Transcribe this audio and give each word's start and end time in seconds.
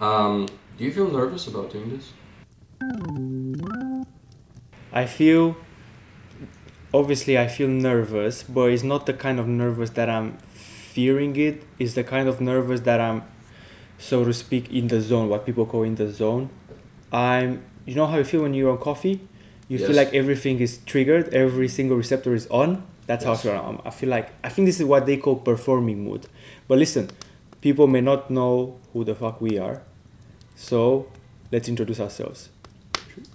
Um, 0.00 0.46
do 0.76 0.84
you 0.84 0.92
feel 0.92 1.10
nervous 1.10 1.46
about 1.48 1.70
doing 1.72 1.90
this? 1.90 2.12
I 4.92 5.06
feel 5.06 5.56
obviously 6.94 7.38
I 7.38 7.48
feel 7.48 7.68
nervous, 7.68 8.42
but 8.42 8.70
it's 8.70 8.82
not 8.82 9.06
the 9.06 9.12
kind 9.12 9.38
of 9.38 9.46
nervous 9.46 9.90
that 9.90 10.08
I'm 10.08 10.38
fearing 10.54 11.36
it. 11.36 11.62
It's 11.78 11.94
the 11.94 12.04
kind 12.04 12.28
of 12.28 12.40
nervous 12.40 12.80
that 12.80 13.00
I'm 13.00 13.22
so 13.98 14.24
to 14.24 14.32
speak 14.32 14.70
in 14.72 14.88
the 14.88 15.00
zone, 15.00 15.28
what 15.28 15.44
people 15.44 15.66
call 15.66 15.82
in 15.82 15.96
the 15.96 16.10
zone. 16.10 16.50
I'm 17.12 17.62
you 17.84 17.94
know 17.94 18.06
how 18.06 18.18
you 18.18 18.24
feel 18.24 18.42
when 18.42 18.54
you're 18.54 18.70
on 18.70 18.78
coffee? 18.78 19.20
You 19.68 19.78
feel 19.78 19.94
like 19.96 20.14
everything 20.14 20.60
is 20.60 20.78
triggered, 20.86 21.32
every 21.34 21.68
single 21.68 21.96
receptor 21.96 22.34
is 22.34 22.46
on. 22.48 22.84
That's 23.06 23.24
Yes. 23.24 23.42
how 23.42 23.50
I 23.50 23.58
feel. 23.60 23.82
I 23.84 23.90
feel 23.90 24.08
like 24.08 24.30
I 24.44 24.48
think 24.48 24.66
this 24.66 24.80
is 24.80 24.86
what 24.86 25.04
they 25.06 25.16
call 25.16 25.36
performing 25.36 26.04
mood. 26.04 26.26
But 26.68 26.78
listen, 26.78 27.10
people 27.60 27.86
may 27.86 28.00
not 28.00 28.30
know 28.30 28.76
who 28.92 29.04
the 29.04 29.14
fuck 29.14 29.40
we 29.40 29.58
are. 29.58 29.82
So 30.58 31.06
let's 31.52 31.68
introduce 31.68 32.00
ourselves. 32.00 32.50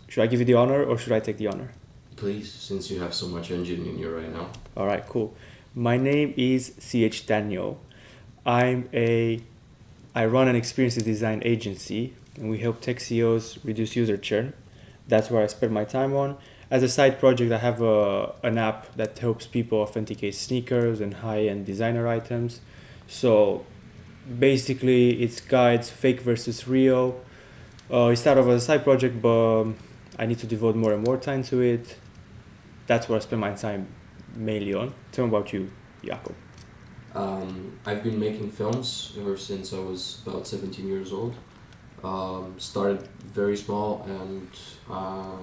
Should 0.09 0.23
I 0.23 0.27
give 0.27 0.39
you 0.39 0.45
the 0.45 0.55
honor 0.55 0.83
or 0.83 0.97
should 0.97 1.13
I 1.13 1.21
take 1.21 1.37
the 1.37 1.47
honor? 1.47 1.71
Please, 2.17 2.51
since 2.51 2.91
you 2.91 2.99
have 2.99 3.13
so 3.13 3.27
much 3.27 3.49
engine 3.49 3.85
in 3.85 3.97
you 3.97 4.13
right 4.13 4.31
now. 4.31 4.51
All 4.75 4.85
right, 4.85 5.07
cool. 5.07 5.33
My 5.73 5.95
name 5.97 6.33
is 6.35 6.73
CH 6.79 7.25
Daniel. 7.25 7.79
I'm 8.45 8.89
a 8.93 9.41
I 10.13 10.25
run 10.25 10.49
an 10.49 10.55
experience 10.57 10.95
design 10.95 11.41
agency 11.45 12.13
and 12.35 12.49
we 12.49 12.59
help 12.59 12.81
tech 12.81 12.99
CEOs 12.99 13.57
reduce 13.63 13.95
user 13.95 14.17
churn. 14.17 14.53
That's 15.07 15.31
where 15.31 15.41
I 15.41 15.47
spend 15.47 15.73
my 15.73 15.85
time 15.85 16.13
on. 16.13 16.37
As 16.69 16.83
a 16.83 16.89
side 16.89 17.19
project, 17.19 17.51
I 17.53 17.59
have 17.59 17.81
a, 17.81 18.33
an 18.43 18.57
app 18.57 18.93
that 18.95 19.17
helps 19.17 19.47
people 19.47 19.79
authenticate 19.79 20.35
sneakers 20.35 20.99
and 20.99 21.15
high-end 21.15 21.65
designer 21.65 22.05
items. 22.07 22.59
So 23.07 23.65
basically, 24.39 25.21
it's 25.21 25.41
guides 25.41 25.89
fake 25.89 26.21
versus 26.21 26.67
real. 26.67 27.21
Uh, 27.91 28.07
it 28.07 28.17
started 28.17 28.41
off 28.41 28.47
as 28.47 28.63
a 28.63 28.65
side 28.65 28.83
project, 28.83 29.21
but 29.21 29.61
um, 29.61 29.75
I 30.17 30.25
need 30.25 30.39
to 30.39 30.47
devote 30.47 30.75
more 30.75 30.93
and 30.93 31.03
more 31.03 31.17
time 31.17 31.43
to 31.43 31.61
it. 31.61 31.97
That's 32.87 33.07
what 33.09 33.17
I 33.17 33.19
spend 33.19 33.41
my 33.41 33.53
time 33.53 33.87
mainly 34.35 34.73
on. 34.73 34.93
Tell 35.11 35.25
me 35.25 35.29
about 35.29 35.53
you, 35.53 35.71
Jakob. 36.03 36.35
Um, 37.15 37.79
I've 37.85 38.03
been 38.03 38.19
making 38.19 38.49
films 38.49 39.15
ever 39.19 39.37
since 39.37 39.73
I 39.73 39.79
was 39.79 40.21
about 40.25 40.47
17 40.47 40.87
years 40.87 41.11
old. 41.11 41.35
Um, 42.03 42.55
started 42.57 43.07
very 43.23 43.55
small 43.55 44.03
and 44.07 44.49
uh, 44.89 45.37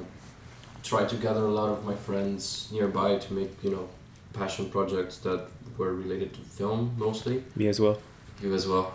tried 0.82 1.08
to 1.10 1.16
gather 1.16 1.44
a 1.44 1.50
lot 1.50 1.70
of 1.70 1.84
my 1.84 1.94
friends 1.94 2.68
nearby 2.72 3.16
to 3.16 3.32
make, 3.32 3.62
you 3.62 3.70
know, 3.70 3.88
passion 4.32 4.68
projects 4.68 5.18
that 5.18 5.46
were 5.78 5.94
related 5.94 6.34
to 6.34 6.40
film 6.40 6.94
mostly. 6.98 7.44
Me 7.56 7.68
as 7.68 7.80
well. 7.80 7.98
You 8.42 8.54
as 8.54 8.66
well. 8.66 8.94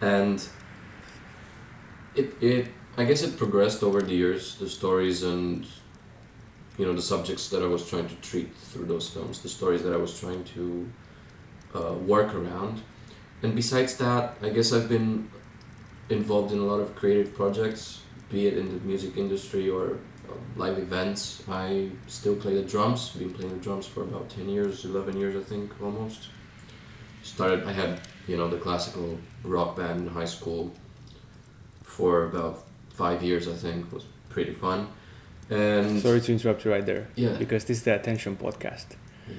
And 0.00 0.42
it, 2.14 2.42
it 2.42 2.68
I 2.96 3.04
guess 3.04 3.22
it 3.22 3.36
progressed 3.36 3.82
over 3.82 4.00
the 4.02 4.14
years, 4.14 4.56
the 4.56 4.68
stories 4.68 5.22
and 5.22 5.66
you 6.78 6.86
know 6.86 6.94
the 6.94 7.02
subjects 7.02 7.48
that 7.50 7.62
I 7.62 7.66
was 7.66 7.88
trying 7.88 8.08
to 8.08 8.14
treat 8.16 8.54
through 8.54 8.86
those 8.86 9.08
films, 9.08 9.40
the 9.42 9.48
stories 9.48 9.82
that 9.82 9.92
I 9.92 9.96
was 9.96 10.18
trying 10.18 10.44
to 10.44 10.90
uh, 11.74 11.92
work 11.94 12.34
around. 12.34 12.82
And 13.42 13.54
besides 13.54 13.96
that, 13.96 14.36
I 14.42 14.50
guess 14.50 14.72
I've 14.72 14.88
been 14.88 15.30
involved 16.08 16.52
in 16.52 16.58
a 16.58 16.64
lot 16.64 16.80
of 16.80 16.94
creative 16.94 17.34
projects, 17.34 18.02
be 18.30 18.46
it 18.46 18.58
in 18.58 18.68
the 18.68 18.84
music 18.84 19.16
industry 19.16 19.70
or 19.70 19.98
uh, 20.28 20.32
live 20.56 20.78
events. 20.78 21.42
I 21.48 21.90
still 22.06 22.36
play 22.36 22.54
the 22.54 22.62
drums. 22.62 23.10
Been 23.10 23.32
playing 23.32 23.52
the 23.52 23.64
drums 23.64 23.86
for 23.86 24.02
about 24.02 24.28
ten 24.28 24.48
years, 24.48 24.84
eleven 24.84 25.16
years, 25.16 25.36
I 25.36 25.46
think, 25.46 25.70
almost. 25.82 26.28
Started. 27.22 27.64
I 27.66 27.72
had 27.72 28.00
you 28.30 28.36
know 28.38 28.48
the 28.54 28.60
classical 28.66 29.08
rock 29.54 29.70
band 29.78 29.96
in 30.02 30.06
high 30.20 30.30
school 30.36 30.62
for 31.82 32.12
about 32.30 32.54
five 33.02 33.18
years. 33.28 33.48
I 33.48 33.54
think 33.64 33.86
it 33.86 33.92
was 33.92 34.04
pretty 34.34 34.54
fun. 34.64 34.80
And 35.50 36.00
Sorry 36.00 36.20
to 36.20 36.32
interrupt 36.32 36.64
you 36.64 36.70
right 36.70 36.86
there. 36.86 37.08
Yeah. 37.16 37.36
Because 37.42 37.64
this 37.64 37.78
is 37.78 37.84
the 37.84 37.94
attention 38.00 38.36
podcast. 38.36 38.88
Yeah. 39.28 39.34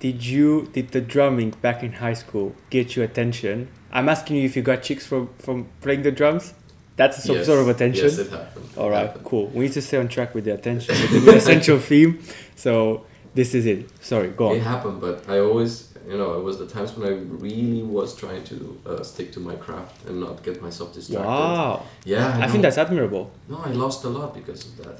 Did 0.00 0.24
you 0.24 0.68
did 0.72 0.86
the 0.92 1.00
drumming 1.00 1.50
back 1.66 1.82
in 1.82 1.92
high 1.92 2.14
school 2.14 2.54
get 2.70 2.96
you 2.96 3.02
attention? 3.02 3.68
I'm 3.92 4.08
asking 4.08 4.36
you 4.36 4.44
if 4.44 4.56
you 4.56 4.62
got 4.62 4.82
chicks 4.82 5.06
from 5.06 5.28
from 5.38 5.68
playing 5.82 6.02
the 6.02 6.12
drums. 6.12 6.54
That's 6.96 7.22
some 7.22 7.36
Yes, 7.36 7.46
sort 7.46 7.60
of 7.60 7.68
attention. 7.68 8.04
Yes, 8.06 8.18
it 8.18 8.30
happened. 8.30 8.68
All 8.76 8.90
right, 8.90 9.06
happened. 9.06 9.24
cool. 9.24 9.46
We 9.54 9.60
need 9.66 9.72
to 9.74 9.82
stay 9.82 9.98
on 9.98 10.08
track 10.08 10.34
with 10.34 10.44
the 10.44 10.54
attention, 10.54 10.94
with 11.12 11.24
the 11.26 11.36
essential 11.42 11.78
theme. 11.78 12.18
So 12.56 13.04
this 13.34 13.54
is 13.54 13.66
it. 13.66 13.88
Sorry, 14.02 14.30
go 14.30 14.48
on. 14.48 14.56
It 14.56 14.62
happened, 14.64 15.00
but 15.00 15.28
I 15.28 15.38
always, 15.38 15.87
you 16.08 16.16
know, 16.16 16.38
it 16.38 16.42
was 16.42 16.58
the 16.58 16.66
times 16.66 16.96
when 16.96 17.06
I 17.12 17.16
really 17.46 17.82
was 17.82 18.16
trying 18.16 18.42
to 18.44 18.80
uh, 18.86 19.02
stick 19.02 19.30
to 19.32 19.40
my 19.40 19.56
craft 19.56 20.06
and 20.06 20.20
not 20.20 20.42
get 20.42 20.62
myself 20.62 20.94
distracted. 20.94 21.26
Wow, 21.28 21.84
Yeah, 22.04 22.26
I, 22.26 22.40
know. 22.40 22.48
think 22.48 22.62
that's 22.62 22.78
admirable. 22.78 23.30
No, 23.48 23.58
I 23.64 23.70
lost 23.70 24.04
a 24.04 24.08
lot 24.08 24.34
because 24.34 24.64
of 24.66 24.76
that. 24.78 24.94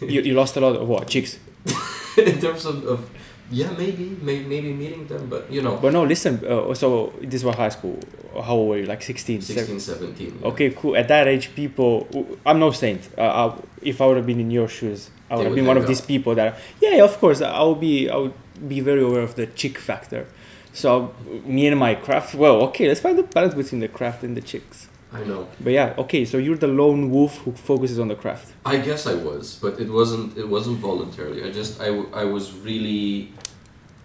You, 0.14 0.20
you 0.22 0.34
lost 0.34 0.56
a 0.56 0.60
lot 0.60 0.74
of 0.76 0.88
what 0.88 1.08
chicks, 1.08 1.38
In 2.18 2.40
terms 2.40 2.64
of, 2.66 2.84
of 2.84 3.10
yeah, 3.50 3.70
maybe, 3.72 4.16
may, 4.22 4.42
maybe 4.42 4.72
meeting 4.72 5.06
them, 5.06 5.28
but 5.28 5.50
you 5.50 5.62
know, 5.62 5.76
but 5.76 5.92
no. 5.92 6.02
Listen, 6.04 6.40
uh, 6.46 6.72
so 6.74 7.12
this 7.20 7.42
was 7.44 7.54
high 7.56 7.68
school. 7.68 7.98
How 8.34 8.54
old 8.54 8.68
were 8.70 8.78
you? 8.78 8.86
Like 8.86 9.02
16, 9.02 9.42
16, 9.42 9.80
17. 9.80 10.38
yeah. 10.40 10.48
Okay, 10.48 10.70
cool. 10.70 10.96
At 10.96 11.08
that 11.08 11.28
age, 11.28 11.54
people. 11.54 12.06
I'm 12.46 12.58
no 12.58 12.70
saint. 12.70 13.08
Uh, 13.16 13.22
I, 13.22 13.60
if 13.82 14.00
I 14.00 14.06
would 14.06 14.16
have 14.16 14.26
been 14.26 14.40
in 14.40 14.50
your 14.50 14.68
shoes, 14.68 15.10
I 15.30 15.34
would 15.36 15.40
They 15.40 15.44
have 15.44 15.50
would 15.50 15.56
been 15.56 15.66
one 15.66 15.76
of 15.76 15.82
hang 15.84 15.88
these 15.88 16.00
people 16.00 16.34
that. 16.34 16.58
Yeah, 16.80 17.04
of 17.04 17.18
course. 17.18 17.40
I 17.42 17.62
would 17.62 17.80
be. 17.80 18.08
I 18.10 18.16
would 18.16 18.34
be 18.68 18.80
very 18.80 19.02
aware 19.02 19.22
of 19.22 19.34
the 19.34 19.46
chick 19.46 19.78
factor. 19.78 20.26
So 20.74 21.14
me 21.46 21.68
and 21.68 21.78
my 21.78 21.94
craft. 21.94 22.34
Well, 22.34 22.56
okay. 22.64 22.88
Let's 22.88 23.00
find 23.00 23.16
the 23.16 23.22
balance 23.22 23.54
between 23.54 23.80
the 23.80 23.88
craft 23.88 24.22
and 24.24 24.36
the 24.36 24.42
chicks. 24.42 24.88
I 25.12 25.22
know. 25.22 25.46
But 25.60 25.72
yeah, 25.72 25.94
okay. 25.98 26.24
So 26.24 26.36
you're 26.38 26.56
the 26.56 26.66
lone 26.82 27.10
wolf 27.10 27.38
who 27.38 27.52
focuses 27.52 27.98
on 28.00 28.08
the 28.08 28.16
craft. 28.16 28.52
I 28.66 28.78
guess 28.78 29.06
I 29.06 29.14
was, 29.14 29.58
but 29.62 29.78
it 29.80 29.88
wasn't. 29.88 30.36
It 30.36 30.48
wasn't 30.48 30.78
voluntarily. 30.78 31.44
I 31.44 31.50
just 31.52 31.80
I, 31.80 31.86
w- 31.86 32.10
I 32.12 32.24
was 32.24 32.52
really 32.52 33.32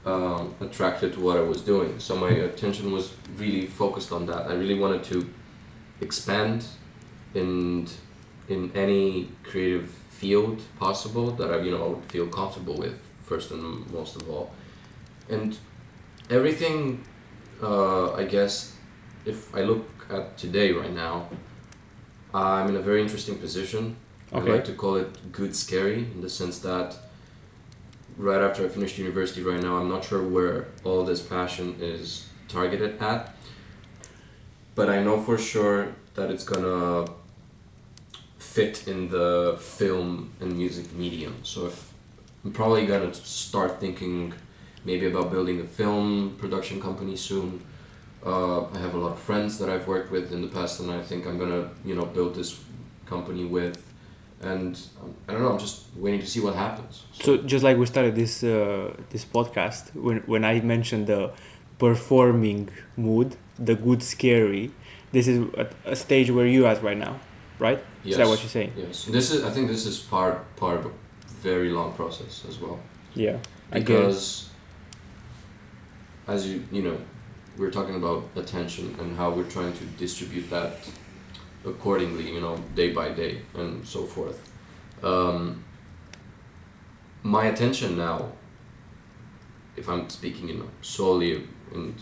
um, 0.06 0.54
attracted 0.62 1.14
to 1.14 1.20
what 1.20 1.36
I 1.38 1.42
was 1.42 1.62
doing. 1.62 2.00
So 2.00 2.16
my 2.16 2.30
attention 2.30 2.92
was 2.92 3.12
really 3.38 3.66
focused 3.66 4.12
on 4.12 4.28
that. 4.28 4.48
I 4.48 4.54
really 4.54 4.78
wanted 4.78 5.04
to 5.06 5.28
expand 6.02 6.66
in 7.34 7.88
in 8.48 8.72
any 8.76 9.30
creative 9.44 9.90
field 9.90 10.62
possible 10.80 11.32
that 11.32 11.52
I 11.52 11.58
you 11.62 11.72
know 11.72 11.84
I 11.84 11.88
would 11.90 12.06
feel 12.06 12.28
comfortable 12.28 12.76
with 12.78 13.00
first 13.24 13.50
and 13.50 13.92
most 13.92 14.16
of 14.22 14.30
all, 14.30 14.52
and 15.28 15.58
everything. 16.30 17.04
Uh, 17.62 18.14
I 18.14 18.24
guess 18.24 18.76
if 19.26 19.54
I 19.54 19.62
look 19.62 19.88
at 20.10 20.38
today 20.38 20.72
right 20.72 20.94
now, 20.94 21.30
I'm 22.34 22.70
in 22.70 22.76
a 22.76 22.82
very 22.82 23.02
interesting 23.02 23.38
position. 23.38 23.98
I 24.32 24.40
like 24.40 24.64
to 24.66 24.74
call 24.74 24.96
it 24.96 25.32
good 25.32 25.56
scary 25.56 26.04
in 26.14 26.22
the 26.22 26.30
sense 26.30 26.60
that 26.60 26.96
right 28.16 28.42
after 28.42 28.64
I 28.64 28.70
finished 28.70 28.98
university 28.98 29.42
right 29.42 29.62
now, 29.62 29.78
I'm 29.78 29.90
not 29.90 30.06
sure 30.06 30.22
where 30.22 30.68
all 30.84 31.04
this 31.04 31.22
passion 31.22 31.78
is 31.80 32.28
targeted 32.48 33.02
at. 33.02 33.34
But 34.76 34.90
I 34.90 35.02
know 35.02 35.20
for 35.20 35.38
sure 35.38 35.96
that 36.14 36.30
it's 36.30 36.44
gonna 36.44 37.12
fit 38.38 38.88
in 38.88 39.10
the 39.10 39.58
film 39.60 40.32
and 40.40 40.56
music 40.56 40.94
medium. 40.94 41.36
So 41.44 41.66
if 41.66 41.92
I'm 42.46 42.52
probably 42.52 42.86
gonna 42.86 43.14
start 43.14 43.80
thinking 43.80 44.34
maybe 44.86 45.06
about 45.08 45.32
building 45.32 45.60
a 45.62 45.64
film 45.64 46.36
production 46.38 46.82
company 46.82 47.16
soon. 47.16 47.62
Uh, 48.26 48.66
I 48.66 48.78
have 48.80 48.94
a 48.96 48.98
lot 48.98 49.12
of 49.14 49.20
friends 49.20 49.58
that 49.60 49.70
I've 49.70 49.88
worked 49.88 50.12
with 50.12 50.32
in 50.32 50.42
the 50.42 50.48
past, 50.48 50.80
and 50.80 50.92
I 50.92 51.02
think 51.02 51.26
I'm 51.26 51.38
gonna, 51.38 51.70
you 51.86 51.96
know, 51.96 52.06
build 52.06 52.36
this 52.36 52.60
company 53.06 53.46
with. 53.46 53.86
And 54.42 54.80
um, 55.02 55.14
I 55.28 55.34
don't 55.34 55.42
know. 55.42 55.52
I'm 55.52 55.60
just 55.60 55.86
waiting 55.96 56.22
to 56.22 56.28
see 56.28 56.40
what 56.40 56.56
happens. 56.56 57.04
So 57.12 57.38
just 57.38 57.64
like 57.64 57.78
we 57.78 57.86
started 57.86 58.16
this 58.16 58.44
uh, 58.44 58.94
this 59.10 59.26
podcast, 59.26 59.94
when 59.96 60.18
when 60.28 60.46
I 60.46 60.60
mentioned 60.62 61.08
the 61.08 61.32
performing 61.78 62.70
mood, 62.96 63.36
the 63.58 63.76
good 63.76 64.02
scary, 64.02 64.72
this 65.12 65.28
is 65.28 65.40
a, 65.58 65.68
a 65.86 65.96
stage 65.96 66.32
where 66.32 66.46
you 66.46 66.66
at 66.66 66.82
right 66.84 66.98
now, 66.98 67.20
right? 67.58 67.80
Yes. 68.04 68.12
Is 68.12 68.18
that 68.18 68.28
what 68.28 68.40
you're 68.40 68.50
saying? 68.50 68.74
Yes, 68.78 69.06
this 69.06 69.32
is. 69.32 69.44
I 69.44 69.50
think 69.50 69.68
this 69.68 69.86
is 69.86 70.00
part 70.00 70.56
part 70.56 70.80
of 70.80 70.86
a 70.86 70.92
very 71.42 71.70
long 71.70 71.94
process 71.94 72.46
as 72.48 72.60
well. 72.60 72.80
Yeah. 73.16 73.38
Because 73.72 74.49
as 76.34 76.48
you 76.50 76.64
you 76.72 76.82
know 76.88 76.98
we're 77.58 77.72
talking 77.72 77.96
about 77.96 78.24
attention 78.42 78.96
and 79.00 79.18
how 79.18 79.30
we're 79.30 79.52
trying 79.58 79.74
to 79.74 79.84
distribute 80.04 80.50
that 80.50 80.74
accordingly 81.66 82.26
you 82.36 82.42
know 82.46 82.56
day 82.76 82.90
by 83.00 83.10
day 83.10 83.42
and 83.56 83.86
so 83.94 84.04
forth 84.16 84.40
um, 85.04 85.64
my 87.24 87.46
attention 87.54 87.98
now 87.98 88.18
if 89.76 89.90
i'm 89.90 90.10
speaking 90.10 90.48
you 90.50 90.58
know 90.62 90.70
solely 90.82 91.32
and 91.74 91.96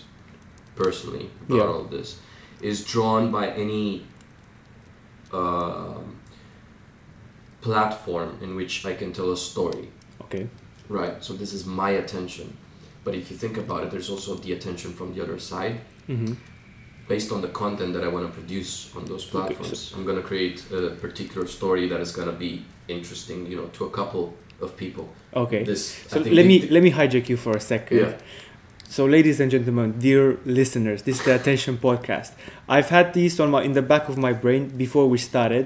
personally 0.75 1.29
about 1.45 1.55
Yeah. 1.57 1.63
all 1.63 1.81
of 1.85 1.89
this 1.91 2.19
is 2.61 2.83
drawn 2.93 3.31
by 3.31 3.45
any 3.65 4.05
um, 5.33 6.19
platform 7.61 8.37
in 8.41 8.55
which 8.55 8.85
i 8.85 8.93
can 8.93 9.11
tell 9.13 9.31
a 9.31 9.37
story 9.37 9.89
Okay. 10.21 10.47
Right. 10.89 11.23
So 11.23 11.31
this 11.33 11.53
is 11.53 11.65
my 11.65 11.91
attention. 11.91 12.57
But 13.07 13.15
if 13.15 13.31
you 13.31 13.37
think 13.37 13.55
about 13.65 13.83
it, 13.83 13.89
there's 13.93 14.09
also 14.09 14.31
the 14.35 14.51
attention 14.57 14.89
from 14.99 15.07
the 15.13 15.19
other 15.25 15.39
side. 15.51 15.75
Mm-hmm. 16.09 16.33
based 17.15 17.31
on 17.35 17.39
the 17.45 17.51
content 17.63 17.91
that 17.95 18.03
I 18.03 18.09
want 18.15 18.25
to 18.29 18.33
produce 18.39 18.71
on 18.97 19.03
those 19.11 19.23
Okay, 19.23 19.31
so- 19.31 19.37
platforms. 19.39 19.93
I'm 19.95 20.05
gonna 20.09 20.27
create 20.31 20.57
a 20.79 20.81
particular 21.05 21.45
story 21.57 21.83
that 21.91 22.01
is 22.05 22.11
gonna 22.17 22.37
be 22.47 22.51
interesting, 22.95 23.37
you 23.51 23.55
know, 23.59 23.67
to 23.77 23.81
a 23.85 23.91
couple 23.99 24.23
of 24.65 24.69
people. 24.83 25.05
Okay. 25.43 25.61
This 25.63 25.83
So 26.11 26.19
let 26.39 26.45
me 26.51 26.57
the- 26.59 26.69
let 26.75 26.81
me 26.87 26.91
hijack 26.99 27.25
you 27.31 27.37
for 27.45 27.53
a 27.61 27.63
second. 27.73 27.97
Yeah. 27.97 28.17
So, 28.95 29.01
ladies 29.15 29.37
and 29.41 29.49
gentlemen, 29.55 29.89
dear 30.07 30.23
listeners, 30.59 30.99
this 31.07 31.15
is 31.19 31.23
the 31.27 31.35
Attention 31.39 31.75
Podcast. 31.87 32.31
I've 32.75 32.89
had 32.97 33.07
this 33.19 33.33
on 33.43 33.47
my 33.55 33.61
in 33.67 33.73
the 33.79 33.85
back 33.93 34.03
of 34.11 34.15
my 34.27 34.33
brain 34.43 34.61
before 34.85 35.05
we 35.13 35.17
started 35.31 35.65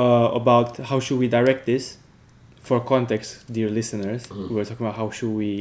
uh, 0.00 0.40
about 0.40 0.68
how 0.90 0.98
should 1.04 1.18
we 1.24 1.28
direct 1.38 1.62
this. 1.72 1.84
For 2.68 2.78
context, 2.94 3.28
dear 3.56 3.68
listeners, 3.80 4.22
Mhm. 4.26 4.48
we 4.48 4.54
were 4.56 4.66
talking 4.68 4.86
about 4.86 4.96
how 5.02 5.08
should 5.16 5.34
we 5.44 5.52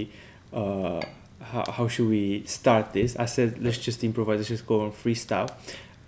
uh, 0.53 1.01
how, 1.41 1.71
how 1.71 1.87
should 1.87 2.07
we 2.07 2.43
start 2.45 2.93
this. 2.93 3.15
I 3.17 3.25
said 3.25 3.61
let's 3.63 3.77
just 3.77 4.03
improvise, 4.03 4.37
let's 4.37 4.49
just 4.49 4.67
go 4.67 4.81
on 4.81 4.91
freestyle. 4.91 5.51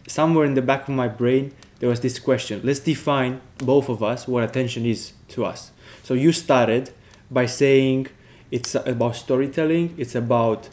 Somewhere 0.07 0.45
in 0.45 0.53
the 0.53 0.62
back 0.62 0.88
of 0.88 0.94
my 0.94 1.07
brain, 1.07 1.53
there 1.80 1.89
was 1.89 2.00
this 2.00 2.19
question. 2.19 2.62
Let's 2.63 2.80
define 2.80 3.42
both 3.57 3.89
of 3.89 4.03
us 4.03 4.27
what 4.27 4.44
attention 4.44 4.86
is 4.86 5.13
to 5.30 5.45
us. 5.45 5.71
So 6.03 6.13
you 6.13 6.31
started 6.31 6.92
by 7.30 7.47
saying 7.47 8.07
it's 8.51 8.75
about 8.75 9.15
storytelling 9.15 9.95
it's 9.97 10.13
about 10.13 10.69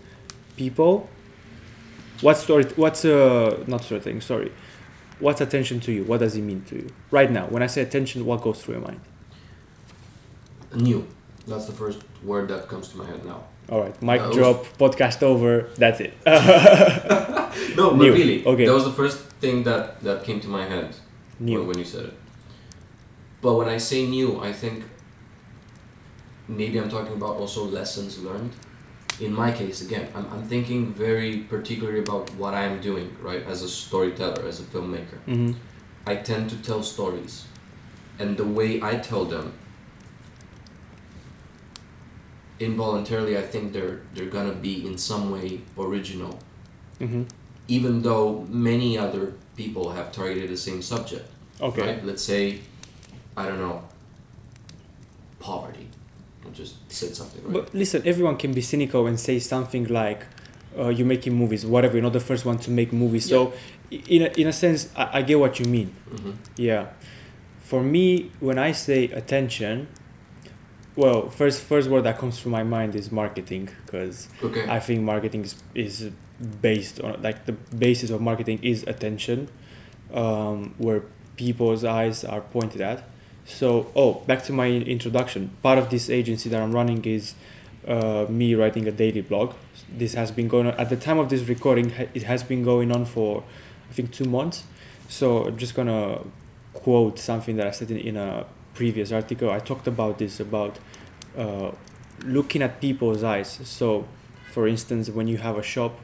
people 0.59 1.09
what 2.21 2.37
story 2.37 2.65
what's 2.77 3.07
uh 3.07 3.65
not 3.67 3.83
storytelling 3.83 4.21
sorry 4.21 4.53
what's 5.19 5.41
attention 5.41 5.81
to 5.81 5.91
you 5.91 6.05
what 6.05 6.21
does 6.21 6.37
it 6.37 6.43
mean 6.43 6.63
to 6.65 6.77
you 6.77 6.91
right 7.11 7.31
now 7.31 7.47
when 7.47 7.63
i 7.63 7.67
say 7.67 7.81
attention 7.81 8.27
what 8.27 8.43
goes 8.43 8.63
through 8.63 8.75
your 8.75 8.85
mind 8.85 9.01
new. 10.75 11.07
That's 11.47 11.67
the 11.67 11.73
first 11.73 12.03
word 12.23 12.49
that 12.49 12.69
comes 12.69 12.89
to 12.89 12.97
my 12.97 13.07
head 13.07 13.25
now. 13.25 13.45
All 13.71 13.81
right 13.81 13.97
mic 14.03 14.21
Uh, 14.21 14.33
drop 14.33 14.67
podcast 14.79 15.23
over 15.23 15.69
that's 15.77 16.01
it 16.01 16.13
No, 17.77 17.91
but 17.91 17.97
New. 17.99 18.13
really, 18.13 18.45
Okay. 18.47 18.65
that 18.67 18.73
was 18.75 18.85
the 18.85 18.93
first 18.93 19.19
thing 19.41 19.63
that 19.65 20.01
that 20.03 20.25
came 20.25 20.41
to 20.41 20.49
my 20.49 20.65
head 20.65 20.89
when, 21.39 21.47
new 21.47 21.65
when 21.65 21.79
you 21.79 21.85
said 21.85 22.05
it. 22.07 22.15
But 23.43 23.55
when 23.59 23.69
I 23.69 23.79
say 23.79 24.07
new, 24.07 24.41
I 24.41 24.53
think 24.53 24.85
maybe 26.49 26.79
I'm 26.79 26.89
talking 26.89 27.15
about 27.15 27.37
also 27.37 27.65
lessons 27.65 28.19
learned. 28.19 28.53
In 29.21 29.33
my 29.33 29.51
case, 29.53 29.83
again, 29.83 30.09
I'm, 30.15 30.27
I'm 30.33 30.43
thinking 30.43 30.93
very 30.93 31.39
particularly 31.55 32.01
about 32.01 32.35
what 32.37 32.55
I'm 32.55 32.81
doing, 32.81 33.15
right, 33.21 33.43
as 33.47 33.63
a 33.63 33.69
storyteller, 33.69 34.47
as 34.47 34.61
a 34.61 34.65
filmmaker. 34.65 35.19
hmm 35.27 35.53
I 36.07 36.17
tend 36.17 36.51
to 36.51 36.57
tell 36.57 36.83
stories, 36.83 37.45
and 38.19 38.37
the 38.37 38.45
way 38.59 38.83
I 38.83 38.97
tell 38.97 39.25
them, 39.25 39.53
involuntarily, 42.63 43.37
I 43.37 43.43
think 43.43 43.73
they're 43.73 44.01
they're 44.15 44.31
gonna 44.31 44.53
be 44.55 44.87
in 44.87 44.97
some 44.99 45.31
way 45.31 45.61
original, 45.79 46.39
hmm 46.99 47.25
even 47.69 48.03
though 48.03 48.45
many 48.51 48.99
other 48.99 49.35
people 49.57 49.91
have 49.93 50.11
targeted 50.13 50.51
the 50.51 50.57
same 50.57 50.83
subject. 50.83 51.27
okay 51.61 51.83
Right? 51.83 52.05
Let's 52.05 52.25
say, 52.25 52.59
I 53.37 53.47
don't 53.47 53.61
know, 53.61 53.83
poverty. 55.39 55.87
I 56.47 56.51
just 56.51 56.75
said 56.91 57.15
something, 57.15 57.43
right? 57.45 57.53
but 57.53 57.75
listen 57.75 58.03
everyone 58.05 58.37
can 58.37 58.53
be 58.53 58.61
cynical 58.61 59.07
and 59.07 59.19
say 59.19 59.39
something 59.39 59.85
like 59.87 60.27
uh, 60.79 60.89
you're 60.89 61.07
making 61.07 61.35
movies 61.35 61.65
whatever 61.65 61.95
you're 61.95 62.03
not 62.03 62.13
the 62.13 62.27
first 62.31 62.45
one 62.45 62.59
to 62.59 62.71
make 62.71 62.93
movies 62.93 63.29
so 63.29 63.53
in 63.91 64.23
a, 64.23 64.29
in 64.41 64.47
a 64.49 64.53
sense 64.53 64.89
I, 64.97 65.19
I 65.19 65.23
get 65.23 65.39
what 65.39 65.61
you 65.61 65.67
mean 65.67 65.95
hmm 66.11 66.33
Yeah. 66.57 66.87
For 67.63 67.83
me, 67.83 68.31
when 68.41 68.59
I 68.59 68.73
say 68.73 69.05
attention, 69.05 69.87
well, 70.97 71.29
first 71.31 71.63
first 71.63 71.89
word 71.89 72.03
that 72.05 72.19
comes 72.19 72.41
to 72.43 72.49
my 72.49 72.63
mind 72.63 72.95
is 72.95 73.11
marketing 73.11 73.71
because 73.85 74.29
Okay. 74.43 74.69
I 74.69 74.79
think 74.81 75.03
marketing 75.03 75.45
is, 75.45 75.55
is 75.75 76.11
based 76.61 77.01
on 77.01 77.23
like 77.23 77.47
the 77.47 77.53
basis 77.53 78.11
of 78.11 78.21
marketing 78.21 78.59
is 78.63 78.85
attention, 78.87 79.49
um, 80.13 80.75
where 80.79 81.03
people's 81.37 81.85
eyes 81.85 82.25
are 82.25 82.41
pointed 82.41 82.81
at. 82.81 83.05
So, 83.45 83.91
oh, 83.97 84.15
back 84.27 84.45
to 84.45 84.53
my 84.53 84.69
introduction. 84.69 85.51
Part 85.63 85.79
of 85.79 85.91
this 85.91 86.09
agency 86.09 86.49
that 86.51 86.61
I'm 86.61 86.73
running 86.73 87.05
is 87.05 87.35
uh, 87.89 88.27
me 88.29 88.55
writing 88.55 88.87
a 88.87 88.93
daily 88.93 89.21
blog. 89.21 89.55
This 89.91 90.15
has 90.15 90.31
been 90.31 90.47
going 90.47 90.67
on 90.69 90.75
at 90.75 90.91
the 90.91 90.97
time 90.97 91.19
of 91.19 91.29
this 91.29 91.43
recording. 91.49 91.91
It 92.15 92.23
has 92.25 92.43
been 92.45 92.63
going 92.63 92.93
on 92.93 93.05
for 93.05 93.43
I 93.91 93.95
think 93.95 94.13
two 94.13 94.25
months. 94.27 94.65
So 95.09 95.47
I'm 95.47 95.57
just 95.57 95.75
gonna 95.75 96.21
quote 96.73 97.19
something 97.19 97.57
that 97.57 97.67
I 97.67 97.71
said 97.71 97.91
in, 97.91 97.99
in 97.99 98.17
a 98.17 98.47
previous 98.75 99.13
article. 99.13 99.51
I 99.51 99.59
talked 99.59 99.87
about 99.87 100.19
this 100.19 100.41
about 100.41 100.79
uh, 101.37 101.73
looking 102.25 102.63
at 102.63 102.81
people's 102.81 103.23
eyes. 103.23 103.61
So, 103.65 104.07
for 104.53 104.67
instance, 104.67 105.11
when 105.11 105.29
you 105.29 105.39
have 105.39 105.57
a 105.57 105.63
shop, 105.63 105.99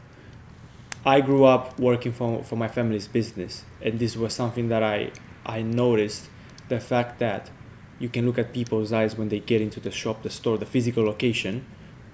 I 1.04 1.20
grew 1.20 1.44
up 1.44 1.78
working 1.78 2.12
for, 2.12 2.42
for 2.42 2.56
my 2.56 2.68
family's 2.68 3.08
business, 3.08 3.64
and 3.80 3.98
this 3.98 4.16
was 4.16 4.34
something 4.34 4.68
that 4.68 4.82
I 4.82 5.12
I 5.46 5.62
noticed 5.62 6.28
the 6.68 6.78
fact 6.78 7.18
that 7.20 7.50
you 7.98 8.08
can 8.08 8.26
look 8.26 8.38
at 8.38 8.52
people's 8.52 8.92
eyes 8.92 9.16
when 9.16 9.30
they 9.30 9.40
get 9.40 9.60
into 9.60 9.80
the 9.80 9.90
shop, 9.90 10.22
the 10.22 10.30
store, 10.30 10.58
the 10.58 10.66
physical 10.66 11.04
location, 11.04 11.64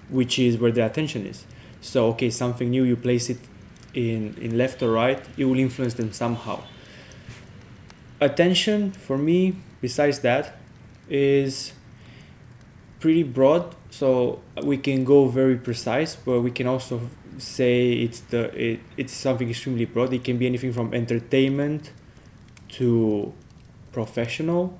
which 0.09 0.39
is 0.39 0.57
where 0.57 0.71
their 0.71 0.85
attention 0.85 1.25
is. 1.25 1.45
So, 1.81 2.07
okay, 2.11 2.29
something 2.29 2.69
new, 2.69 2.83
you 2.83 2.95
place 2.95 3.29
it 3.29 3.39
in, 3.93 4.35
in 4.41 4.57
left 4.57 4.81
or 4.81 4.91
right, 4.91 5.23
it 5.37 5.45
will 5.45 5.59
influence 5.59 5.95
them 5.95 6.11
somehow. 6.11 6.63
Attention, 8.19 8.91
for 8.91 9.17
me, 9.17 9.57
besides 9.81 10.19
that, 10.19 10.57
is 11.09 11.73
pretty 12.99 13.23
broad. 13.23 13.75
So 13.89 14.41
we 14.61 14.77
can 14.77 15.03
go 15.05 15.27
very 15.27 15.57
precise, 15.57 16.15
but 16.15 16.41
we 16.41 16.51
can 16.51 16.67
also 16.67 17.01
say 17.37 17.91
it's 17.93 18.21
the 18.21 18.53
it, 18.55 18.79
it's 18.97 19.13
something 19.13 19.49
extremely 19.49 19.85
broad. 19.85 20.13
It 20.13 20.23
can 20.23 20.37
be 20.37 20.45
anything 20.45 20.73
from 20.73 20.93
entertainment 20.93 21.91
to 22.69 23.33
professional. 23.91 24.77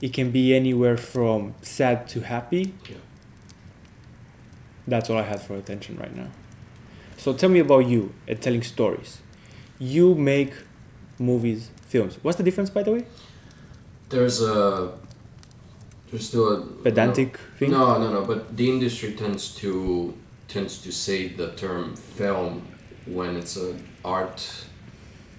It 0.00 0.12
can 0.12 0.30
be 0.30 0.54
anywhere 0.54 0.96
from 0.96 1.54
sad 1.62 2.08
to 2.08 2.20
happy. 2.20 2.74
Yeah. 2.88 2.96
That's 4.86 5.10
all 5.10 5.18
I 5.18 5.22
have 5.22 5.42
for 5.42 5.54
attention 5.54 5.96
right 5.96 6.14
now. 6.14 6.28
So 7.16 7.32
tell 7.32 7.48
me 7.48 7.60
about 7.60 7.86
you 7.86 8.12
and 8.28 8.40
telling 8.40 8.62
stories. 8.62 9.20
You 9.78 10.14
make 10.14 10.52
movies, 11.18 11.70
films. 11.88 12.18
What's 12.22 12.38
the 12.38 12.44
difference, 12.44 12.70
by 12.70 12.82
the 12.82 12.92
way? 12.92 13.06
There's 14.08 14.40
a. 14.42 14.92
There's 16.10 16.28
still 16.28 16.52
a. 16.52 16.60
Pedantic 16.60 17.38
thing. 17.58 17.70
No, 17.72 17.98
no, 17.98 18.12
no. 18.12 18.24
But 18.24 18.56
the 18.56 18.68
industry 18.68 19.12
tends 19.12 19.54
to 19.56 20.14
tends 20.48 20.78
to 20.78 20.92
say 20.92 21.28
the 21.28 21.52
term 21.52 21.96
film 21.96 22.66
when 23.06 23.36
it's 23.36 23.56
a 23.56 23.74
art 24.04 24.64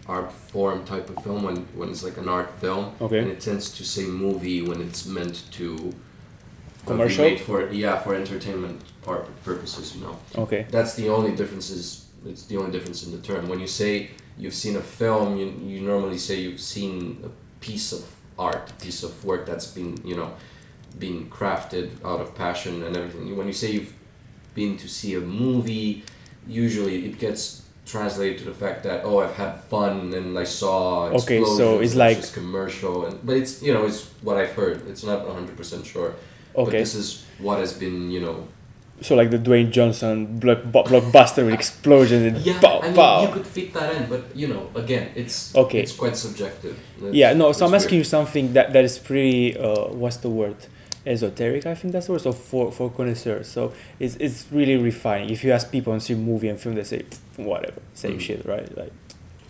art 0.08 0.32
form 0.32 0.86
type 0.86 1.10
of 1.10 1.22
film 1.24 1.44
when 1.44 1.58
when 1.76 1.90
it's 1.90 2.04
like 2.04 2.18
an 2.18 2.28
art 2.30 2.50
film 2.60 2.94
Okay. 3.02 3.20
and 3.20 3.30
it 3.30 3.40
tends 3.42 3.70
to 3.78 3.84
say 3.86 4.06
movie 4.06 4.62
when 4.62 4.82
it's 4.82 5.06
meant 5.06 5.44
to 5.52 5.76
be 5.78 5.94
Commercial? 6.86 7.24
made 7.26 7.40
for 7.42 7.70
yeah 7.72 7.98
for 8.00 8.16
entertainment 8.16 8.82
par- 9.02 9.26
purposes 9.44 9.96
you 9.96 10.02
know 10.02 10.18
Okay. 10.38 10.66
that's 10.70 10.94
the 10.96 11.10
only 11.10 11.36
difference 11.36 11.70
is 11.70 12.06
it's 12.26 12.44
the 12.46 12.56
only 12.58 12.72
difference 12.72 13.06
in 13.06 13.12
the 13.12 13.18
term 13.20 13.50
when 13.50 13.60
you 13.60 13.68
say 13.68 14.12
you've 14.38 14.54
seen 14.54 14.78
a 14.78 14.82
film 14.82 15.36
you, 15.38 15.48
you 15.66 15.82
normally 15.82 16.18
say 16.18 16.40
you've 16.40 16.62
seen 16.62 17.22
a 17.26 17.30
piece 17.60 17.92
of 17.92 18.02
art 18.40 18.72
piece 18.80 19.04
of 19.04 19.24
work 19.26 19.46
that's 19.46 19.68
been 19.68 19.98
you 20.06 20.16
know 20.16 20.34
been 21.00 21.30
crafted 21.30 21.92
out 22.04 22.20
of 22.22 22.34
passion 22.36 22.84
and 22.84 22.96
everything. 22.98 23.36
When 23.38 23.48
you 23.48 23.54
say 23.54 23.72
you've 23.72 23.94
been 24.56 24.78
to 24.78 24.88
see 24.88 25.14
a 25.16 25.20
movie 25.20 26.04
usually 26.48 27.06
it 27.06 27.20
gets 27.20 27.64
translated 27.86 28.40
to 28.40 28.46
the 28.46 28.54
fact 28.54 28.84
that 28.84 29.04
oh 29.06 29.20
I've 29.20 29.36
had 29.36 29.62
fun 29.66 30.14
and 30.14 30.38
I 30.38 30.44
saw 30.44 31.06
Okay, 31.22 31.44
so 31.44 31.80
it's 31.80 31.96
like- 31.96 32.18
just 32.18 32.34
commercial 32.34 33.06
and 33.06 33.20
but 33.26 33.38
it's 33.38 33.62
you 33.62 33.74
know 33.74 33.86
it's 33.86 34.06
what 34.22 34.38
I've 34.38 34.54
heard. 34.54 34.88
It's 34.88 35.04
not 35.04 35.26
100% 35.26 35.86
sure. 35.86 36.14
But 36.56 36.72
this 36.72 36.96
is 36.96 37.24
what 37.38 37.60
has 37.60 37.74
been 37.74 38.10
you 38.10 38.20
know 38.22 38.48
So 39.02 39.16
like 39.16 39.30
the 39.30 39.38
Dwayne 39.38 39.70
Johnson 39.72 40.40
block, 40.40 40.60
blockbuster 40.64 41.46
with 41.46 41.54
explosions 41.54 42.24
and 42.34 42.38
Yeah, 42.46 42.60
pow 42.60 42.80
I 42.82 42.88
mean, 42.88 42.96
pow. 42.96 43.22
you 43.22 43.28
could 43.34 43.46
fit 43.46 43.72
that 43.76 43.94
in, 43.96 44.10
but 44.10 44.36
you 44.36 44.48
know, 44.48 44.70
again, 44.74 45.12
it's 45.16 45.56
Okay. 45.56 45.80
It's 45.82 45.92
quite 45.94 46.16
subjective. 46.18 46.76
It's- 46.98 47.14
yeah, 47.14 47.34
no. 47.34 47.52
So 47.52 47.66
I'm 47.68 47.74
asking 47.76 47.98
weird. 47.98 48.06
you 48.08 48.10
something 48.10 48.54
that, 48.54 48.74
that 48.74 48.84
is 48.84 48.98
pretty. 48.98 49.56
Uh, 49.58 49.90
what's 50.02 50.18
the 50.18 50.30
word? 50.30 50.56
Esoteric. 51.06 51.66
I 51.66 51.76
think 51.76 51.94
that's 51.94 52.08
the 52.08 52.14
word. 52.14 52.22
So 52.22 52.32
for 52.34 52.72
for 52.72 52.90
connoisseurs. 52.90 53.48
So 53.48 53.72
it's 54.00 54.16
it's 54.16 54.46
really 54.52 54.78
refining. 54.78 55.30
If 55.30 55.44
you 55.44 55.52
ask 55.54 55.72
people 55.72 55.94
and 55.94 56.02
see 56.02 56.16
movie 56.16 56.50
and 56.50 56.60
film, 56.60 56.76
they 56.76 56.84
say 56.84 57.04
whatever, 57.38 57.82
same 57.94 58.18
Mm. 58.18 58.22
shit, 58.22 58.46
right? 58.46 58.68
Like 58.78 58.92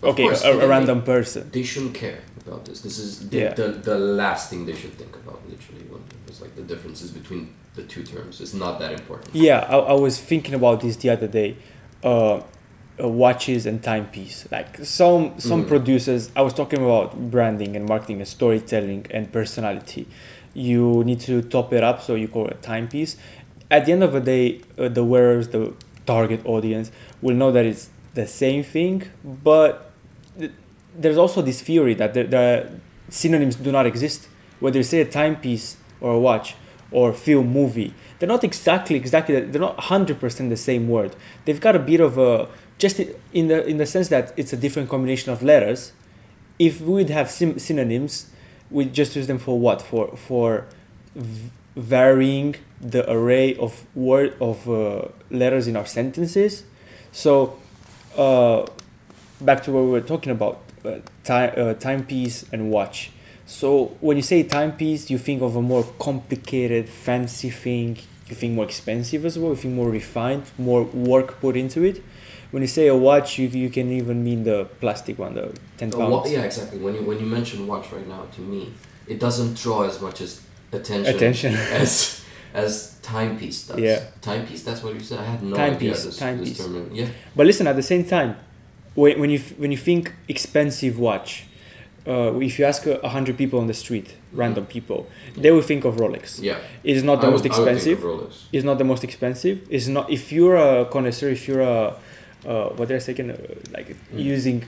Of 0.02 0.10
okay, 0.10 0.24
course, 0.28 0.44
a, 0.44 0.52
a 0.60 0.68
random 0.68 1.02
person. 1.02 1.48
They 1.50 1.64
shouldn't 1.64 1.94
care 1.94 2.18
about 2.46 2.64
this. 2.66 2.82
This 2.82 2.98
is 2.98 3.28
the, 3.30 3.36
Yeah. 3.38 3.54
the, 3.54 3.68
the 3.90 3.98
last 3.98 4.50
thing 4.50 4.66
they 4.66 4.74
should 4.76 4.94
think 4.96 5.16
about. 5.16 5.40
Literally, 5.48 5.84
it's 6.28 6.40
like 6.40 6.54
the 6.54 6.62
differences 6.62 7.10
between 7.10 7.48
the 7.78 7.84
two 7.94 8.02
terms. 8.02 8.40
It's 8.40 8.54
not 8.64 8.78
that 8.80 8.92
important. 9.00 9.34
Yeah, 9.34 9.60
I, 9.74 9.76
I 9.94 9.96
was 10.06 10.14
thinking 10.20 10.54
about 10.60 10.80
this 10.84 10.96
the 10.96 11.10
other 11.10 11.28
day. 11.40 11.56
Uh, 12.02 12.40
uh, 13.00 13.06
watches 13.08 13.64
and 13.70 13.80
timepiece. 13.92 14.36
Like 14.50 14.70
some 14.84 15.38
some 15.38 15.60
Mm. 15.64 15.68
producers, 15.68 16.22
I 16.34 16.42
was 16.42 16.52
talking 16.60 16.80
about 16.88 17.06
branding 17.34 17.76
and 17.76 17.84
marketing 17.92 18.18
and 18.22 18.28
storytelling 18.38 19.02
and 19.16 19.22
personality. 19.32 20.04
You 20.52 21.04
need 21.04 21.20
to 21.30 21.34
top 21.56 21.72
it 21.72 21.84
up, 21.90 22.02
so 22.02 22.10
you 22.22 22.26
call 22.26 22.46
it 22.48 22.56
a 22.60 22.62
timepiece. 22.72 23.12
At 23.70 23.80
the 23.86 23.92
end 23.92 24.02
of 24.02 24.12
the 24.12 24.20
day, 24.34 24.46
uh, 24.76 24.88
the 24.98 25.04
wearers, 25.12 25.46
the 25.56 25.62
target 26.06 26.40
audience, 26.44 26.90
will 27.22 27.36
know 27.36 27.52
that 27.52 27.64
it's 27.70 27.84
the 28.14 28.26
same 28.26 28.62
thing, 28.74 28.96
but 29.24 29.70
th- 30.38 30.50
there's 31.02 31.18
also 31.18 31.40
this 31.42 31.60
theory 31.68 31.94
that 31.94 32.14
the, 32.14 32.24
the 32.36 32.46
synonyms 33.10 33.54
do 33.66 33.70
not 33.70 33.86
exist. 33.86 34.20
Whether 34.58 34.78
you 34.82 34.88
say 34.94 35.00
a 35.02 35.04
timepiece 35.20 35.76
or 36.00 36.10
a 36.14 36.18
watch 36.28 36.56
or 36.90 37.12
film 37.12 37.48
movie, 37.52 37.94
they're 38.18 38.28
not 38.28 38.44
exactly 38.44 38.96
exactly 38.96 39.40
they're 39.40 39.60
not 39.60 39.78
hundred 39.80 40.20
percent 40.20 40.50
the 40.50 40.56
same 40.56 40.88
word. 40.88 41.14
They've 41.44 41.60
got 41.60 41.76
a 41.76 41.78
bit 41.78 42.00
of 42.00 42.18
a 42.18 42.48
just 42.78 43.00
in 43.32 43.48
the 43.48 43.66
in 43.66 43.78
the 43.78 43.86
sense 43.86 44.08
that 44.08 44.32
it's 44.36 44.52
a 44.52 44.56
different 44.56 44.88
combination 44.88 45.32
of 45.32 45.42
letters. 45.42 45.92
If 46.58 46.80
we 46.80 46.94
would 46.94 47.10
have 47.10 47.30
sim- 47.30 47.58
synonyms, 47.58 48.30
we'd 48.70 48.92
just 48.92 49.14
use 49.16 49.26
them 49.26 49.38
for 49.38 49.58
what 49.58 49.82
for 49.82 50.16
for 50.16 50.66
v- 51.14 51.50
varying 51.76 52.56
the 52.80 53.08
array 53.10 53.54
of 53.56 53.84
word 53.94 54.34
of 54.40 54.68
uh, 54.68 55.08
letters 55.30 55.66
in 55.66 55.76
our 55.76 55.86
sentences. 55.86 56.64
So, 57.12 57.58
uh, 58.16 58.66
back 59.40 59.62
to 59.64 59.72
what 59.72 59.84
we 59.84 59.90
were 59.90 60.00
talking 60.00 60.32
about, 60.32 60.60
uh, 60.84 60.98
time 61.24 61.52
uh, 61.56 61.74
timepiece 61.74 62.44
and 62.52 62.70
watch. 62.70 63.10
So 63.48 63.96
when 64.00 64.16
you 64.18 64.22
say 64.22 64.42
timepiece, 64.42 65.08
you 65.10 65.16
think 65.16 65.40
of 65.42 65.56
a 65.56 65.62
more 65.62 65.84
complicated, 65.98 66.86
fancy 66.88 67.48
thing. 67.48 67.96
You 68.28 68.34
think 68.36 68.54
more 68.54 68.66
expensive 68.66 69.24
as 69.24 69.38
well. 69.38 69.52
You 69.52 69.56
think 69.56 69.74
more 69.74 69.88
refined, 69.90 70.42
more 70.58 70.82
work 70.84 71.40
put 71.40 71.56
into 71.56 71.82
it. 71.82 72.02
When 72.50 72.62
you 72.62 72.66
say 72.66 72.86
a 72.88 72.94
watch, 72.94 73.38
you, 73.38 73.48
you 73.48 73.70
can 73.70 73.90
even 73.90 74.22
mean 74.22 74.44
the 74.44 74.66
plastic 74.80 75.18
one, 75.18 75.32
the 75.34 75.54
ten 75.78 75.90
pounds. 75.90 76.10
wa- 76.12 76.26
yeah, 76.26 76.42
exactly. 76.42 76.78
When 76.78 76.94
you 76.94 77.02
when 77.02 77.18
you 77.18 77.26
mention 77.26 77.66
watch 77.66 77.90
right 77.90 78.06
now, 78.06 78.26
to 78.36 78.40
me, 78.42 78.72
it 79.06 79.18
doesn't 79.18 79.54
draw 79.62 79.82
as 79.84 80.00
much 80.00 80.20
as 80.20 80.42
attention, 80.72 81.14
Attention. 81.16 81.54
as 81.82 82.22
as 82.52 82.98
timepiece 83.02 83.68
does. 83.68 83.78
Yeah. 83.80 84.04
Timepiece. 84.20 84.62
That's 84.62 84.82
what 84.82 84.92
you 84.94 85.00
said. 85.00 85.20
I 85.20 85.24
had 85.24 85.42
no 85.42 85.56
Timepiece, 85.56 85.92
idea 86.00 86.04
this, 86.06 86.16
timepiece. 86.18 86.58
this 86.58 86.66
term. 86.66 86.90
Yeah. 86.92 87.08
But 87.34 87.46
listen, 87.46 87.66
at 87.66 87.76
the 87.76 87.82
same 87.82 88.04
time, 88.04 88.36
when, 88.94 89.18
when 89.20 89.30
you 89.30 89.40
when 89.56 89.70
you 89.70 89.78
think 89.78 90.12
expensive 90.28 90.98
watch, 90.98 91.44
uh, 92.06 92.38
if 92.40 92.58
you 92.58 92.64
ask 92.64 92.86
a 92.86 93.08
hundred 93.08 93.36
people 93.36 93.58
on 93.60 93.66
the 93.66 93.74
street, 93.74 94.14
random 94.32 94.64
people, 94.66 95.06
they 95.36 95.50
will 95.50 95.62
think 95.62 95.84
of 95.84 95.96
Rolex. 95.96 96.40
Yeah. 96.42 96.58
It 96.84 96.96
is 96.96 97.02
not 97.02 97.20
the 97.20 97.26
I 97.26 97.30
most 97.30 97.42
would- 97.42 97.52
I 97.52 97.58
would 97.58 97.66
think 97.80 97.98
expensive. 97.98 98.46
It's 98.52 98.64
not 98.64 98.78
the 98.78 98.84
most 98.84 99.04
expensive. 99.04 99.66
It's 99.70 99.88
not 99.88 100.10
if 100.10 100.32
you're 100.32 100.56
a 100.56 100.84
connoisseur. 100.86 101.28
If 101.30 101.46
you're 101.48 101.62
a 101.62 101.94
uh, 102.46 102.68
what 102.76 102.88
did 102.88 102.96
I 102.96 102.98
say 103.00 103.12
again? 103.12 103.30
Uh, 103.32 103.36
like 103.76 103.88
Mm. 104.12 104.24
using. 104.34 104.64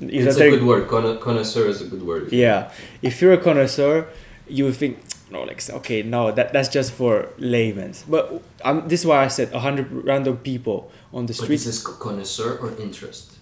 It's 0.00 0.36
a 0.36 0.50
good 0.50 0.62
word. 0.64 0.88
Conno- 0.88 1.20
connoisseur 1.20 1.66
is 1.68 1.80
a 1.80 1.84
good 1.86 2.02
word. 2.02 2.32
Yeah, 2.32 2.70
if 3.02 3.20
you're 3.22 3.32
a 3.32 3.38
connoisseur, 3.48 4.06
you 4.48 4.64
would 4.64 4.76
think 4.76 4.98
Rolex. 5.30 5.70
Okay, 5.70 6.02
no, 6.02 6.30
that 6.32 6.52
that's 6.52 6.68
just 6.68 6.92
for 6.92 7.28
laymen 7.38 7.92
But 8.08 8.42
um, 8.64 8.84
this 8.88 9.00
is 9.00 9.06
why 9.06 9.24
I 9.24 9.28
said 9.28 9.52
a 9.52 9.60
hundred 9.60 9.86
random 9.92 10.36
people 10.38 10.90
on 11.12 11.26
the 11.26 11.32
But 11.32 11.36
street 11.44 11.56
this 11.56 11.66
is 11.66 11.82
co- 11.82 11.92
connoisseur 11.94 12.58
or 12.62 12.70
interest. 12.80 13.32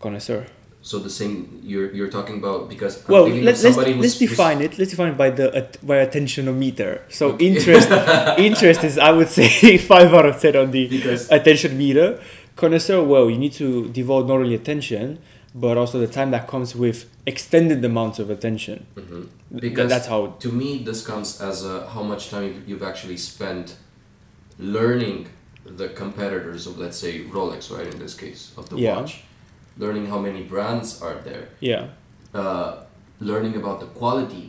connoisseur. 0.00 0.46
So 0.82 0.98
the 0.98 1.10
same 1.10 1.60
you're 1.62 1.92
you're 1.94 2.08
talking 2.08 2.38
about 2.38 2.68
because 2.70 3.04
I'm 3.04 3.12
Well, 3.12 3.28
let's 3.28 3.62
let's, 3.62 3.76
who's- 3.76 3.96
let's 4.04 4.18
define 4.18 4.60
it. 4.62 4.78
Let's 4.78 4.90
define 4.92 5.12
it 5.12 5.18
by 5.18 5.28
the 5.30 5.46
by 5.82 5.96
attentionometer. 6.06 7.00
So 7.10 7.36
interest 7.38 7.88
interest 8.38 8.84
is 8.84 8.96
I 8.96 9.10
would 9.12 9.28
say 9.28 9.76
five 9.92 10.12
out 10.14 10.26
of 10.26 10.40
ten 10.40 10.56
on 10.56 10.70
the 10.70 10.88
because 10.88 11.30
attention 11.30 11.76
meter. 11.76 12.18
Connoisseur, 12.56 13.02
well, 13.02 13.30
you 13.30 13.38
need 13.38 13.52
to 13.54 13.88
devote 13.90 14.26
not 14.26 14.38
only 14.40 14.54
attention 14.54 15.18
but 15.54 15.76
also 15.76 15.98
the 15.98 16.06
time 16.06 16.30
that 16.30 16.46
comes 16.46 16.76
with 16.76 17.10
extended 17.26 17.84
amounts 17.84 18.18
of 18.20 18.30
attention. 18.30 18.86
Mhm. 18.96 19.26
Th- 19.50 19.62
Because- 19.66 19.88
that's 19.90 20.06
how. 20.06 20.20
to 20.38 20.48
me 20.52 20.78
this 20.88 21.04
comes 21.04 21.40
as 21.40 21.64
a, 21.64 21.88
how 21.94 22.02
much 22.04 22.30
time 22.30 22.44
you've- 22.44 22.62
you've 22.70 22.82
actually 22.90 23.16
spent 23.16 23.74
learning 24.58 25.26
the 25.64 25.88
competitors 25.88 26.66
of 26.66 26.78
let's 26.78 26.96
say 26.96 27.20
Rolex 27.24 27.70
right 27.76 27.86
in 27.92 27.98
this 27.98 28.14
case 28.14 28.52
of 28.56 28.68
the 28.70 28.76
Yeah. 28.76 28.96
watch 29.00 29.22
learning 29.82 30.06
how 30.12 30.18
many 30.18 30.42
brands 30.52 30.88
are 31.02 31.16
there. 31.28 31.44
Yeah, 31.60 31.82
uh, 32.34 32.70
learning 33.30 33.54
about 33.56 33.80
the 33.80 33.86
quality 34.00 34.44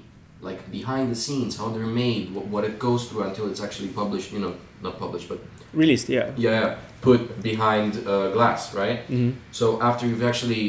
like 0.49 0.61
behind 0.71 1.05
the 1.13 1.15
scenes 1.23 1.51
how 1.61 1.67
they're 1.73 1.93
made 2.05 2.25
what, 2.35 2.45
what 2.53 2.63
it 2.69 2.75
goes 2.79 3.01
through 3.07 3.23
until 3.29 3.45
it's 3.51 3.61
actually 3.67 3.89
published 4.01 4.29
you 4.35 4.39
know 4.43 4.53
not 4.81 4.97
published 4.97 5.27
but 5.29 5.39
released. 5.73 6.09
Yeah. 6.09 6.31
yeah 6.47 6.77
put 7.01 7.21
behind 7.43 7.91
uh, 8.07 8.31
glass 8.37 8.73
right? 8.73 8.99
Hmm 9.11 9.29
so 9.51 9.65
after 9.89 10.03
you've 10.07 10.23
actually 10.31 10.65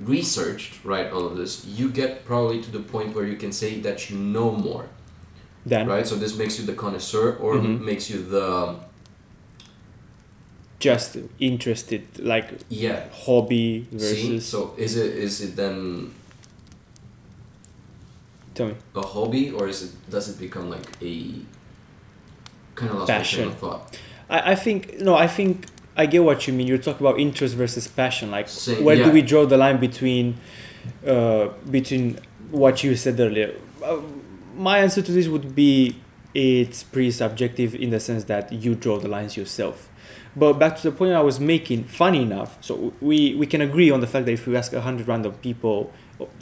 researched 0.00 0.72
right 0.84 1.08
all 1.12 1.24
of 1.30 1.36
this 1.36 1.64
you 1.78 1.86
get 2.00 2.24
probably 2.24 2.60
to 2.66 2.70
the 2.70 2.80
point 2.94 3.14
where 3.14 3.26
you 3.32 3.36
can 3.36 3.52
say 3.52 3.70
that 3.80 4.10
you 4.10 4.16
know 4.34 4.50
more. 4.68 4.84
Then. 5.64 5.86
Right? 5.86 6.06
So 6.10 6.16
this 6.16 6.36
makes 6.36 6.58
you 6.58 6.64
the 6.66 6.74
connoisseur 6.84 7.36
or 7.44 7.54
Mhm. 7.54 7.80
makes 7.90 8.10
you 8.10 8.18
the 8.36 8.48
just 10.82 11.16
interested, 11.38 12.02
like 12.18 12.48
yeah 12.68 12.98
hobby 13.24 13.86
see 13.90 13.98
versus. 13.98 14.46
so 14.52 14.74
is 14.76 14.96
it 14.96 15.10
is 15.26 15.40
it 15.40 15.56
then 15.56 16.12
Tell 18.54 18.66
me. 18.66 18.74
a 18.94 19.06
hobby 19.14 19.50
or 19.50 19.68
is 19.68 19.82
it 19.86 19.92
does 20.10 20.28
it 20.28 20.38
become 20.38 20.68
like 20.68 20.88
a 21.00 21.14
kind 22.74 22.90
of 22.92 23.06
Passion. 23.06 23.48
of 23.48 23.58
thought 23.58 23.98
I, 24.28 24.52
I 24.52 24.54
think 24.54 25.00
no, 25.00 25.14
I 25.14 25.26
think 25.26 25.66
I 25.96 26.06
get 26.06 26.24
what 26.24 26.46
you 26.46 26.52
mean. 26.54 26.66
You're 26.66 26.78
talking 26.88 27.06
about 27.06 27.20
interest 27.20 27.54
versus 27.54 27.86
passion. 27.86 28.30
Like 28.30 28.48
Same, 28.48 28.82
where 28.84 28.96
yeah. 28.96 29.04
do 29.04 29.10
we 29.12 29.22
draw 29.22 29.44
the 29.46 29.58
line 29.58 29.78
between 29.78 30.36
uh, 31.06 31.48
between 31.70 32.18
what 32.50 32.82
you 32.82 32.96
said 32.96 33.20
earlier? 33.20 33.54
Uh, 33.84 34.00
my 34.56 34.78
answer 34.78 35.02
to 35.02 35.12
this 35.12 35.28
would 35.28 35.54
be 35.54 35.96
it's 36.34 36.82
pretty 36.82 37.10
subjective 37.10 37.74
in 37.74 37.90
the 37.90 38.00
sense 38.00 38.24
that 38.24 38.52
you 38.52 38.74
draw 38.74 38.98
the 38.98 39.08
lines 39.08 39.36
yourself. 39.36 39.88
But 40.34 40.54
back 40.54 40.76
to 40.76 40.90
the 40.90 40.96
point 40.96 41.12
I 41.12 41.20
was 41.20 41.38
making, 41.38 41.84
funny 41.84 42.22
enough, 42.22 42.56
so 42.62 42.94
we, 43.00 43.34
we 43.34 43.46
can 43.46 43.60
agree 43.60 43.90
on 43.90 44.00
the 44.00 44.06
fact 44.06 44.26
that 44.26 44.32
if 44.32 44.46
we 44.46 44.56
ask 44.56 44.72
100 44.72 45.06
random 45.06 45.32
people, 45.34 45.92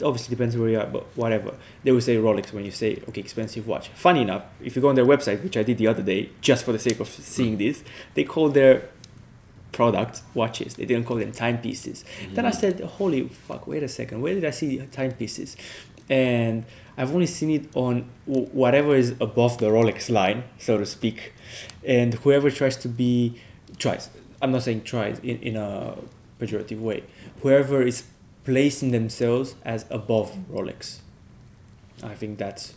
obviously 0.03 0.35
depends 0.35 0.55
where 0.55 0.69
you 0.69 0.79
are, 0.79 0.85
but 0.85 1.05
whatever, 1.17 1.55
they 1.83 1.91
will 1.91 2.01
say 2.01 2.15
Rolex 2.15 2.53
when 2.53 2.63
you 2.63 2.71
say, 2.71 3.01
okay, 3.09 3.19
expensive 3.19 3.67
watch. 3.67 3.89
Funny 3.89 4.21
enough, 4.21 4.43
if 4.61 4.75
you 4.75 4.81
go 4.81 4.89
on 4.89 4.95
their 4.95 5.05
website, 5.05 5.43
which 5.43 5.57
I 5.57 5.63
did 5.63 5.77
the 5.77 5.87
other 5.87 6.03
day, 6.03 6.29
just 6.39 6.63
for 6.63 6.71
the 6.71 6.79
sake 6.79 6.99
of 6.99 7.07
seeing 7.07 7.57
this, 7.57 7.83
they 8.13 8.23
call 8.23 8.49
their 8.49 8.89
product 9.71 10.21
watches. 10.33 10.75
They 10.75 10.85
didn't 10.85 11.05
call 11.05 11.17
them 11.17 11.31
timepieces. 11.31 12.03
Mm-hmm. 12.03 12.35
Then 12.35 12.45
I 12.45 12.51
said, 12.51 12.79
holy 12.81 13.27
fuck, 13.27 13.67
wait 13.67 13.83
a 13.83 13.87
second, 13.87 14.21
where 14.21 14.33
did 14.33 14.45
I 14.45 14.51
see 14.51 14.77
timepieces? 14.91 15.57
And 16.09 16.65
I've 16.97 17.13
only 17.13 17.25
seen 17.25 17.51
it 17.51 17.69
on 17.73 18.09
whatever 18.25 18.95
is 18.95 19.11
above 19.21 19.59
the 19.59 19.67
Rolex 19.67 20.09
line, 20.09 20.43
so 20.57 20.77
to 20.77 20.85
speak. 20.85 21.33
And 21.85 22.15
whoever 22.15 22.51
tries 22.51 22.75
to 22.77 22.89
be, 22.89 23.39
tries, 23.77 24.09
I'm 24.41 24.51
not 24.51 24.63
saying 24.63 24.83
tries 24.83 25.19
in, 25.19 25.39
in 25.39 25.55
a 25.55 25.97
pejorative 26.39 26.79
way, 26.79 27.03
whoever 27.41 27.81
is 27.81 28.03
placing 28.43 28.91
themselves 28.91 29.55
as 29.63 29.85
above 29.89 30.37
Rolex. 30.51 30.99
I 32.03 32.15
think 32.15 32.37
that's 32.37 32.75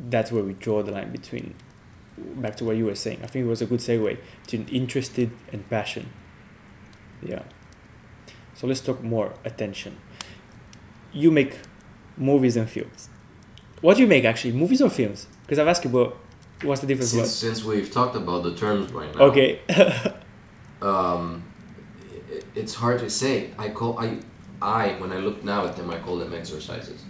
that's 0.00 0.30
where 0.30 0.44
we 0.44 0.52
draw 0.54 0.82
the 0.82 0.92
line 0.92 1.10
between 1.10 1.54
back 2.16 2.56
to 2.56 2.64
what 2.64 2.76
you 2.76 2.86
were 2.86 2.94
saying. 2.94 3.20
I 3.22 3.26
think 3.26 3.44
it 3.44 3.48
was 3.48 3.62
a 3.62 3.66
good 3.66 3.80
segue 3.80 4.18
to 4.48 4.74
interested 4.74 5.30
and 5.52 5.68
passion. 5.68 6.10
Yeah. 7.22 7.42
So 8.54 8.66
let's 8.66 8.80
talk 8.80 9.02
more 9.02 9.34
attention. 9.44 9.98
You 11.12 11.30
make 11.30 11.58
movies 12.16 12.56
and 12.56 12.68
films. 12.68 13.08
What 13.80 13.96
do 13.96 14.02
you 14.02 14.08
make 14.08 14.24
actually? 14.24 14.52
Movies 14.52 14.82
or 14.82 14.90
films? 14.90 15.28
Because 15.42 15.58
I've 15.58 15.68
asked 15.68 15.84
you 15.84 15.90
about 15.90 16.18
what's 16.62 16.80
the 16.80 16.86
difference. 16.86 17.10
since, 17.10 17.30
since 17.30 17.64
we've 17.64 17.90
talked 17.90 18.16
about 18.16 18.42
the 18.42 18.54
terms 18.54 18.92
right 18.92 19.14
now 19.14 19.24
Okay. 19.30 19.60
um, 20.82 21.42
it, 22.30 22.44
it's 22.54 22.74
hard 22.74 22.98
to 23.00 23.10
say. 23.10 23.50
I 23.58 23.68
call 23.70 23.98
I 23.98 24.18
I 24.60 24.96
when 25.00 25.12
I 25.12 25.18
look 25.18 25.44
now 25.44 25.64
at 25.66 25.76
them, 25.76 25.90
I 25.90 25.98
call 25.98 26.16
them 26.18 26.32
exercises. 26.34 27.02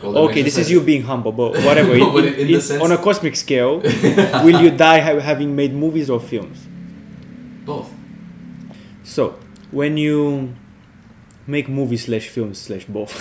Call 0.00 0.12
them 0.12 0.24
okay, 0.24 0.42
this 0.42 0.58
is 0.58 0.70
you 0.70 0.80
being 0.82 1.02
humble, 1.02 1.32
but 1.32 1.52
whatever. 1.64 1.96
No, 2.04 2.12
but 2.12 2.24
In- 2.26 2.34
in 2.34 2.46
the 2.48 2.54
in- 2.54 2.60
sense- 2.60 2.82
on 2.82 2.92
a 2.92 2.98
cosmic 2.98 3.34
scale, 3.36 3.80
will 4.44 4.60
you 4.60 4.70
die 4.70 5.00
ha- 5.00 5.20
having 5.20 5.56
made 5.56 5.72
movies 5.72 6.10
or 6.10 6.20
films? 6.20 6.58
both. 7.64 7.90
So, 9.02 9.38
when 9.70 9.96
you 9.96 10.54
make 11.46 11.68
movies 11.68 12.04
slash 12.04 12.28
films 12.28 12.58
slash 12.60 12.84
both, 12.84 13.12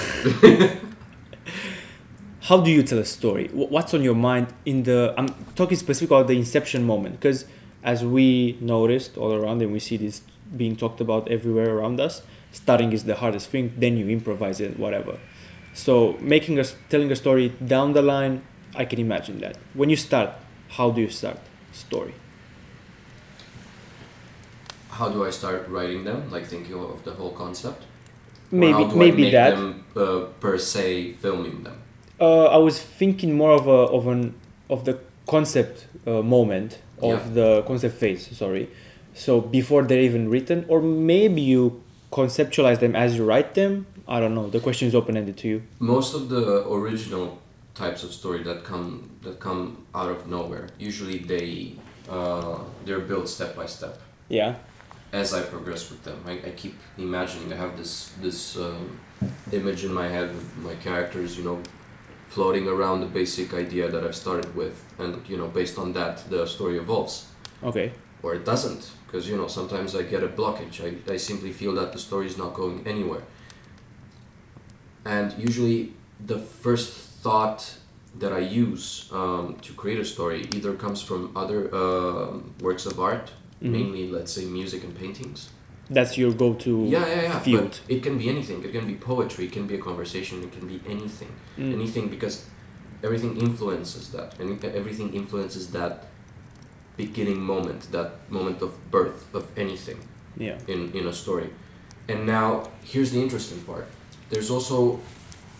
how 2.46 2.62
do 2.62 2.70
you 2.70 2.84
tell 2.84 3.00
a 3.00 3.06
story? 3.06 3.50
What's 3.52 3.94
on 3.96 4.04
your 4.04 4.14
mind 4.14 4.54
in 4.66 4.84
the? 4.84 5.16
I'm 5.18 5.30
talking 5.56 5.78
specifically 5.78 6.18
about 6.18 6.28
the 6.28 6.38
inception 6.38 6.84
moment 6.84 7.20
because, 7.20 7.46
as 7.84 8.06
we 8.06 8.58
noticed 8.62 9.18
all 9.18 9.34
around 9.34 9.64
and 9.64 9.74
we 9.74 9.80
see 9.80 9.98
this 9.98 10.22
being 10.56 10.75
talked 10.75 11.02
about 11.02 11.28
everywhere 11.28 11.75
around 11.75 12.00
us, 12.00 12.22
starting 12.52 12.94
is 12.94 13.06
the 13.06 13.16
hardest 13.16 13.50
thing. 13.50 13.74
Then 13.75 13.98
you 13.98 14.10
improvise 14.10 14.62
it, 14.62 14.78
whatever. 14.78 15.18
So, 15.74 16.18
making 16.22 16.60
us 16.60 16.75
telling 16.90 17.12
a 17.12 17.16
story 17.16 17.50
down 17.50 17.94
the 17.94 18.04
line, 18.04 18.44
I 18.75 18.86
can 18.86 19.00
imagine 19.00 19.40
that. 19.40 19.58
When 19.74 19.90
you 19.90 19.96
start, 19.96 20.30
how 20.70 20.92
do 20.92 21.02
you 21.02 21.10
start 21.10 21.40
story? 21.72 22.14
How 24.92 25.10
do 25.10 25.25
I 25.25 25.32
start 25.32 25.68
writing 25.68 26.04
them? 26.04 26.30
Like 26.30 26.46
thinking 26.46 26.75
of 26.75 27.04
the 27.04 27.14
whole 27.14 27.32
concept. 27.32 27.86
Or 28.52 28.58
Maybe 28.60 28.74
how 28.74 28.84
do 28.84 28.96
I 28.96 29.00
maybe 29.00 29.24
make 29.24 29.32
that. 29.32 29.56
Them, 29.56 29.86
uh, 29.98 30.20
per 30.40 30.60
se, 30.60 31.14
filming 31.14 31.64
them. 31.64 31.82
Uh, 32.19 32.45
I 32.45 32.57
was 32.57 32.79
thinking 32.79 33.36
more 33.36 33.51
of 33.51 33.67
a 33.67 33.79
of 33.98 34.07
an 34.07 34.34
of 34.69 34.86
the 34.86 34.98
concept 35.27 35.88
uh, 36.07 36.22
moment 36.22 36.79
of 37.01 37.19
Yeah. 37.27 37.34
the 37.34 37.63
concept 37.67 37.95
phase. 37.98 38.38
Sorry, 38.38 38.69
So 39.13 39.39
before 39.41 39.84
they're 39.84 40.01
even 40.12 40.29
written, 40.29 40.65
or 40.67 40.81
maybe 40.81 41.41
you 41.41 41.81
conceptualize 42.12 42.79
them 42.79 42.95
as 42.95 43.15
you 43.17 43.24
write 43.25 43.53
them. 43.53 43.86
I 44.07 44.19
don't 44.19 44.36
know. 44.36 44.48
The 44.50 44.60
question 44.60 44.88
is 44.88 44.93
open 44.95 45.17
ended 45.17 45.38
to 45.38 45.48
you. 45.48 45.62
Most 45.79 46.13
of 46.15 46.29
the 46.29 46.43
original 46.69 47.39
types 47.74 48.03
of 48.03 48.12
story 48.13 48.43
that 48.43 48.63
come 48.63 49.10
that 49.24 49.39
come 49.39 49.62
out 49.93 50.10
of 50.12 50.27
nowhere, 50.27 50.67
usually 50.79 51.17
they 51.34 51.74
uh, 52.10 52.60
they're 52.86 53.05
built 53.12 53.27
step 53.27 53.55
by 53.55 53.65
step. 53.65 54.00
Yeah. 54.29 54.55
As 55.12 55.34
I 55.34 55.41
progress 55.41 55.89
with 55.91 56.03
them, 56.03 56.17
I, 56.27 56.34
I 56.50 56.51
keep 56.62 56.75
imagining. 56.98 57.51
I 57.53 57.55
have 57.55 57.74
this 57.77 58.12
this 58.22 58.57
um, 58.57 59.00
image 59.51 59.84
in 59.88 59.93
my 59.93 60.07
head 60.07 60.27
with 60.36 60.50
my 60.69 60.75
characters, 60.75 61.38
you 61.38 61.43
know, 61.43 61.57
floating 62.36 62.68
around 62.68 63.00
the 63.00 63.12
basic 63.20 63.54
idea 63.54 63.86
that 63.89 64.04
I've 64.04 64.15
started 64.25 64.50
with, 64.62 64.75
and 65.00 65.12
you 65.32 65.38
know, 65.38 65.48
based 65.48 65.77
on 65.84 65.94
that, 65.94 66.15
the 66.30 66.46
story 66.46 66.77
evolves. 66.77 67.13
Okay. 67.63 67.88
Or 68.24 68.34
it 68.36 68.44
doesn't, 68.51 68.84
because 69.06 69.30
you 69.30 69.38
know, 69.38 69.48
sometimes 69.48 69.96
I 69.96 70.01
get 70.04 70.22
a 70.24 70.27
blockage. 70.27 70.75
I, 70.88 70.89
I 71.13 71.18
simply 71.18 71.51
feel 71.54 71.74
that 71.80 71.94
the 71.94 72.00
story 72.00 72.27
is 72.27 72.38
not 72.38 72.54
going 72.54 72.77
anywhere. 72.86 73.24
And 75.06 75.27
usually, 75.38 75.94
the 76.25 76.39
first 76.39 76.92
thought 77.24 77.77
that 78.20 78.34
I 78.34 78.39
use 78.39 79.10
um, 79.12 79.56
to 79.62 79.72
create 79.74 80.00
a 80.00 80.06
story 80.06 80.39
either 80.56 80.74
comes 80.74 81.01
from 81.01 81.32
other 81.36 81.60
uh, 81.74 82.39
works 82.68 82.86
of 82.86 83.00
art, 83.00 83.32
Mhm. 83.62 83.72
mainly, 83.77 84.04
let's 84.18 84.32
say, 84.38 84.46
music 84.60 84.84
and 84.84 84.94
paintings. 85.04 85.39
That's 85.89 86.18
your 86.18 86.34
go-to. 86.34 86.86
Yeah, 86.88 87.06
yeah, 87.08 87.22
yeah. 87.22 87.39
field. 87.39 87.80
But 87.88 87.96
it 87.96 88.01
can 88.04 88.18
be 88.18 88.30
anything. 88.30 88.63
It 88.63 88.72
can 88.72 88.88
be 88.88 88.96
poetry. 88.96 89.46
It 89.46 89.51
can 89.51 89.68
be 89.68 89.75
a 89.75 89.77
conversation. 89.82 90.44
It 90.44 90.51
can 90.51 90.68
be 90.68 90.82
anything. 90.89 91.30
Mm. 91.58 91.74
Anything 91.74 92.08
because 92.10 92.46
everything 93.04 93.38
influences 93.38 94.10
that, 94.12 94.39
and 94.39 94.63
everything 94.65 95.13
influences 95.13 95.72
that 95.72 96.08
beginning 96.98 97.39
moment, 97.39 97.92
that 97.92 98.12
moment 98.32 98.62
of 98.62 98.72
birth 98.89 99.25
of 99.36 99.44
anything 99.58 100.00
Yeah. 100.38 100.58
in 100.68 100.92
in 100.94 101.06
a 101.08 101.13
story. 101.13 101.50
And 102.08 102.25
now 102.25 102.70
here's 102.84 103.12
the 103.12 103.22
interesting 103.22 103.62
part. 103.62 103.86
There's 104.30 104.50
also 104.50 105.00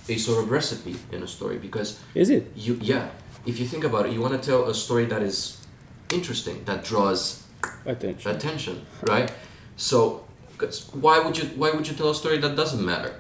a 0.10 0.18
sort 0.18 0.44
of 0.44 0.50
recipe 0.52 0.96
in 1.12 1.24
a 1.24 1.28
story 1.28 1.58
because 1.58 2.00
Is 2.16 2.30
it? 2.30 2.52
you 2.56 2.78
yeah, 2.82 3.10
if 3.46 3.60
you 3.60 3.66
think 3.68 3.84
about 3.84 4.06
it, 4.06 4.14
you 4.14 4.22
want 4.22 4.34
to 4.42 4.50
tell 4.50 4.70
a 4.70 4.74
story 4.74 5.06
that 5.06 5.22
is 5.22 5.58
interesting, 6.12 6.64
that 6.66 6.84
draws 6.84 7.44
Attention. 7.86 8.32
attention, 8.36 8.86
right? 9.04 9.32
So, 9.78 10.24
'cause 10.58 10.90
why 10.94 11.20
would 11.20 11.38
you 11.38 11.46
why 11.56 11.72
would 11.72 11.88
you 11.88 11.94
tell 11.96 12.10
a 12.10 12.16
story 12.16 12.38
that 12.40 12.56
doesn't 12.56 12.84
matter? 12.86 13.14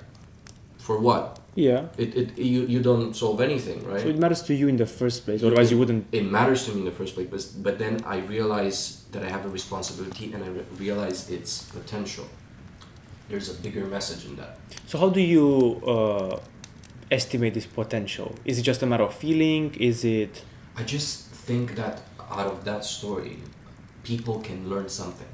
For 0.78 1.00
what? 1.00 1.40
Yeah. 1.56 1.86
It, 1.98 2.16
it 2.16 2.38
you, 2.38 2.66
you 2.68 2.82
don't 2.82 3.14
solve 3.16 3.40
anything, 3.42 3.84
right? 3.88 4.02
So 4.02 4.08
it 4.10 4.20
matters 4.20 4.42
to 4.44 4.54
you 4.54 4.68
in 4.68 4.78
the 4.78 4.86
first 4.86 5.24
place. 5.26 5.42
Otherwise, 5.42 5.72
you 5.72 5.78
wouldn't. 5.80 6.06
it 6.12 6.26
matters 6.26 6.66
to 6.66 6.74
me 6.74 6.80
in 6.80 6.86
the 6.86 6.92
first 6.92 7.16
place, 7.16 7.28
but, 7.30 7.64
but 7.64 7.80
then 7.80 8.02
I 8.06 8.18
realize 8.20 9.04
that 9.14 9.24
I 9.24 9.30
have 9.30 9.46
a 9.46 9.50
responsibility 9.50 10.34
and 10.34 10.44
I 10.44 10.48
re- 10.50 10.66
realize 10.78 11.30
its 11.30 11.64
potential. 11.64 12.26
There's 13.30 13.50
a 13.50 13.54
bigger 13.62 13.86
message 13.86 14.26
in 14.26 14.36
that. 14.36 14.60
So 14.86 15.00
how 15.00 15.10
do 15.10 15.22
you 15.22 15.82
uh, 15.88 16.40
estimate 17.10 17.54
this 17.54 17.66
potential? 17.66 18.36
Is 18.46 18.60
it 18.60 18.64
just 18.64 18.84
a 18.84 18.86
matter 18.86 19.04
of 19.06 19.14
feeling? 19.16 19.74
Is 19.80 20.04
it? 20.06 20.44
I 20.78 20.84
just 20.84 21.30
think 21.48 21.76
that 21.76 22.02
out 22.30 22.48
of 22.48 22.66
that 22.66 22.84
story, 22.86 23.38
people 24.04 24.40
can 24.42 24.70
learn 24.70 24.90
something, 24.90 25.28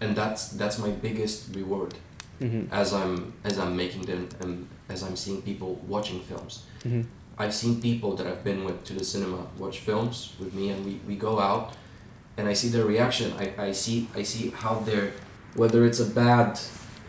and 0.00 0.16
that's 0.16 0.48
that's 0.48 0.78
my 0.78 0.90
biggest 0.90 1.54
reward 1.54 1.94
hmm 2.38 2.64
as 2.72 2.92
I'm 2.92 3.32
as 3.44 3.58
I'm 3.58 3.76
making 3.76 4.02
them 4.02 4.28
and 4.40 4.66
as 4.88 5.02
I'm 5.02 5.16
seeing 5.16 5.42
people 5.42 5.74
watching 5.86 6.20
films. 6.20 6.64
hmm 6.82 7.02
I've 7.38 7.54
seen 7.54 7.80
people 7.80 8.16
that 8.16 8.26
I've 8.26 8.44
been 8.44 8.64
with 8.64 8.84
to 8.84 8.92
the 8.92 9.04
cinema 9.04 9.46
watch 9.56 9.78
films 9.78 10.34
with 10.38 10.52
me, 10.52 10.68
and 10.68 10.84
we, 10.84 11.00
we 11.08 11.16
go 11.16 11.40
out, 11.40 11.72
and 12.36 12.46
I 12.46 12.52
see 12.52 12.68
their 12.68 12.84
reaction. 12.84 13.32
I, 13.38 13.68
I 13.68 13.72
see 13.72 14.08
I 14.14 14.22
see 14.24 14.50
how 14.50 14.74
they're 14.80 15.12
whether 15.54 15.86
it's 15.86 16.00
a 16.00 16.04
bad 16.04 16.60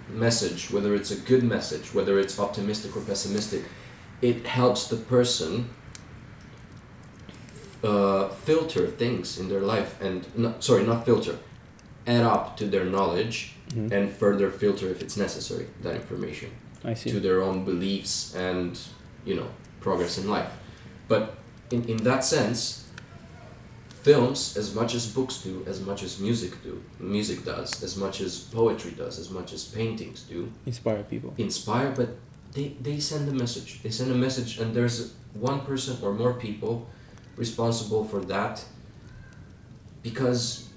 message, 0.10 0.72
whether 0.72 0.96
it's 0.96 1.12
a 1.12 1.16
good 1.16 1.44
message, 1.44 1.94
whether 1.94 2.18
it's 2.20 2.40
optimistic 2.40 2.96
or 2.96 3.02
pessimistic, 3.02 3.64
it 4.22 4.46
helps 4.46 4.88
the 4.88 4.96
person 4.96 5.70
uh, 7.84 8.30
filter 8.30 8.88
things 8.88 9.38
in 9.40 9.50
their 9.50 9.62
life 9.62 10.00
and 10.02 10.28
not, 10.38 10.64
sorry 10.64 10.84
not 10.86 11.06
filter 11.06 11.38
add 12.08 12.24
up 12.24 12.58
to 12.58 12.66
their 12.66 12.86
knowledge 12.86 13.54
hmm 13.74 13.88
and 13.94 14.12
further 14.24 14.50
filter 14.52 14.88
if 14.90 15.02
it's 15.02 15.16
necessary 15.16 15.66
that 15.82 15.96
information 15.96 16.50
I 16.84 16.94
see. 16.96 17.10
to 17.12 17.20
their 17.22 17.42
own 17.42 17.64
beliefs 17.64 18.36
and 18.36 18.78
you 19.26 19.36
know 19.40 19.48
progress 19.80 20.18
in 20.18 20.28
life 20.30 20.52
but 21.08 21.24
in, 21.72 21.82
in 21.94 21.98
that 22.04 22.24
sense 22.26 22.60
films 24.04 24.58
as 24.58 24.74
much 24.76 24.94
as 24.96 25.04
books 25.18 25.38
do 25.48 25.64
as 25.68 25.80
much 25.80 26.02
as 26.04 26.20
music 26.20 26.54
do 26.64 26.74
music 27.00 27.46
does 27.46 27.84
as 27.84 27.96
much 27.96 28.20
as 28.20 28.40
poetry 28.40 28.92
does 28.92 29.20
as 29.20 29.30
much 29.30 29.54
as 29.54 29.64
paintings 29.64 30.24
do 30.24 30.52
Inspire 30.66 31.04
people. 31.04 31.34
inspire 31.38 31.92
but 31.96 32.10
they, 32.52 32.76
they 32.82 33.00
send 33.00 33.30
a 33.30 33.34
message 33.44 33.82
they 33.84 33.92
send 33.92 34.12
a 34.12 34.16
message 34.16 34.60
and 34.60 34.74
there's 34.76 35.14
one 35.50 35.62
person 35.62 35.96
or 36.04 36.12
more 36.14 36.34
people 36.34 36.74
responsible 37.38 38.04
for 38.04 38.20
that 38.26 38.56
because 40.04 40.68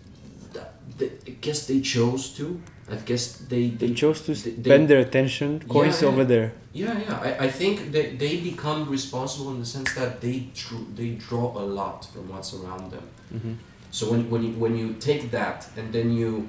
they, 0.99 1.11
I 1.27 1.31
guess 1.41 1.67
they 1.67 1.81
chose 1.81 2.29
to 2.39 2.61
I 2.91 2.97
guess 2.97 3.37
they 3.49 3.71
They 3.71 3.87
they 3.89 3.95
chose 3.95 4.21
to 4.27 4.33
they- 4.35 4.51
they- 4.63 4.87
their 4.87 5.01
attention. 5.01 5.61
Coins 5.69 6.03
Yeah, 6.03 6.09
over 6.11 6.25
there. 6.25 6.53
yeah, 6.75 6.99
yeah. 7.05 7.19
I, 7.29 7.47
I 7.47 7.51
think 7.51 7.93
they, 7.93 8.17
they 8.17 8.37
become 8.51 8.81
responsible 8.91 9.51
in 9.55 9.61
the 9.61 9.67
sense 9.67 9.95
that 9.95 10.21
they 10.21 10.37
drew, 10.55 10.87
they 10.95 11.11
draw 11.29 11.47
a 11.57 11.65
lot 11.81 12.05
from 12.13 12.29
what's 12.29 12.53
around 12.55 12.91
them. 12.95 13.07
hmm 13.33 13.55
So 13.91 14.11
when, 14.11 14.29
when, 14.31 14.43
you, 14.43 14.53
when 14.65 14.77
you 14.77 14.89
take 15.09 15.31
that 15.31 15.59
and 15.79 15.93
then 15.93 16.13
you 16.13 16.49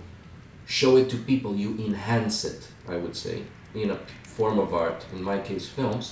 show 0.65 0.97
it 0.97 1.09
to 1.11 1.17
people, 1.17 1.51
you 1.55 1.69
enhance 1.87 2.43
it, 2.43 2.67
I 2.89 2.97
would 2.97 3.15
say, 3.15 3.43
in 3.73 3.91
a 3.91 3.97
form 4.37 4.59
of 4.59 4.73
art, 4.73 5.05
in 5.13 5.21
my 5.23 5.37
case 5.49 5.67
films, 5.75 6.05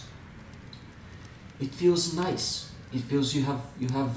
it 1.59 1.73
feels 1.73 2.13
nice. 2.13 2.71
It 2.93 3.01
feels 3.01 3.33
you 3.36 3.43
have 3.43 3.62
you 3.79 3.88
have 3.89 4.12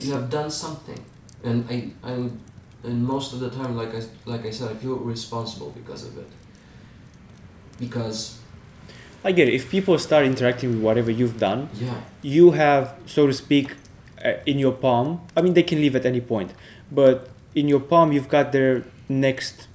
you 0.00 0.12
have 0.12 0.28
done 0.30 0.50
something. 0.50 1.00
And 1.42 1.64
I, 1.70 1.76
I 2.02 2.30
and 2.84 3.04
most 3.04 3.32
of 3.32 3.40
the 3.40 3.50
time 3.50 3.76
like 3.76 3.94
I 3.94 4.02
like 4.24 4.44
I 4.44 4.50
said, 4.50 4.70
I 4.70 4.74
feel 4.74 4.96
responsible 4.96 5.70
because 5.70 6.04
of 6.04 6.18
it. 6.18 6.28
Because 7.78 8.38
I 9.24 9.32
get 9.32 9.48
it. 9.48 9.54
If 9.54 9.70
people 9.70 9.98
start 9.98 10.26
interacting 10.26 10.70
with 10.70 10.80
whatever 10.80 11.10
you've 11.10 11.38
done, 11.38 11.70
yeah, 11.74 12.00
you 12.22 12.52
have, 12.52 12.96
so 13.06 13.26
to 13.26 13.32
speak, 13.32 13.74
uh, 14.24 14.34
in 14.46 14.58
your 14.58 14.72
palm. 14.72 15.20
I 15.36 15.42
mean, 15.42 15.54
they 15.54 15.62
can 15.62 15.80
leave 15.80 15.96
at 15.96 16.06
any 16.06 16.20
point, 16.20 16.52
but 16.92 17.28
in 17.54 17.68
your 17.68 17.80
palm, 17.80 18.12
you've 18.12 18.28
got 18.28 18.52
their 18.52 18.84
next 19.08 19.66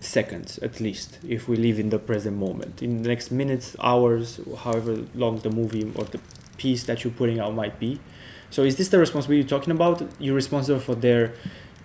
seconds 0.00 0.58
at 0.58 0.80
least. 0.80 1.18
If 1.26 1.48
we 1.48 1.56
live 1.56 1.78
in 1.78 1.90
the 1.90 1.98
present 1.98 2.36
moment, 2.36 2.82
in 2.82 3.02
the 3.02 3.08
next 3.08 3.30
minutes, 3.30 3.76
hours, 3.80 4.40
however 4.58 5.04
long 5.14 5.38
the 5.38 5.50
movie 5.50 5.92
or 5.94 6.04
the 6.04 6.20
piece 6.56 6.84
that 6.84 7.04
you're 7.04 7.12
putting 7.12 7.38
out 7.38 7.54
might 7.54 7.78
be. 7.78 8.00
So, 8.50 8.62
is 8.62 8.76
this 8.76 8.88
the 8.88 8.98
responsibility 8.98 9.40
you're 9.40 9.58
talking 9.58 9.72
about? 9.72 10.02
You're 10.18 10.34
responsible 10.34 10.80
for 10.80 10.94
their 10.94 11.34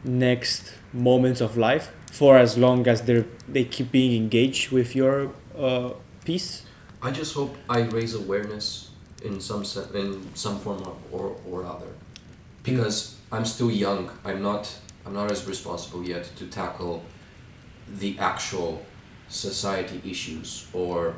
next 0.04 0.74
moments 0.94 1.42
of 1.42 1.58
life 1.58 1.92
for 2.12 2.38
as 2.38 2.58
long 2.58 2.88
as 2.88 3.04
they 3.04 3.24
they 3.48 3.64
keep 3.64 3.92
being 3.92 4.22
engaged 4.22 4.72
with 4.72 4.96
your 4.96 5.32
uh, 5.58 5.92
piece. 6.26 6.64
I 7.02 7.12
just 7.12 7.34
hope 7.34 7.56
I 7.70 7.82
raise 7.82 8.14
awareness 8.14 8.92
in 9.24 9.40
some 9.40 9.64
se- 9.66 9.90
in 9.94 10.36
some 10.36 10.60
form 10.60 10.84
or, 10.84 10.96
or, 11.12 11.36
or 11.50 11.66
other, 11.66 11.88
because 12.64 13.16
I'm 13.32 13.46
still 13.46 13.72
young. 13.72 14.10
I'm 14.26 14.42
not 14.42 14.70
I'm 15.06 15.14
not 15.14 15.32
as 15.32 15.48
responsible 15.48 16.04
yet 16.04 16.30
to 16.38 16.48
tackle 16.48 17.04
the 17.88 18.18
actual 18.20 18.86
society 19.30 20.02
issues 20.10 20.68
or 20.74 21.16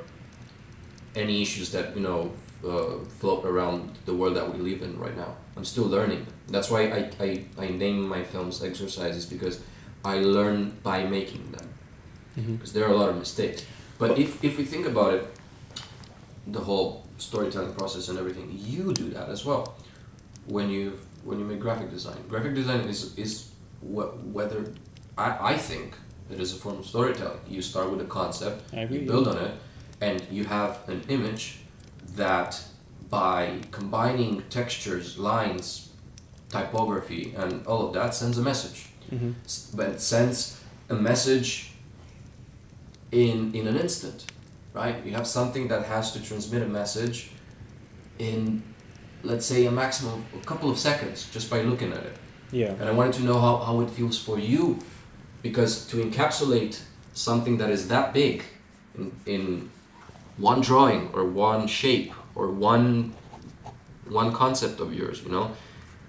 any 1.16 1.42
issues 1.42 1.72
that 1.72 1.96
you 1.96 2.02
know 2.02 2.32
uh, 2.66 3.04
float 3.20 3.46
around 3.46 3.98
the 4.06 4.14
world 4.14 4.36
that 4.36 4.48
we 4.54 4.60
live 4.60 4.82
in 4.82 4.98
right 5.00 5.16
now. 5.18 5.36
I'm 5.58 5.66
still 5.66 5.86
learning. 5.86 6.26
That's 6.48 6.70
why 6.72 6.82
I, 6.88 7.12
I, 7.20 7.46
I 7.58 7.68
name 7.70 8.08
my 8.08 8.24
films 8.24 8.64
exercises 8.64 9.26
because 9.26 9.62
I 10.06 10.20
learn 10.20 10.78
by 10.84 11.04
making 11.06 11.52
them 11.52 11.70
Mm-hmm. 12.38 12.56
because 12.56 12.74
there 12.74 12.84
are 12.88 12.92
a 12.92 12.98
lot 12.98 13.10
of 13.10 13.18
mistakes. 13.18 13.64
But 14.00 14.18
if, 14.18 14.44
if 14.44 14.58
we 14.58 14.64
think 14.66 14.88
about 14.88 15.14
it, 15.14 15.28
the 16.48 16.60
whole 16.60 17.06
storytelling 17.18 17.74
process 17.76 18.10
and 18.10 18.18
everything, 18.18 18.50
you 18.52 18.92
do 18.94 19.10
that 19.10 19.30
as 19.30 19.46
well. 19.46 19.76
When 20.48 20.70
you 20.70 21.00
when 21.24 21.40
you 21.40 21.46
make 21.46 21.60
graphic 21.60 21.90
design, 21.92 22.18
graphic 22.28 22.54
design 22.56 22.82
is 22.82 23.18
is 23.18 23.50
wh- 23.82 24.12
whether 24.34 24.66
I, 25.18 25.54
I 25.54 25.58
think 25.58 25.96
it 26.32 26.40
is 26.40 26.54
a 26.54 26.58
form 26.58 26.80
of 26.80 26.86
storytelling. 26.86 27.40
You 27.48 27.62
start 27.62 27.92
with 27.92 28.02
a 28.02 28.06
concept, 28.20 28.74
you 28.74 29.02
build 29.08 29.28
on 29.28 29.38
it, 29.38 29.52
and 30.02 30.22
you 30.32 30.44
have 30.46 30.80
an 30.90 31.02
image 31.08 31.60
that 32.16 32.62
by 33.10 33.60
combining 33.72 34.42
textures, 34.50 35.18
lines, 35.18 35.90
typography, 36.50 37.34
and 37.38 37.66
all 37.68 37.88
of 37.88 37.94
that 37.94 38.14
sends 38.16 38.38
a 38.38 38.42
message 38.42 38.88
Mm-hmm. 39.12 39.32
but 39.78 39.90
it 39.90 40.02
sends 40.02 40.60
a 40.90 40.96
message 40.96 41.72
in 43.12 43.54
in 43.54 43.68
an 43.68 43.76
instant 43.78 44.26
right 44.74 44.96
you 45.06 45.12
have 45.12 45.28
something 45.28 45.68
that 45.68 45.84
has 45.86 46.14
to 46.14 46.20
transmit 46.24 46.62
a 46.64 46.68
message 46.68 47.30
in 48.18 48.64
let's 49.24 49.46
say 49.46 49.66
a 49.66 49.72
maximum 49.72 50.26
of 50.34 50.42
a 50.42 50.46
couple 50.46 50.70
of 50.72 50.78
seconds 50.80 51.30
just 51.32 51.50
by 51.50 51.62
looking 51.62 51.92
at 51.92 52.04
it 52.04 52.16
Yeah. 52.52 52.72
and 52.80 52.84
i 52.90 52.92
wanted 52.92 53.14
to 53.16 53.24
know 53.24 53.40
how, 53.40 53.58
how 53.58 53.82
it 53.82 53.90
feels 53.90 54.18
for 54.18 54.40
you 54.40 54.80
because 55.42 55.86
to 55.88 55.98
encapsulate 55.98 56.80
something 57.14 57.58
that 57.58 57.70
is 57.70 57.88
that 57.90 58.14
big 58.14 58.44
in, 58.98 59.12
in 59.26 59.70
one 60.38 60.62
drawing 60.62 61.10
or 61.14 61.24
one 61.26 61.68
shape 61.68 62.14
or 62.36 62.50
one 62.50 63.14
one 64.10 64.34
concept 64.34 64.80
of 64.80 64.94
yours, 64.94 65.22
you 65.24 65.30
know, 65.32 65.52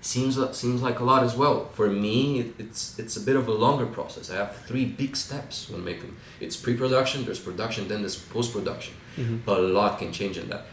seems 0.01 0.37
seems 0.57 0.83
like 0.83 0.99
a 1.01 1.05
lot 1.05 1.23
as 1.23 1.35
well. 1.37 1.67
For 1.75 1.89
me, 1.89 2.41
it, 2.41 2.55
it's 2.59 2.99
it's 2.99 3.17
a 3.17 3.21
bit 3.21 3.37
of 3.37 3.49
a 3.49 3.53
longer 3.53 3.87
process. 3.87 4.31
I 4.31 4.37
have 4.37 4.57
three 4.67 4.85
big 4.85 5.17
steps 5.17 5.69
when 5.71 5.85
making. 5.85 6.17
It's 6.41 6.57
pre-production, 6.57 7.25
there's 7.25 7.39
production, 7.41 7.89
then 7.89 8.01
there's 8.01 8.17
post-production. 8.17 8.95
Mhm. 9.17 9.47
A 9.47 9.53
lot 9.53 9.99
can 9.99 10.13
change 10.13 10.37
in 10.39 10.49
that. 10.49 10.67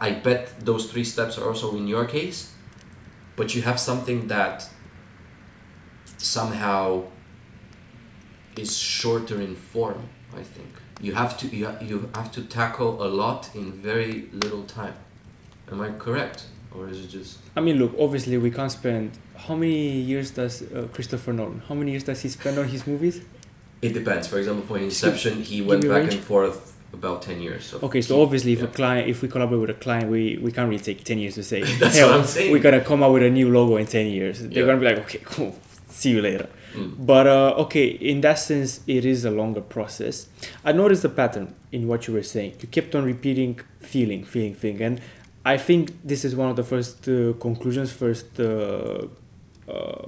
I 0.00 0.10
bet 0.12 0.64
those 0.64 0.90
three 0.90 1.04
steps 1.04 1.38
are 1.38 1.46
also 1.48 1.76
in 1.76 1.86
your 1.88 2.04
case, 2.06 2.52
but 3.36 3.54
you 3.54 3.62
have 3.62 3.78
something 3.78 4.28
that 4.28 4.68
somehow 6.18 7.04
is 8.56 8.76
shorter 8.76 9.40
in 9.40 9.54
form. 9.54 10.08
I 10.36 10.42
think 10.42 10.68
you 11.00 11.12
have 11.14 11.36
to 11.38 11.46
you, 11.48 11.68
you 11.80 12.08
have 12.14 12.30
to 12.32 12.42
tackle 12.42 13.02
a 13.02 13.08
lot 13.08 13.48
in 13.54 13.72
very 13.72 14.28
little 14.32 14.64
time. 14.64 14.94
Am 15.72 15.80
I 15.80 15.90
correct, 15.92 16.46
or 16.74 16.88
is 16.88 17.00
it 17.04 17.08
just? 17.08 17.38
I 17.56 17.60
mean, 17.60 17.78
look, 17.78 17.92
obviously 17.98 18.36
we 18.38 18.50
can't 18.50 18.72
spend. 18.72 19.12
How 19.36 19.54
many 19.54 19.92
years 20.12 20.30
does 20.32 20.62
uh, 20.62 20.88
Christopher 20.92 21.32
Nolan? 21.32 21.62
How 21.68 21.74
many 21.74 21.92
years 21.92 22.04
does 22.04 22.20
he 22.22 22.28
spend 22.28 22.58
on 22.58 22.68
his 22.68 22.86
movies? 22.86 23.22
It 23.80 23.94
depends. 23.94 24.26
For 24.28 24.38
example, 24.38 24.64
for 24.66 24.78
Inception, 24.78 25.42
he 25.42 25.62
went 25.62 25.82
back 25.82 25.90
range. 26.02 26.14
and 26.14 26.22
forth 26.22 26.74
about 26.92 27.22
ten 27.22 27.40
years. 27.40 27.64
So 27.66 27.78
Okay, 27.84 28.02
so 28.02 28.20
obviously, 28.20 28.52
if 28.52 28.62
a 28.62 28.66
client, 28.66 29.08
if 29.08 29.22
we 29.22 29.28
collaborate 29.28 29.60
with 29.60 29.70
a 29.70 29.74
client, 29.74 30.10
we, 30.10 30.38
we 30.42 30.52
can't 30.52 30.68
really 30.68 30.82
take 30.82 31.02
ten 31.04 31.18
years 31.18 31.36
to 31.36 31.42
say. 31.42 31.62
That's 31.78 31.96
"Hey, 31.96 32.04
what 32.04 32.14
I'm 32.16 32.24
saying. 32.26 32.52
We're 32.52 32.58
gonna 32.62 32.82
come 32.84 33.02
out 33.02 33.12
with 33.12 33.22
a 33.22 33.30
new 33.30 33.50
logo 33.50 33.76
in 33.76 33.86
ten 33.86 34.06
years. 34.08 34.40
They're 34.40 34.50
Yeah. 34.50 34.66
gonna 34.66 34.80
be 34.80 34.86
like, 34.86 34.98
okay, 34.98 35.20
cool, 35.24 35.56
see 35.90 36.10
you 36.10 36.22
later. 36.22 36.48
Mm. 36.74 36.94
But 37.04 37.26
uh, 37.26 37.54
okay, 37.64 37.86
in 37.86 38.20
that 38.22 38.38
sense, 38.38 38.80
it 38.86 39.04
is 39.04 39.24
a 39.24 39.30
longer 39.30 39.60
process. 39.60 40.28
I 40.64 40.72
noticed 40.72 41.04
a 41.04 41.08
pattern 41.08 41.54
in 41.72 41.88
what 41.88 42.06
you 42.06 42.14
were 42.14 42.22
saying. 42.22 42.54
You 42.60 42.68
kept 42.68 42.94
on 42.94 43.04
repeating 43.04 43.60
feeling, 43.80 44.24
feeling, 44.24 44.54
feeling, 44.54 44.82
and 44.82 45.00
I 45.44 45.56
think 45.56 45.92
this 46.04 46.24
is 46.24 46.36
one 46.36 46.48
of 46.50 46.56
the 46.56 46.64
first 46.64 47.08
uh, 47.08 47.32
conclusions, 47.40 47.90
first 47.90 48.38
uh, 48.38 49.06
uh, 49.68 50.06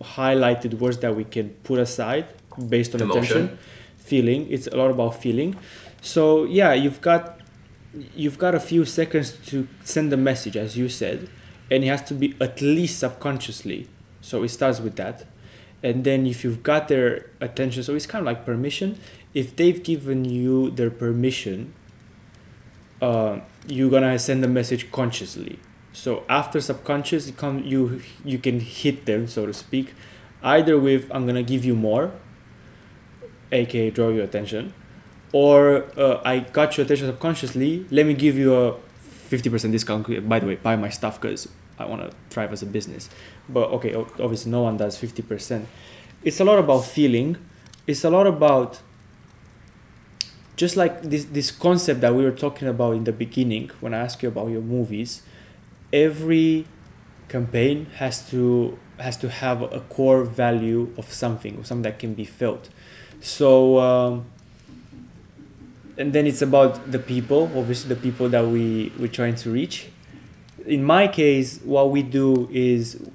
highlighted 0.00 0.74
words 0.74 0.98
that 0.98 1.14
we 1.14 1.24
can 1.24 1.50
put 1.64 1.78
aside 1.78 2.26
based 2.68 2.94
on 2.94 3.02
Emotion. 3.02 3.36
attention. 3.36 3.58
Feeling. 3.96 4.46
It's 4.50 4.66
a 4.66 4.76
lot 4.76 4.90
about 4.90 5.22
feeling. 5.22 5.56
So 6.02 6.44
yeah, 6.44 6.74
you've 6.74 7.00
got 7.00 7.40
you've 8.14 8.38
got 8.38 8.54
a 8.54 8.60
few 8.60 8.84
seconds 8.84 9.32
to 9.46 9.66
send 9.84 10.12
a 10.12 10.16
message, 10.16 10.56
as 10.56 10.76
you 10.76 10.88
said, 10.88 11.28
and 11.70 11.82
it 11.82 11.86
has 11.86 12.02
to 12.02 12.14
be 12.14 12.34
at 12.40 12.60
least 12.60 12.98
subconsciously. 12.98 13.88
So 14.24 14.42
it 14.42 14.48
starts 14.48 14.80
with 14.80 14.96
that, 14.96 15.26
and 15.82 16.02
then 16.02 16.26
if 16.26 16.44
you've 16.44 16.62
got 16.62 16.88
their 16.88 17.28
attention, 17.42 17.82
so 17.82 17.94
it's 17.94 18.06
kind 18.06 18.22
of 18.22 18.26
like 18.26 18.46
permission. 18.46 18.98
If 19.34 19.54
they've 19.54 19.82
given 19.82 20.24
you 20.24 20.70
their 20.70 20.88
permission, 20.88 21.74
uh, 23.02 23.40
you're 23.68 23.90
gonna 23.90 24.18
send 24.18 24.42
a 24.42 24.48
message 24.48 24.90
consciously. 24.90 25.58
So 25.92 26.24
after 26.26 26.58
subconscious, 26.62 27.28
it 27.28 27.36
come 27.36 27.62
you 27.64 28.00
you 28.24 28.38
can 28.38 28.60
hit 28.60 29.04
them, 29.04 29.28
so 29.28 29.44
to 29.44 29.52
speak, 29.52 29.92
either 30.42 30.80
with 30.80 31.04
I'm 31.12 31.26
gonna 31.26 31.42
give 31.42 31.62
you 31.66 31.76
more, 31.76 32.10
aka 33.52 33.90
draw 33.90 34.08
your 34.08 34.24
attention, 34.24 34.72
or 35.32 35.84
uh, 36.00 36.22
I 36.24 36.48
got 36.48 36.78
your 36.78 36.86
attention 36.86 37.08
subconsciously. 37.08 37.84
Let 37.90 38.06
me 38.06 38.14
give 38.14 38.38
you 38.38 38.54
a 38.54 38.80
fifty 39.28 39.50
percent 39.50 39.72
discount. 39.72 40.08
By 40.26 40.40
the 40.40 40.46
way, 40.46 40.56
buy 40.56 40.76
my 40.76 40.88
stuff 40.88 41.20
because 41.20 41.46
I 41.78 41.86
want 41.86 42.02
to 42.02 42.16
thrive 42.30 42.52
as 42.52 42.62
a 42.62 42.66
business. 42.66 43.10
But 43.48 43.70
okay, 43.70 43.94
obviously 43.94 44.50
no 44.50 44.62
one 44.62 44.76
does 44.76 44.96
fifty 44.96 45.22
percent. 45.22 45.68
It's 46.22 46.40
a 46.40 46.44
lot 46.44 46.58
about 46.58 46.84
feeling. 46.84 47.36
It's 47.86 48.04
a 48.04 48.10
lot 48.10 48.26
about 48.26 48.80
just 50.56 50.76
like 50.76 51.02
this 51.02 51.24
this 51.24 51.50
concept 51.50 52.00
that 52.00 52.14
we 52.14 52.24
were 52.24 52.30
talking 52.30 52.68
about 52.68 52.94
in 52.94 53.04
the 53.04 53.12
beginning 53.12 53.70
when 53.80 53.92
I 53.92 53.98
asked 53.98 54.22
you 54.22 54.28
about 54.28 54.48
your 54.48 54.62
movies. 54.62 55.22
Every 55.92 56.66
campaign 57.28 57.86
has 57.96 58.28
to 58.30 58.78
has 58.98 59.16
to 59.18 59.28
have 59.28 59.62
a 59.62 59.80
core 59.80 60.24
value 60.24 60.92
of 60.96 61.12
something, 61.12 61.58
or 61.58 61.64
something 61.64 61.82
that 61.82 61.98
can 61.98 62.14
be 62.14 62.24
felt. 62.24 62.68
So. 63.20 63.78
Um, 63.78 64.26
and 65.96 66.12
then 66.12 66.26
it's 66.26 66.42
about 66.42 66.90
the 66.90 66.98
people 66.98 67.50
obviously 67.56 67.88
the 67.88 68.00
people 68.00 68.28
that 68.28 68.44
we 68.44 68.92
we're 68.98 69.06
trying 69.06 69.36
to 69.36 69.48
reach 69.48 69.86
in 70.66 70.82
my 70.82 71.08
case 71.08 71.60
what 71.64 71.90
we 71.90 72.02
do 72.02 72.48
is 72.52 73.08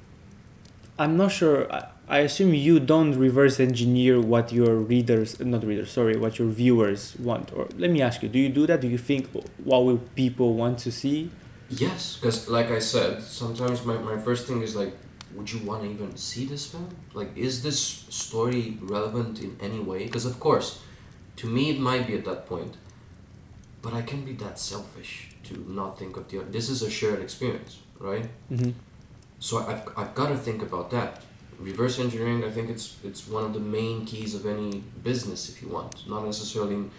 i'm 0.97 1.17
not 1.17 1.31
sure 1.31 1.71
i, 1.71 1.85
I 2.07 2.19
assume 2.19 2.53
you 2.53 2.79
don't 2.79 3.13
reverse 3.13 3.59
engineer 3.59 4.19
what 4.19 4.51
your 4.51 4.75
readers 4.75 5.39
not 5.39 5.63
readers 5.63 5.91
sorry 5.91 6.17
what 6.17 6.39
your 6.39 6.49
viewers 6.49 7.15
want 7.19 7.51
or 7.53 7.67
let 7.77 7.91
me 7.91 8.01
ask 8.01 8.23
you 8.23 8.29
do 8.29 8.39
you 8.39 8.49
do 8.49 8.65
that 8.67 8.81
do 8.81 8.88
you 8.88 8.97
think 8.97 9.27
what 9.63 9.85
will 9.85 9.99
people 10.15 10.53
want 10.53 10.79
to 10.79 10.91
see 10.91 11.29
Yes, 11.69 12.17
because 12.17 12.49
like 12.49 12.71
I 12.71 12.79
said, 12.79 13.21
sometimes 13.21 13.85
my, 13.85 13.95
my 13.97 14.17
first 14.17 14.47
thing 14.47 14.63
is 14.63 14.75
like, 14.75 14.93
would 15.35 15.51
you 15.51 15.59
want 15.59 15.83
to 15.83 15.89
even 15.89 16.17
see 16.17 16.45
this 16.45 16.65
film? 16.65 16.89
Like, 17.13 17.38
is 17.38 17.62
this 17.62 17.79
story 17.79 18.77
relevant 18.81 19.39
in 19.39 19.55
any 19.62 19.79
way? 19.79 20.05
Because 20.05 20.25
of 20.25 20.39
course, 20.39 20.81
to 21.38 21.47
me 21.47 21.69
it 21.69 21.79
might 21.79 22.07
be 22.07 22.15
at 22.15 22.25
that 22.25 22.47
point, 22.47 22.77
but 23.83 23.93
I 23.93 24.01
can 24.01 24.25
be 24.25 24.33
that 24.33 24.57
selfish 24.57 25.28
to 25.49 25.65
not 25.71 25.99
think 25.99 26.17
of 26.17 26.27
the. 26.29 26.39
Other. 26.39 26.51
This 26.51 26.69
is 26.69 26.81
a 26.81 26.89
shared 26.89 27.21
experience, 27.21 27.79
right? 27.99 28.27
mm-hmm. 28.51 28.71
So 29.39 29.59
I've, 29.59 29.83
I've 29.95 30.13
got 30.15 30.29
to 30.29 30.38
think 30.38 30.62
about 30.62 30.91
that. 30.91 31.23
Reverse 31.59 31.99
engineering, 31.99 32.43
I 32.43 32.51
think 32.51 32.69
it's 32.69 32.95
it's 33.03 33.27
one 33.27 33.43
of 33.43 33.53
the 33.53 33.59
main 33.59 34.05
keys 34.05 34.33
of 34.35 34.45
any 34.45 34.83
business, 35.03 35.49
if 35.49 35.62
you 35.62 35.67
want. 35.69 36.07
Not 36.07 36.25
necessarily 36.25 36.75
in, 36.75 36.91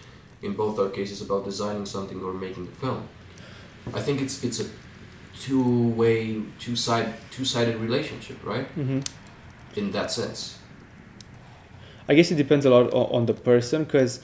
in 0.42 0.52
both 0.54 0.78
our 0.78 0.90
cases 0.90 1.22
about 1.22 1.44
designing 1.44 1.86
something 1.86 2.20
or 2.22 2.32
making 2.32 2.68
a 2.68 2.74
film. 2.82 3.08
I 3.94 4.00
think 4.00 4.20
it's 4.20 4.44
it's 4.44 4.60
a 4.60 4.66
two 5.38 5.88
way, 6.00 6.42
two 6.58 6.76
side 6.76 7.14
two 7.30 7.44
sided 7.44 7.76
relationship, 7.76 8.38
right? 8.44 8.66
Mm-hmm. 8.76 9.00
In 9.76 9.92
that 9.92 10.10
sense. 10.10 10.58
i 12.10 12.14
guess 12.14 12.30
it 12.30 12.34
depends 12.44 12.66
a 12.66 12.70
lot 12.70 12.92
on, 12.92 13.06
on 13.16 13.26
the 13.26 13.34
person 13.34 13.84
because 13.84 14.20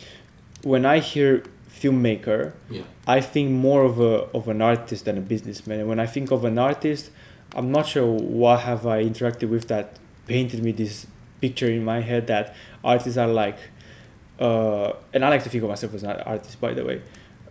when 0.63 0.85
i 0.85 0.99
hear 0.99 1.45
filmmaker 1.81 2.53
Yeah. 2.71 2.83
I 3.07 3.21
think 3.21 3.51
more 3.51 3.85
of 3.85 4.01
a 4.01 4.15
of 4.39 4.49
an 4.49 4.61
artist 4.63 5.05
than 5.05 5.17
a 5.19 5.21
businessman. 5.21 5.81
And 5.81 5.89
when 5.89 6.01
I 6.01 6.07
think 6.07 6.31
of 6.31 6.45
an 6.45 6.59
artist, 6.59 7.11
I'm 7.55 7.71
not 7.71 7.87
sure 7.87 8.07
what 8.07 8.61
have 8.61 8.87
I 8.87 9.05
interacted 9.05 9.49
with 9.49 9.69
that 9.69 9.99
painted 10.27 10.63
me 10.63 10.73
this 10.73 11.07
picture 11.41 11.71
in 11.71 11.85
my 11.85 12.01
head 12.01 12.27
that 12.27 12.55
artists 12.83 13.19
are 13.19 13.29
like, 13.29 13.59
uh, 14.41 14.93
and 15.13 15.25
I 15.25 15.29
like 15.29 15.45
to 15.45 15.51
think 15.51 15.63
of 15.63 15.71
myself 15.71 15.95
as 15.95 16.03
an 16.03 16.21
artist, 16.27 16.61
by 16.61 16.75
the 16.75 16.85
way. 16.85 17.03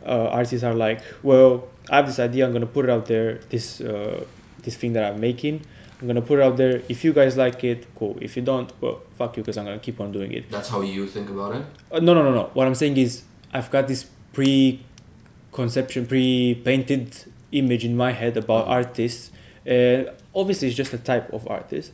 Uh, 0.05 0.27
artists 0.39 0.63
are 0.63 0.73
like, 0.73 1.01
well, 1.23 1.67
I 1.89 1.97
have 1.97 2.07
this 2.07 2.19
idea. 2.19 2.45
I'm 2.45 2.53
gonna 2.53 2.65
put 2.77 2.85
it 2.85 2.91
out 2.91 3.05
there. 3.05 3.39
This 3.49 3.81
uh, 3.81 4.23
this 4.61 4.75
thing 4.75 4.93
that 4.93 5.03
I'm 5.13 5.19
making. 5.19 5.61
I'm 6.01 6.07
gonna 6.07 6.21
put 6.21 6.39
it 6.39 6.43
out 6.43 6.57
there. 6.57 6.81
If 6.89 7.03
you 7.05 7.13
guys 7.13 7.37
like 7.37 7.63
it, 7.63 7.87
cool. 7.95 8.17
If 8.21 8.35
you 8.35 8.43
don't, 8.43 8.71
well, 8.81 9.01
fuck 9.17 9.37
you, 9.37 9.43
because 9.43 9.57
I'm 9.57 9.65
gonna 9.65 9.79
keep 9.79 9.99
on 10.01 10.11
doing 10.11 10.31
it. 10.33 10.49
That's 10.51 10.69
how 10.69 10.81
you 10.81 11.07
think 11.07 11.29
about 11.29 11.55
it? 11.55 11.65
Uh, 11.91 11.99
no, 11.99 12.13
no, 12.13 12.21
no, 12.23 12.33
no. 12.33 12.49
What 12.53 12.67
I'm 12.67 12.75
saying 12.75 12.97
is, 12.97 13.23
I've 13.53 13.71
got 13.71 13.87
this 13.87 14.05
pre-conception, 14.35 16.05
pre-painted 16.05 17.15
image 17.51 17.83
in 17.85 17.95
my 17.97 18.11
head 18.11 18.37
about 18.37 18.67
artists. 18.67 19.31
Uh, 19.67 20.03
obviously, 20.35 20.67
it's 20.67 20.77
just 20.77 20.93
a 20.93 20.97
type 20.97 21.31
of 21.33 21.47
artist. 21.47 21.91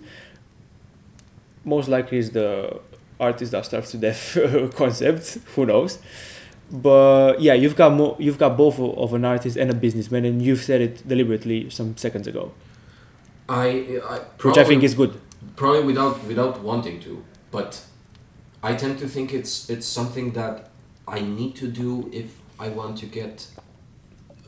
Most 1.64 1.88
likely, 1.88 2.18
is 2.18 2.32
the 2.32 2.80
artist 3.20 3.52
that 3.52 3.66
starves 3.66 3.92
to 3.92 3.98
death 3.98 4.38
concept. 4.76 5.38
Who 5.56 5.66
knows? 5.68 6.00
But 6.72 7.42
yeah, 7.42 7.54
you've 7.54 7.76
got 7.76 7.94
more. 7.94 8.16
You've 8.18 8.38
got 8.38 8.58
both 8.58 8.80
of, 8.80 9.14
an 9.14 9.26
artist 9.26 9.58
and 9.58 9.70
a 9.70 9.76
businessman, 9.76 10.26
and 10.26 10.42
you've 10.42 10.62
said 10.64 10.82
it 10.82 11.08
deliberately 11.08 11.70
some 11.70 11.96
seconds 11.98 12.28
ago, 12.28 12.54
I, 13.48 14.00
I 14.10 14.20
which 14.42 14.58
I 14.58 14.64
think 14.64 14.84
is 14.84 14.94
good. 14.96 15.20
probably 15.56 15.84
without 15.84 16.24
without 16.26 16.62
wanting 16.62 17.00
to 17.02 17.24
but 17.52 17.82
i 18.64 18.74
tend 18.74 19.00
to 19.00 19.08
think 19.08 19.34
it's 19.34 19.70
it's 19.70 19.86
something 19.86 20.32
that 20.34 20.71
i 21.08 21.20
need 21.20 21.56
to 21.56 21.68
do 21.68 22.10
if 22.14 22.40
i 22.60 22.68
want 22.70 22.98
to 22.98 23.06
get 23.06 23.48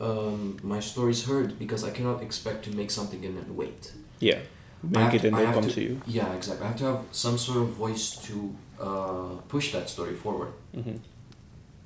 um, 0.00 0.58
my 0.62 0.80
stories 0.80 1.24
heard 1.26 1.58
because 1.58 1.84
i 1.84 1.90
cannot 1.90 2.22
expect 2.22 2.64
to 2.64 2.70
make 2.76 2.90
something 2.90 3.24
and 3.24 3.36
then 3.38 3.56
wait. 3.56 3.92
Yeah, 4.20 4.40
make 4.82 5.14
it 5.14 5.24
and 5.24 5.36
they'll 5.36 5.52
come 5.52 5.64
to- 5.68 5.74
to 5.74 5.80
you. 5.82 6.00
yeah 6.06 6.32
exactly. 6.34 6.64
I 6.66 6.68
have 6.68 6.78
to 6.78 6.84
have 6.84 7.00
some 7.12 7.38
sort 7.38 7.58
of 7.58 7.68
voice 7.68 8.16
to 8.26 8.54
uh, 8.80 9.36
push 9.48 9.72
that 9.72 9.88
story 9.88 10.14
forward. 10.14 10.52
Hmm 10.74 10.96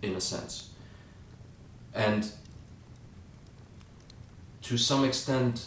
in 0.00 0.14
a 0.14 0.20
sense. 0.20 0.70
And 1.92 2.30
to 4.62 4.76
some 4.78 5.04
extent 5.04 5.66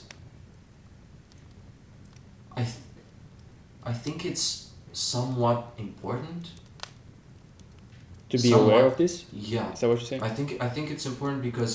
i 2.56 2.62
th- 2.64 2.76
i 3.84 3.94
think 3.94 4.26
it's 4.26 4.70
somewhat 4.94 5.74
important 5.78 6.50
To 8.32 8.38
be 8.38 8.50
Somewhat. 8.50 8.72
aware 8.74 8.86
of 8.92 8.96
this, 8.98 9.14
yeah 9.34 9.74
is 9.74 9.80
that 9.82 9.88
what 9.90 9.98
you're 10.00 10.08
saying? 10.12 10.24
I 10.24 10.30
think 10.38 10.50
I 10.68 10.70
think 10.76 10.86
it's 10.94 11.06
important 11.06 11.42
because 11.50 11.74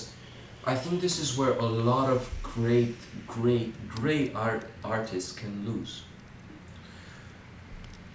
I 0.73 0.75
think 0.83 1.01
this 1.07 1.17
is 1.25 1.29
where 1.39 1.53
a 1.67 1.69
lot 1.91 2.09
of 2.17 2.21
great, 2.55 2.95
great, 3.37 3.71
great 4.01 4.29
art 4.35 4.63
artists 4.85 5.33
can 5.41 5.53
lose. 5.69 5.93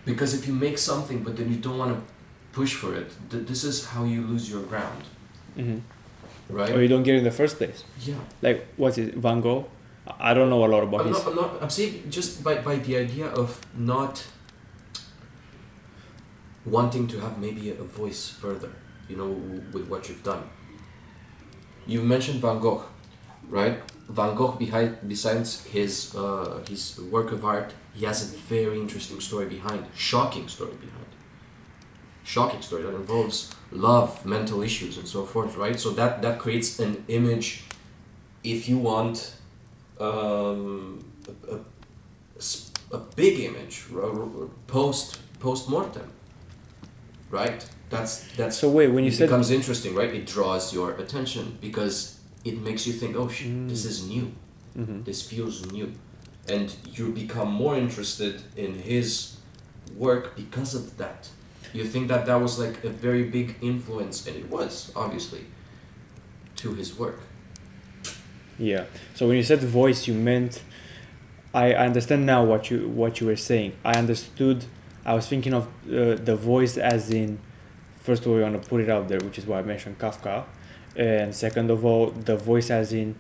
because 0.05 0.33
if 0.33 0.47
you 0.47 0.53
make 0.53 0.77
something 0.77 1.23
but 1.23 1.37
then 1.37 1.49
you 1.51 1.57
don't 1.57 1.77
want 1.77 1.91
to 1.95 2.01
push 2.53 2.73
for 2.73 2.93
it, 2.95 3.09
th- 3.29 3.45
this 3.47 3.63
is 3.63 3.85
how 3.85 4.03
you 4.03 4.21
lose 4.21 4.49
your 4.49 4.63
ground, 4.63 5.03
hmm 5.55 5.79
right? 6.49 6.71
Or 6.75 6.81
you 6.81 6.87
don't 6.89 7.03
get 7.03 7.15
it 7.15 7.19
in 7.19 7.23
the 7.23 7.31
first 7.41 7.57
place. 7.57 7.83
yeah. 8.09 8.15
Like 8.41 8.67
what's 8.77 8.97
it, 8.97 9.15
Van 9.15 9.39
Gogh? 9.41 9.65
I 10.07 10.31
I 10.31 10.33
don't 10.33 10.49
know 10.49 10.65
a 10.65 10.69
lot 10.75 10.83
about 10.83 11.01
I'm 11.01 11.07
his. 11.07 11.17
not, 11.17 11.27
I'm 11.27 11.35
not. 11.35 11.51
I'm 11.63 11.69
saying 11.69 11.93
just 12.09 12.43
by 12.43 12.55
by 12.69 12.75
the 12.87 12.97
idea 12.97 13.27
of 13.41 13.49
not 13.75 14.25
wanting 16.65 17.07
to 17.07 17.19
have 17.19 17.37
maybe 17.39 17.71
a 17.71 17.83
voice 17.83 18.29
further, 18.29 18.71
you 19.09 19.15
know, 19.15 19.29
with 19.73 19.87
what 19.87 20.07
you've 20.07 20.23
done. 20.23 20.43
You 21.87 22.01
mentioned 22.01 22.41
Van 22.41 22.59
Gogh, 22.59 22.83
right? 23.49 23.79
Van 24.09 24.35
Gogh 24.35 24.51
behind 24.51 24.97
besides 25.07 25.65
his 25.65 26.13
uh, 26.15 26.63
his 26.67 26.99
work 27.11 27.31
of 27.31 27.43
art, 27.43 27.73
he 27.93 28.05
has 28.05 28.33
a 28.33 28.37
very 28.37 28.79
interesting 28.79 29.19
story 29.19 29.45
behind, 29.45 29.85
shocking 29.95 30.47
story 30.47 30.73
behind. 30.73 31.05
Shocking 32.23 32.61
story 32.61 32.83
that 32.83 32.93
involves 32.93 33.51
love, 33.71 34.25
mental 34.25 34.61
issues, 34.61 34.97
and 34.97 35.07
so 35.07 35.25
forth, 35.25 35.55
right? 35.57 35.79
So 35.79 35.89
that 35.91 36.21
that 36.21 36.39
creates 36.39 36.79
an 36.79 37.03
image. 37.07 37.63
If 38.43 38.69
you 38.69 38.77
want 38.77 39.35
um, 39.99 41.03
a, 41.49 41.55
a, 41.55 41.59
a 42.91 42.99
big 43.15 43.39
image 43.39 43.85
post 44.67 45.19
post 45.39 45.69
mortem 45.69 46.11
right 47.31 47.59
that's 47.89 48.13
that's 48.37 48.57
So 48.57 48.69
wait, 48.69 48.89
when 48.89 49.03
you 49.03 49.11
said 49.11 49.15
it 49.15 49.17
said 49.17 49.25
becomes 49.29 49.51
interesting 49.51 49.95
right 49.95 50.13
it 50.19 50.25
draws 50.25 50.73
your 50.73 50.91
attention 51.03 51.57
because 51.61 52.19
it 52.45 52.55
makes 52.61 52.85
you 52.87 52.93
think 52.93 53.15
oh 53.15 53.27
shit 53.29 53.67
this 53.67 53.83
Mm. 53.85 53.89
is 53.91 53.97
new 54.07 54.25
Mhm. 54.77 55.05
this 55.05 55.21
feels 55.31 55.55
new 55.71 55.87
and 56.47 56.67
you 56.97 57.11
become 57.23 57.49
more 57.63 57.75
interested 57.85 58.35
in 58.55 58.71
his 58.91 59.09
work 60.05 60.23
because 60.35 60.71
of 60.79 60.97
that 60.97 61.29
you 61.73 61.83
think 61.93 62.07
that 62.07 62.25
that 62.25 62.39
was 62.45 62.57
like 62.59 62.77
a 62.83 62.89
very 62.89 63.23
big 63.37 63.47
influence 63.61 64.25
and 64.27 64.35
it 64.41 64.47
was 64.49 64.91
obviously 64.95 65.43
to 66.61 66.73
his 66.81 66.89
work 67.03 67.19
Yeah. 68.59 68.85
So 69.15 69.27
when 69.27 69.37
you 69.37 69.43
said 69.43 69.59
voice, 69.63 70.07
you 70.07 70.13
meant. 70.13 70.61
I 71.53 71.65
I 71.73 71.85
understand 71.89 72.25
now 72.25 72.41
what 72.51 72.69
you 72.69 72.77
what 73.01 73.19
you 73.19 73.25
were 73.27 73.37
saying. 73.51 73.71
I 73.83 73.93
understood. 74.03 74.65
I 75.05 75.13
was 75.13 75.27
thinking 75.27 75.53
of 75.53 75.65
uh, 75.87 76.15
the 76.15 76.35
voice 76.35 76.77
as 76.77 77.09
in, 77.11 77.39
first 78.03 78.23
of 78.25 78.31
all, 78.31 78.37
you 78.37 78.43
want 78.43 78.61
to 78.61 78.69
put 78.69 78.81
it 78.81 78.89
out 78.89 79.07
there, 79.07 79.19
which 79.19 79.37
is 79.37 79.45
why 79.45 79.59
I 79.59 79.61
mentioned 79.63 79.97
Kafka, 79.99 80.45
and 80.95 81.33
second 81.33 81.71
of 81.71 81.85
all, 81.85 82.11
the 82.11 82.35
voice 82.37 82.69
as 82.69 82.93
in, 82.93 83.15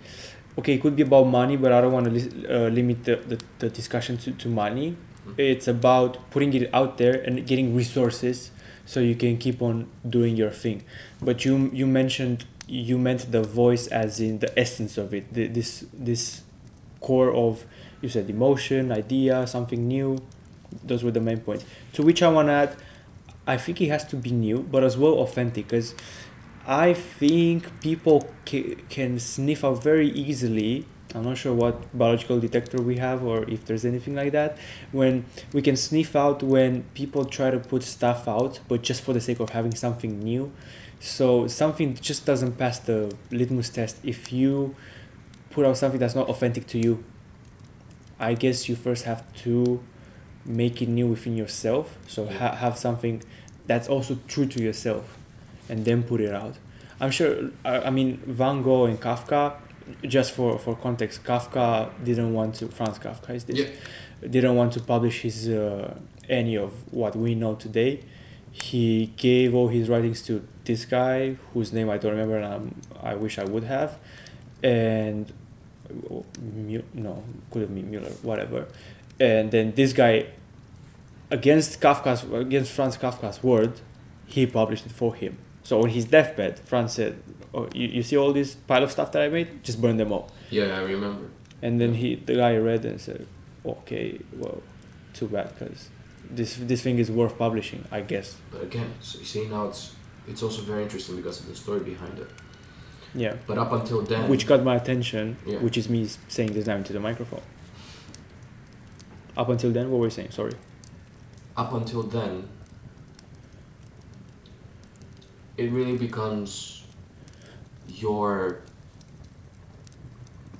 okay, 0.57 0.73
it 0.75 0.81
could 0.81 0.95
be 0.95 1.03
about 1.03 1.23
money, 1.27 1.57
but 1.57 1.71
I 1.71 1.81
don't 1.81 1.91
want 1.93 2.05
to 2.05 2.11
li- 2.11 2.47
uh, 2.47 2.67
limit 2.69 3.03
the, 3.05 3.15
the, 3.15 3.39
the 3.59 3.69
discussion 3.69 4.17
to, 4.17 4.31
to 4.31 4.47
money. 4.49 4.95
Mhm. 5.27 5.33
It's 5.37 5.67
about 5.67 6.17
putting 6.31 6.53
it 6.53 6.69
out 6.73 6.97
there 6.97 7.13
and 7.21 7.45
getting 7.45 7.75
resources 7.75 8.51
so 8.85 8.99
you 8.99 9.15
can 9.15 9.37
keep 9.37 9.61
on 9.61 9.87
doing 10.07 10.35
your 10.35 10.49
thing. 10.49 10.83
But 11.21 11.45
you 11.45 11.69
you 11.71 11.85
mentioned 11.85 12.45
you 12.67 12.97
meant 12.97 13.31
the 13.31 13.43
voice 13.43 13.85
as 13.87 14.19
in 14.19 14.39
the 14.39 14.49
essence 14.59 14.97
of 14.97 15.13
it 15.13 15.31
the, 15.33 15.45
this 15.47 15.85
this 15.93 16.41
core 17.01 17.31
of 17.33 17.65
you 18.01 18.09
said 18.09 18.29
emotion 18.29 18.91
idea 18.91 19.45
something 19.45 19.87
new 19.87 20.17
those 20.83 21.03
were 21.03 21.11
the 21.11 21.19
main 21.19 21.39
points 21.39 21.65
to 21.93 22.01
which 22.01 22.21
i 22.21 22.27
want 22.27 22.47
to 22.47 22.51
add 22.51 22.75
i 23.47 23.57
think 23.57 23.81
it 23.81 23.89
has 23.89 24.05
to 24.05 24.15
be 24.15 24.31
new 24.31 24.59
but 24.59 24.83
as 24.83 24.97
well 24.97 25.13
authentic 25.13 25.67
because 25.67 25.93
i 26.67 26.93
think 26.93 27.79
people 27.81 28.29
ca- 28.45 28.75
can 28.89 29.19
sniff 29.19 29.63
out 29.63 29.81
very 29.83 30.09
easily 30.09 30.85
i'm 31.13 31.23
not 31.23 31.37
sure 31.37 31.53
what 31.53 31.97
biological 31.97 32.39
detector 32.39 32.81
we 32.81 32.97
have 32.97 33.23
or 33.23 33.49
if 33.49 33.65
there's 33.65 33.83
anything 33.83 34.15
like 34.15 34.31
that 34.31 34.57
when 34.91 35.25
we 35.53 35.61
can 35.61 35.75
sniff 35.75 36.15
out 36.15 36.41
when 36.41 36.83
people 36.93 37.25
try 37.25 37.51
to 37.51 37.59
put 37.59 37.83
stuff 37.83 38.27
out 38.27 38.59
but 38.67 38.81
just 38.81 39.01
for 39.03 39.13
the 39.13 39.21
sake 39.21 39.39
of 39.39 39.49
having 39.49 39.73
something 39.73 40.19
new 40.19 40.51
so 41.01 41.47
something 41.47 41.95
just 41.95 42.27
doesn't 42.27 42.59
pass 42.59 42.77
the 42.77 43.11
litmus 43.31 43.69
test 43.69 43.97
if 44.03 44.31
you 44.31 44.75
put 45.49 45.65
out 45.65 45.75
something 45.77 45.99
that's 45.99 46.15
not 46.15 46.29
authentic 46.29 46.67
to 46.67 46.79
you. 46.79 47.03
I 48.19 48.35
guess 48.35 48.69
you 48.69 48.75
first 48.75 49.05
have 49.05 49.23
to 49.37 49.83
make 50.45 50.81
it 50.81 50.89
new 50.89 51.07
within 51.07 51.35
yourself. 51.37 51.97
So 52.07 52.25
ha- 52.25 52.55
have 52.55 52.77
something 52.77 53.23
that's 53.67 53.87
also 53.87 54.17
true 54.27 54.45
to 54.47 54.61
yourself, 54.61 55.17
and 55.69 55.85
then 55.85 56.03
put 56.03 56.21
it 56.21 56.33
out. 56.33 56.55
I'm 56.99 57.11
sure. 57.11 57.51
I, 57.65 57.79
I 57.83 57.89
mean, 57.89 58.17
Van 58.25 58.61
Gogh 58.61 58.85
and 58.85 58.99
Kafka. 58.99 59.53
Just 60.03 60.33
for 60.33 60.57
for 60.59 60.75
context, 60.75 61.23
Kafka 61.23 61.89
didn't 62.03 62.33
want 62.33 62.55
to. 62.55 62.67
Franz 62.67 62.99
Kafka 62.99 63.31
is 63.35 63.43
this. 63.45 63.59
Yeah. 63.59 64.27
Didn't 64.29 64.55
want 64.55 64.73
to 64.73 64.79
publish 64.81 65.21
his 65.21 65.49
uh, 65.49 65.97
any 66.29 66.55
of 66.55 66.71
what 66.93 67.15
we 67.15 67.33
know 67.35 67.55
today. 67.55 68.03
He 68.51 69.13
gave 69.17 69.55
all 69.55 69.69
his 69.69 69.89
writings 69.89 70.21
to 70.23 70.45
this 70.65 70.85
guy 70.85 71.37
whose 71.53 71.71
name 71.73 71.89
I 71.89 71.97
don't 71.97 72.11
remember 72.11 72.37
and 72.37 72.45
I'm, 72.45 72.81
I 73.01 73.15
wish 73.15 73.39
I 73.39 73.45
would 73.45 73.63
have, 73.63 73.97
and 74.61 75.31
Mu- 76.41 76.83
no, 76.93 77.23
could 77.49 77.61
have 77.63 77.73
been 77.73 77.89
Mueller, 77.89 78.09
whatever. 78.21 78.67
And 79.19 79.51
then 79.51 79.73
this 79.75 79.93
guy, 79.93 80.25
against 81.29 81.79
Kafka's 81.81 82.23
against 82.33 82.71
Franz 82.71 82.97
Kafka's 82.97 83.43
word, 83.43 83.73
he 84.25 84.45
published 84.47 84.85
it 84.85 84.91
for 84.91 85.15
him. 85.15 85.37
So 85.63 85.81
on 85.83 85.89
his 85.89 86.05
deathbed, 86.05 86.59
Franz 86.59 86.93
said, 86.93 87.21
"Oh, 87.53 87.67
you, 87.73 87.87
you 87.87 88.03
see 88.03 88.17
all 88.17 88.33
this 88.33 88.55
pile 88.55 88.83
of 88.83 88.91
stuff 88.91 89.11
that 89.11 89.21
I 89.21 89.29
made? 89.29 89.63
Just 89.63 89.81
burn 89.81 89.97
them 89.97 90.11
all." 90.11 90.29
yeah 90.49 90.77
i 90.77 90.81
remember 90.81 91.25
And 91.61 91.79
then 91.79 91.93
he, 91.93 92.15
the 92.15 92.35
guy 92.35 92.57
read 92.57 92.83
and 92.85 92.99
said, 92.99 93.27
"Okay, 93.65 94.19
well, 94.37 94.61
too 95.13 95.27
bad, 95.27 95.47
because 95.53 95.89
this 96.29 96.55
this 96.57 96.81
thing 96.81 96.97
is 96.99 97.09
worth 97.11 97.37
publishing, 97.37 97.85
I 97.91 98.01
guess." 98.01 98.35
but 98.51 98.61
again 98.63 98.89
so 99.01 99.19
you 99.19 99.25
see 99.25 99.47
now 99.47 99.67
it's 99.67 99.95
it's 100.27 100.41
also 100.43 100.61
very 100.63 100.83
interesting 100.83 101.15
because 101.17 101.39
of 101.41 101.47
the 101.47 101.55
story 101.55 101.79
behind 101.93 102.17
it 102.19 102.29
Yeah. 103.13 103.35
but 103.47 103.57
up 103.57 103.71
until 103.71 104.01
then 104.01 104.29
Which 104.29 104.45
got 104.47 104.63
my 104.63 104.75
attention, 104.75 105.37
Yeah. 105.45 105.59
which 105.65 105.77
is 105.77 105.89
me 105.89 106.07
saying 106.27 106.53
this 106.53 106.65
now 106.65 106.77
into 106.77 106.93
the 106.93 106.99
microphone. 106.99 107.41
Up 109.37 109.49
until 109.49 109.71
then, 109.71 109.89
what 109.91 109.99
were 109.99 110.05
you 110.07 110.11
saying? 110.11 110.31
Sorry. 110.31 110.53
up 111.57 111.73
until 111.73 112.03
then, 112.03 112.47
it 115.57 115.71
really 115.71 115.97
becomes 115.97 116.83
your. 117.87 118.61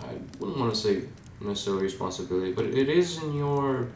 I 0.02 0.14
wouldn't 0.40 0.58
want 0.60 0.74
to 0.74 0.80
say 0.80 1.04
necessarily 1.40 1.84
responsibility, 1.84 2.52
but 2.54 2.66
it 2.66 2.90
is 2.90 3.22
in 3.24 3.34
your 3.36 3.88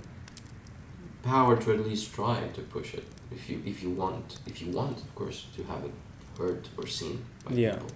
power 1.23 1.55
to 1.57 1.71
at 1.73 1.79
least 1.85 2.13
try 2.13 2.39
to 2.53 2.61
push 2.61 2.93
it 2.93 3.03
if 3.31 3.49
you 3.49 3.61
if 3.65 3.81
you 3.81 3.89
want 3.89 4.37
if 4.45 4.61
you 4.61 4.71
want 4.71 4.97
of 4.99 5.15
course 5.15 5.47
to 5.55 5.63
have 5.63 5.83
it 5.83 5.91
heard 6.37 6.67
or 6.77 6.85
seen 6.85 7.25
by 7.43 7.53
Yeah. 7.55 7.73
people. 7.73 7.87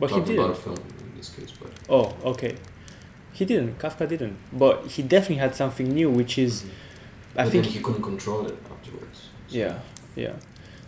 But 0.00 0.10
he 0.10 0.18
Talking 0.18 0.38
about 0.38 0.50
a 0.50 0.54
film 0.54 0.76
in 0.76 1.16
this 1.16 1.30
case, 1.30 1.52
but 1.60 1.70
Oh, 1.88 2.12
okay. 2.24 2.56
He 3.32 3.44
didn't. 3.44 3.78
Kafka 3.78 4.08
didn't. 4.08 4.36
But 4.52 4.86
he 4.88 5.02
definitely 5.02 5.36
had 5.36 5.54
something 5.54 5.88
new, 5.88 6.10
which 6.10 6.38
is, 6.38 6.64
I 7.36 7.44
but 7.44 7.52
think. 7.52 7.66
he 7.66 7.80
couldn't 7.80 8.02
control 8.02 8.46
it 8.46 8.56
afterwards. 8.70 9.28
So- 9.48 9.56
Yeah, 9.56 9.78
yeah. 10.16 10.34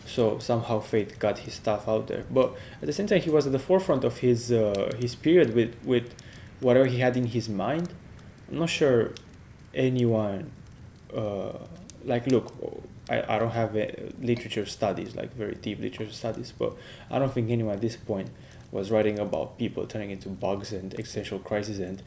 So 0.07 0.39
somehow 0.39 0.81
fate 0.81 1.19
got 1.19 1.39
his 1.41 1.55
stuff 1.55 1.89
out 1.89 2.09
there, 2.09 2.25
but 2.31 2.55
at 2.83 2.87
the 2.87 2.93
same 2.93 3.07
time, 3.07 3.23
he 3.23 3.31
was 3.31 3.47
at 3.47 3.53
the 3.53 3.59
forefront 3.59 4.05
of 4.05 4.19
his 4.19 4.53
uh, 4.53 4.93
his 5.01 5.15
period 5.15 5.55
with 5.55 5.75
with 5.83 6.15
whatever 6.61 6.85
he 6.85 6.99
had 6.99 7.17
in 7.17 7.27
his 7.37 7.49
mind. 7.49 7.89
I'm 8.51 8.59
not 8.59 8.69
sure 8.69 9.13
anyone. 9.73 10.51
Uh, 11.15 11.53
like, 12.05 12.27
look, 12.27 12.53
I, 13.09 13.23
I 13.37 13.39
don't 13.39 13.53
have 13.53 13.75
uh 13.77 13.87
literature 14.21 14.67
studies, 14.67 15.17
like 15.17 15.35
very 15.35 15.55
deep 15.55 15.81
literature 15.81 16.13
studies, 16.13 16.53
but 16.59 16.77
I 17.11 17.19
don't 17.19 17.33
think 17.33 17.51
anyone 17.51 17.75
at 17.75 17.81
this 17.81 17.97
point 17.97 18.29
was 18.71 18.91
writing 18.91 19.19
about 19.19 19.57
people 19.59 19.87
turning 19.87 20.11
into 20.11 20.29
bugs 20.29 20.73
and 20.73 20.93
existential 20.95 21.39
crises 21.39 21.79
and 21.79 22.03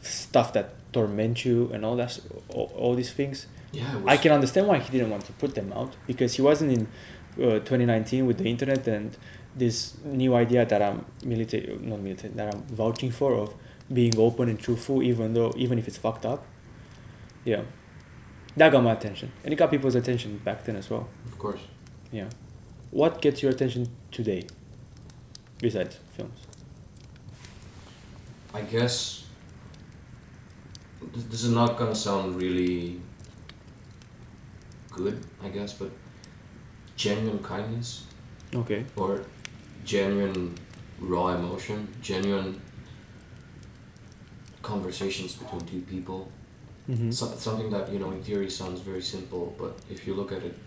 stuff 0.00 0.52
that 0.52 0.74
torment 0.92 1.44
you 1.44 1.70
and 1.72 1.84
all 1.84 1.96
that, 1.96 2.18
all, 2.48 2.72
all 2.76 2.94
these 2.94 3.12
things. 3.12 3.46
Yeah, 3.72 3.96
was, 3.96 4.04
I 4.06 4.16
can 4.16 4.32
understand 4.32 4.66
why 4.66 4.78
he 4.78 4.90
didn't 4.90 5.10
want 5.10 5.24
to 5.26 5.32
put 5.32 5.54
them 5.54 5.72
out 5.72 5.94
because 6.06 6.34
he 6.34 6.42
wasn't 6.42 6.72
in 6.72 6.86
uh, 7.38 7.60
2019 7.60 8.26
with 8.26 8.38
the 8.38 8.48
internet 8.48 8.86
and 8.86 9.16
this 9.56 9.96
new 10.04 10.34
idea 10.34 10.64
that 10.66 10.82
I'm 10.82 11.04
military, 11.24 11.78
not 11.80 12.00
military, 12.00 12.32
that 12.34 12.54
I'm 12.54 12.62
vouching 12.64 13.10
for 13.10 13.34
of 13.34 13.54
being 13.92 14.16
open 14.18 14.48
and 14.48 14.58
truthful, 14.58 15.02
even 15.02 15.34
though 15.34 15.52
even 15.56 15.78
if 15.78 15.88
it's 15.88 15.98
fucked 15.98 16.24
up. 16.24 16.46
Yeah, 17.44 17.62
that 18.56 18.72
got 18.72 18.82
my 18.82 18.92
attention, 18.92 19.32
and 19.44 19.52
it 19.52 19.56
got 19.56 19.70
people's 19.70 19.94
attention 19.94 20.38
back 20.38 20.64
then 20.64 20.76
as 20.76 20.88
well. 20.88 21.08
of 21.26 21.38
course. 21.38 21.60
Yeah, 22.10 22.28
what 22.90 23.20
gets 23.20 23.42
your 23.42 23.52
attention 23.52 23.88
today, 24.10 24.46
besides 25.58 25.98
films? 26.16 26.40
I 28.54 28.60
guess 28.62 29.21
this, 31.12 31.24
this 31.24 31.44
is 31.44 31.50
not 31.50 31.76
gonna 31.78 31.94
sound 31.94 32.36
really 32.40 33.00
good, 34.90 35.22
I 35.42 35.48
guess, 35.48 35.72
but 35.72 35.90
genuine 36.96 37.42
kindness 37.42 38.04
Okay. 38.54 38.84
or 38.96 39.22
genuine 39.84 40.54
raw 41.00 41.28
emotion, 41.34 41.88
genuine 42.02 42.60
conversations 44.62 45.34
between 45.34 45.60
two 45.62 45.80
people, 45.82 46.30
Mm-hmm. 46.90 47.12
So, 47.12 47.26
something 47.36 47.70
that 47.70 47.92
you 47.92 48.00
know 48.00 48.10
in 48.10 48.20
theory 48.24 48.50
sounds 48.50 48.80
very 48.80 49.02
simple, 49.02 49.54
but 49.56 49.78
if 49.88 50.04
you 50.04 50.14
look 50.14 50.32
at 50.32 50.42
it 50.42 50.58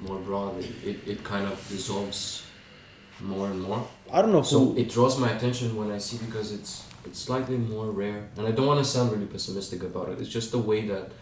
more 0.00 0.18
broadly, 0.18 0.66
it, 0.84 0.96
it 1.06 1.22
kind 1.22 1.46
of 1.46 1.64
dissolves 1.68 2.42
more 3.20 3.46
and 3.46 3.62
more. 3.62 3.86
I 4.12 4.20
don't 4.20 4.32
know 4.32 4.42
So 4.42 4.58
who. 4.58 4.76
it 4.76 4.88
draws 4.90 5.16
my 5.20 5.30
attention 5.30 5.76
when 5.76 5.92
I 5.92 5.98
see 5.98 6.18
because 6.26 6.50
it's 6.50 6.82
it's 7.04 7.18
slightly 7.18 7.56
more 7.56 7.90
rare, 7.90 8.28
and 8.36 8.46
I 8.46 8.50
don't 8.50 8.66
want 8.66 8.78
to 8.78 8.84
sound 8.84 9.12
really 9.12 9.26
pessimistic 9.26 9.82
about 9.82 10.08
it. 10.10 10.20
It's 10.20 10.28
just 10.28 10.52
the 10.52 10.58
way 10.58 10.86
that 10.88 11.12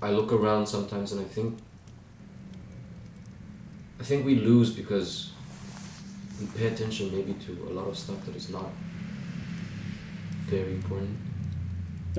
I 0.00 0.10
look 0.10 0.32
around 0.32 0.66
sometimes, 0.66 1.12
and 1.12 1.20
I 1.20 1.24
think 1.24 1.58
I 4.00 4.02
think 4.02 4.26
we 4.26 4.36
lose 4.36 4.70
because 4.70 5.30
we 6.40 6.46
pay 6.46 6.66
attention 6.66 7.10
maybe 7.12 7.34
to 7.46 7.52
a 7.70 7.72
lot 7.72 7.88
of 7.88 7.96
stuff 7.96 8.24
that 8.26 8.36
is 8.36 8.50
not 8.50 8.70
very 10.46 10.72
important. 10.72 11.16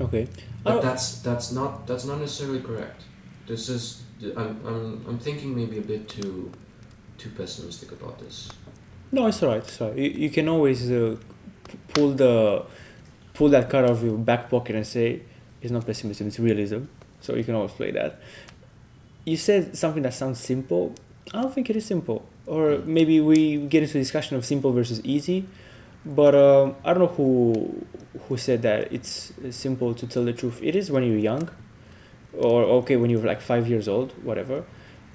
okay. 0.00 0.26
But 0.64 0.82
that's 0.82 1.20
that's 1.20 1.52
not 1.52 1.86
that's 1.86 2.04
not 2.04 2.18
necessarily 2.18 2.60
correct. 2.60 3.02
This 3.46 3.68
is 3.68 4.02
I'm 4.36 4.60
I'm 4.66 5.04
I'm 5.08 5.18
thinking 5.18 5.54
maybe 5.54 5.78
a 5.78 5.82
bit 5.82 6.08
too 6.08 6.50
too 7.18 7.30
pessimistic 7.30 7.92
about 7.92 8.18
this. 8.18 8.48
No, 9.12 9.26
it's 9.26 9.42
alright. 9.42 9.62
It's 9.62 9.80
alright. 9.80 9.96
You, 9.96 10.10
you 10.10 10.30
can 10.30 10.48
always 10.48 10.90
uh, 10.90 11.16
pull 11.88 12.12
the 12.12 12.64
pull 13.34 13.48
that 13.50 13.68
card 13.68 13.84
out 13.84 13.90
of 13.90 14.04
your 14.04 14.16
back 14.16 14.48
pocket 14.48 14.76
and 14.76 14.86
say 14.86 15.22
it's 15.60 15.72
not 15.72 15.86
pessimism, 15.86 16.26
it's 16.26 16.38
realism. 16.38 16.84
So 17.20 17.34
you 17.34 17.44
can 17.44 17.54
always 17.54 17.72
play 17.72 17.90
that. 17.92 18.20
You 19.24 19.36
said 19.36 19.76
something 19.76 20.02
that 20.02 20.14
sounds 20.14 20.40
simple. 20.40 20.94
I 21.34 21.42
don't 21.42 21.52
think 21.52 21.68
it 21.68 21.76
is 21.76 21.84
simple. 21.84 22.24
Or 22.46 22.78
maybe 22.78 23.20
we 23.20 23.58
get 23.66 23.82
into 23.82 23.98
a 23.98 24.00
discussion 24.00 24.36
of 24.36 24.44
simple 24.44 24.72
versus 24.72 25.00
easy. 25.04 25.46
But 26.04 26.36
um, 26.36 26.76
I 26.84 26.94
don't 26.94 27.02
know 27.02 27.14
who 27.14 27.84
who 28.28 28.36
said 28.36 28.62
that 28.62 28.92
it's 28.92 29.32
simple 29.50 29.92
to 29.94 30.06
tell 30.06 30.24
the 30.24 30.32
truth. 30.32 30.60
It 30.62 30.76
is 30.76 30.90
when 30.90 31.02
you're 31.02 31.18
young, 31.18 31.50
or 32.32 32.62
okay 32.78 32.96
when 32.96 33.10
you're 33.10 33.22
like 33.22 33.40
five 33.40 33.68
years 33.68 33.88
old, 33.88 34.12
whatever. 34.22 34.64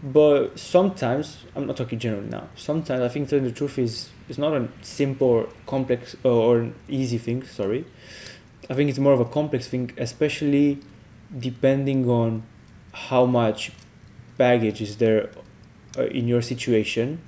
But 0.04 0.60
sometimes 0.60 1.46
I'm 1.56 1.66
not 1.66 1.78
talking 1.78 1.98
generally 1.98 2.28
now. 2.28 2.50
Sometimes 2.56 3.02
I 3.02 3.08
think 3.08 3.30
telling 3.30 3.46
the 3.46 3.52
truth 3.52 3.80
is 3.80 4.10
is 4.32 4.38
not 4.38 4.54
a 4.54 4.68
simple 4.82 5.28
or 5.28 5.50
complex 5.68 6.16
or, 6.24 6.32
or 6.32 6.60
an 6.60 6.74
easy 6.88 7.18
thing. 7.18 7.44
Sorry, 7.44 7.86
I 8.70 8.74
think 8.76 8.90
it's 8.90 9.00
more 9.00 9.14
of 9.14 9.20
a 9.20 9.26
complex 9.40 9.68
thing, 9.68 9.92
especially 9.98 10.80
depending 11.48 12.10
on 12.10 12.44
how 13.10 13.26
much 13.26 13.72
baggage 14.38 14.82
is 14.82 14.98
there 14.98 15.30
uh, 15.98 16.06
in 16.20 16.28
your 16.28 16.42
situation. 16.42 17.20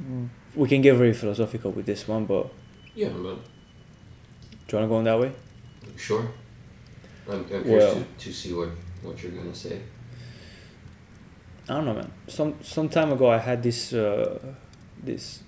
Mm, 0.00 0.28
We 0.54 0.68
can 0.68 0.82
get 0.82 0.94
very 0.96 1.14
philosophical 1.14 1.70
with 1.72 1.86
this 1.86 2.06
one, 2.08 2.26
but 2.26 2.44
Yeah, 2.94 3.08
but 3.08 3.36
do 4.66 4.76
you 4.76 4.78
want 4.78 4.84
to 4.84 4.88
go 4.88 4.96
on 4.96 5.04
that 5.04 5.18
way? 5.18 5.32
Sure. 5.96 6.24
I'm, 7.28 7.34
I'm 7.38 7.44
curious 7.44 7.66
Well- 7.66 7.94
to, 7.94 8.24
to 8.24 8.32
see 8.32 8.52
what, 8.52 8.68
what 9.02 9.22
you're 9.22 9.32
gonna 9.32 9.54
say. 9.54 9.80
I 11.68 11.74
don't 11.74 11.84
know, 11.86 11.94
man. 11.94 12.10
Some 12.26 12.54
some 12.62 12.88
time 12.88 13.12
ago, 13.12 13.30
I 13.30 13.38
had 13.38 13.62
this 13.62 13.92
uh, 13.92 14.38
this 15.02 15.42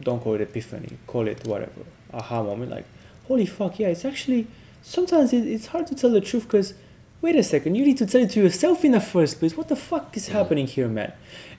don't 0.00 0.20
call 0.20 0.34
it 0.34 0.40
epiphany, 0.40 0.98
call 1.06 1.28
it 1.28 1.46
whatever, 1.46 1.82
aha 2.12 2.42
moment. 2.42 2.70
Like, 2.70 2.86
holy 3.28 3.46
fuck, 3.46 3.78
yeah, 3.78 3.88
it's 3.88 4.04
actually 4.04 4.46
sometimes 4.82 5.32
it, 5.32 5.46
it's 5.46 5.66
hard 5.66 5.86
to 5.88 5.94
tell 5.94 6.10
the 6.10 6.20
truth 6.20 6.44
because 6.44 6.74
wait 7.20 7.36
a 7.36 7.42
second, 7.42 7.76
you 7.76 7.84
need 7.84 7.98
to 7.98 8.06
tell 8.06 8.20
it 8.20 8.30
to 8.30 8.42
yourself 8.42 8.84
in 8.84 8.92
the 8.92 9.00
first 9.00 9.38
place. 9.38 9.56
What 9.56 9.68
the 9.68 9.76
fuck 9.76 10.16
is 10.16 10.28
happening 10.28 10.66
here, 10.66 10.88
man? 10.88 11.12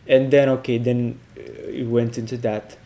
And 0.08 0.32
then 0.32 0.50
okay, 0.50 0.78
then 0.78 1.20
uh, 1.38 1.42
it 1.42 1.88
went 1.88 2.18
into 2.18 2.38
that 2.38 2.78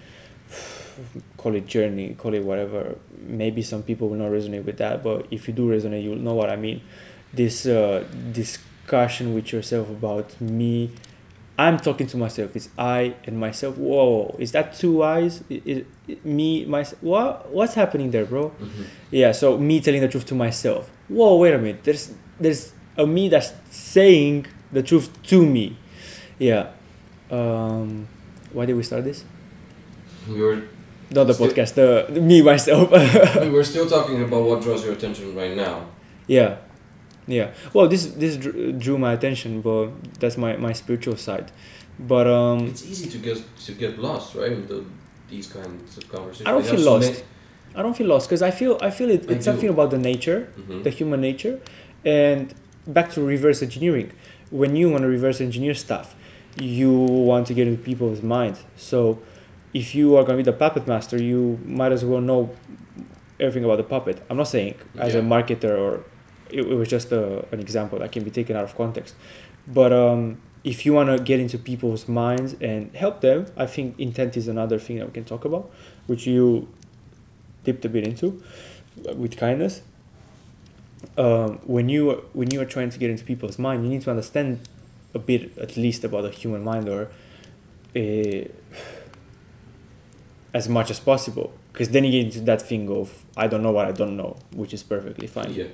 call 1.38 1.56
it 1.56 1.66
journey, 1.68 2.16
call 2.16 2.34
it 2.34 2.44
whatever. 2.44 2.96
Maybe 3.20 3.62
some 3.62 3.84
people 3.84 4.10
will 4.10 4.18
not 4.18 4.32
resonate 4.32 4.66
with 4.66 4.78
that, 4.78 5.04
but 5.04 5.28
if 5.32 5.48
you 5.48 5.54
do 5.54 5.70
resonate, 5.70 6.04
you'll 6.04 6.18
know 6.18 6.34
what 6.34 6.50
I 6.50 6.56
mean. 6.56 6.82
This 7.34 7.66
uh, 7.66 8.06
discussion 8.32 9.34
with 9.34 9.52
yourself 9.52 9.90
about 9.90 10.40
me. 10.42 10.92
I'm 11.58 11.78
talking 11.80 12.06
to 12.08 12.18
myself. 12.18 12.56
It's 12.56 12.70
I 12.78 13.16
and 13.26 13.40
myself. 13.40 13.78
Whoa, 13.78 14.36
is 14.40 14.52
that 14.52 14.74
two 14.74 15.02
eyes? 15.04 15.44
Is, 15.50 15.86
is 16.08 16.18
me, 16.24 16.66
myself? 16.66 17.02
What? 17.02 17.50
What's 17.52 17.74
happening 17.74 18.12
there, 18.12 18.26
bro? 18.26 18.50
Mm-hmm. 18.52 18.84
Yeah. 19.12 19.32
So 19.32 19.58
me 19.58 19.80
telling 19.82 20.02
the 20.02 20.08
truth 20.08 20.26
to 20.28 20.36
myself. 20.36 20.90
Whoa, 21.08 21.36
wait 21.38 21.54
a 21.54 21.58
minute. 21.58 21.84
There's 21.84 22.14
there's 22.40 22.74
a 22.98 23.08
me 23.08 23.28
that's 23.30 23.54
saying 23.72 24.46
the 24.72 24.84
truth 24.84 25.10
to 25.24 25.46
me. 25.46 25.78
Yeah. 26.38 26.72
Um, 27.32 28.08
why 28.54 28.66
did 28.66 28.76
we 28.76 28.84
start 28.84 29.04
this? 29.04 29.24
We 30.30 30.40
were 30.42 30.62
Not 31.10 31.26
the 31.26 31.34
podcast. 31.34 31.74
The, 31.74 32.06
the 32.10 32.22
me 32.22 32.42
myself. 32.42 32.92
we 33.42 33.50
were 33.50 33.64
still 33.64 33.90
talking 33.90 34.22
about 34.24 34.44
what 34.44 34.62
draws 34.62 34.84
your 34.84 34.94
attention 34.94 35.36
right 35.36 35.56
now. 35.56 35.88
yeah, 36.28 36.58
yeah. 37.28 37.52
Well, 37.74 37.88
this 37.88 38.06
this 38.08 38.38
drew, 38.38 38.98
my 38.98 39.14
attention, 39.14 39.62
but 39.62 39.88
that's 40.20 40.38
my 40.38 40.58
my 40.58 40.74
spiritual 40.74 41.18
side. 41.18 41.52
But 42.00 42.28
um, 42.28 42.68
It's 42.68 42.86
easy 42.86 43.10
to 43.10 43.18
get 43.18 43.38
to 43.66 43.72
get 43.74 44.00
lost, 44.00 44.36
right? 44.36 44.52
In 44.52 44.68
the, 44.68 44.84
these 45.30 45.48
kinds 45.48 45.98
of 45.98 46.10
conversations. 46.10 46.48
I 46.48 46.52
don't 46.52 46.66
feel 46.66 46.80
lost. 46.80 47.24
I 47.76 47.82
don't 47.84 47.96
feel 47.96 48.08
lost 48.08 48.28
because 48.30 48.42
I 48.42 48.52
feel 48.52 48.78
I 48.82 48.90
feel 48.90 49.10
it. 49.10 49.30
I 49.30 49.34
It's 49.34 49.46
something 49.46 49.70
about 49.70 49.90
the 49.92 49.98
nature, 49.98 50.48
Mhm. 50.58 50.84
the 50.84 50.90
human 50.90 51.22
nature, 51.22 51.60
and 52.06 52.54
back 52.88 53.12
to 53.14 53.22
reverse 53.22 53.62
engineering. 53.62 54.12
When 54.50 54.76
you 54.76 54.90
want 54.90 55.02
to 55.04 55.08
reverse 55.10 55.42
engineer 55.42 55.74
stuff, 55.74 56.16
you 56.60 56.92
want 56.92 57.48
to 57.48 57.54
get 57.54 57.68
into 57.68 57.82
people's 57.84 58.22
mind. 58.24 58.58
So, 58.78 59.20
if 59.74 59.94
you 59.94 60.16
are 60.16 60.24
going 60.24 60.38
to 60.38 60.44
be 60.44 60.50
the 60.52 60.58
puppet 60.58 60.88
master, 60.88 61.18
you 61.22 61.60
might 61.66 61.92
as 61.92 62.06
well 62.06 62.22
know 62.22 62.52
everything 63.40 63.66
about 63.66 63.78
the 63.78 63.84
puppet. 63.84 64.22
I'm 64.30 64.38
not 64.38 64.48
saying 64.48 64.76
as 64.98 65.14
a 65.16 65.22
marketer 65.22 65.78
or 65.78 66.04
it, 66.52 66.62
it 66.62 66.76
was 66.76 66.90
just 66.90 67.12
a, 67.12 67.46
an 67.52 67.60
example 67.60 68.00
that 68.00 68.12
can 68.12 68.24
be 68.24 68.32
taken 68.32 68.56
out 68.56 68.64
of 68.64 68.76
context. 68.76 69.16
But 69.68 69.92
um, 69.92 70.42
if 70.64 70.86
you 70.86 70.94
want 70.94 71.16
to 71.16 71.24
get 71.24 71.40
into 71.40 71.58
people's 71.58 72.08
minds 72.08 72.56
and 72.62 72.96
help 72.96 73.22
them, 73.22 73.48
I 73.56 73.66
think 73.66 74.00
intent 74.00 74.38
is 74.38 74.48
another 74.48 74.80
thing 74.80 74.98
that 74.98 75.08
we 75.08 75.12
can 75.12 75.26
talk 75.26 75.46
about, 75.46 75.70
which 76.08 76.26
you 76.26 76.68
dipped 77.64 77.86
a 77.86 77.90
bit 77.90 78.08
into 78.08 78.42
uh, 79.08 79.14
with 79.14 79.38
kindness. 79.38 79.82
Um, 81.18 81.60
when 81.66 81.90
you 81.90 82.26
when 82.34 82.50
you 82.50 82.60
are 82.60 82.66
trying 82.66 82.90
to 82.90 82.98
get 82.98 83.10
into 83.10 83.24
people's 83.24 83.60
mind, 83.60 83.84
you 83.84 83.90
need 83.90 84.02
to 84.02 84.10
understand 84.10 84.68
a 85.14 85.20
bit 85.20 85.58
at 85.58 85.78
least 85.78 86.04
about 86.04 86.24
the 86.24 86.32
human 86.32 86.64
mind 86.64 86.90
or 86.90 87.10
uh, 87.96 88.48
as 90.54 90.68
much 90.68 90.90
as 90.90 91.00
possible 91.00 91.54
because 91.78 91.90
then 91.90 92.04
you 92.04 92.12
get 92.12 92.26
into 92.26 92.42
that 92.42 92.60
thing 92.60 92.90
of 92.90 93.24
I 93.36 93.46
don't 93.46 93.62
know 93.62 93.72
what 93.72 93.86
I 93.86 93.92
don't 93.92 94.18
know, 94.18 94.38
which 94.52 94.74
is 94.74 94.82
perfectly 94.82 95.28
fine. 95.28 95.54
Yeah. 95.54 95.66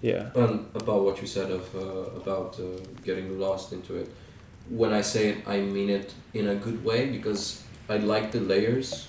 Yeah. 0.00 0.30
And 0.34 0.66
about 0.74 1.04
what 1.04 1.20
you 1.20 1.26
said 1.26 1.50
of 1.50 1.74
uh, 1.74 2.20
about 2.20 2.58
uh, 2.60 2.64
getting 3.04 3.38
lost 3.38 3.72
into 3.72 3.96
it. 3.96 4.12
When 4.68 4.92
I 4.92 5.00
say 5.00 5.30
it, 5.30 5.48
I 5.48 5.60
mean 5.60 5.90
it 5.90 6.14
in 6.34 6.48
a 6.48 6.54
good 6.54 6.84
way 6.84 7.10
because 7.10 7.62
I 7.88 7.98
like 7.98 8.32
the 8.32 8.40
layers 8.40 9.08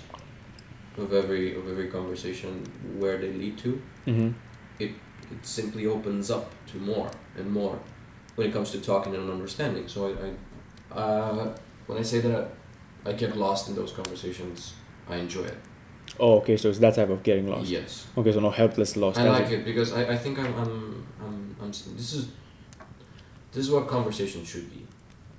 of 0.98 1.14
every 1.14 1.56
of 1.56 1.68
every 1.68 1.88
conversation 1.88 2.66
where 2.98 3.18
they 3.18 3.32
lead 3.34 3.58
to. 3.60 3.82
Mm-hmm. 4.06 4.32
It 4.80 4.92
simply 5.42 5.86
opens 5.86 6.32
up 6.32 6.52
to 6.68 6.78
more 6.78 7.12
and 7.38 7.52
more 7.52 7.80
when 8.36 8.48
it 8.48 8.54
comes 8.54 8.72
to 8.72 8.80
talking 8.80 9.16
and 9.16 9.30
understanding. 9.30 9.88
So 9.88 10.08
I, 10.08 10.98
I 10.98 11.00
uh, 11.00 11.56
when 11.88 11.98
I 11.98 12.04
say 12.04 12.20
that 12.22 12.52
I 13.06 13.14
get 13.14 13.36
lost 13.36 13.68
in 13.70 13.76
those 13.76 13.92
conversations, 13.92 14.74
I 15.10 15.18
enjoy 15.18 15.44
it. 15.44 15.58
Oh, 16.20 16.38
okay. 16.40 16.58
So 16.58 16.70
it's 16.70 16.80
that 16.80 16.96
type 16.96 17.10
of 17.10 17.24
getting 17.24 17.48
lost. 17.48 17.70
Yes. 17.70 18.08
Okay, 18.18 18.32
so 18.32 18.40
no 18.40 18.50
helpless 18.50 18.96
lost. 18.98 19.20
I 19.20 19.30
like 19.30 19.50
it 19.52 19.64
because 19.66 19.94
I, 19.94 20.14
I 20.14 20.18
think 20.18 20.40
I'm, 20.40 20.54
I'm, 20.58 21.08
I'm, 21.22 21.56
I'm 21.62 21.68
this 21.70 22.14
is 22.14 22.28
this 23.52 23.66
is 23.66 23.72
what 23.72 23.88
conversation 23.88 24.44
should 24.46 24.70
be 24.70 24.86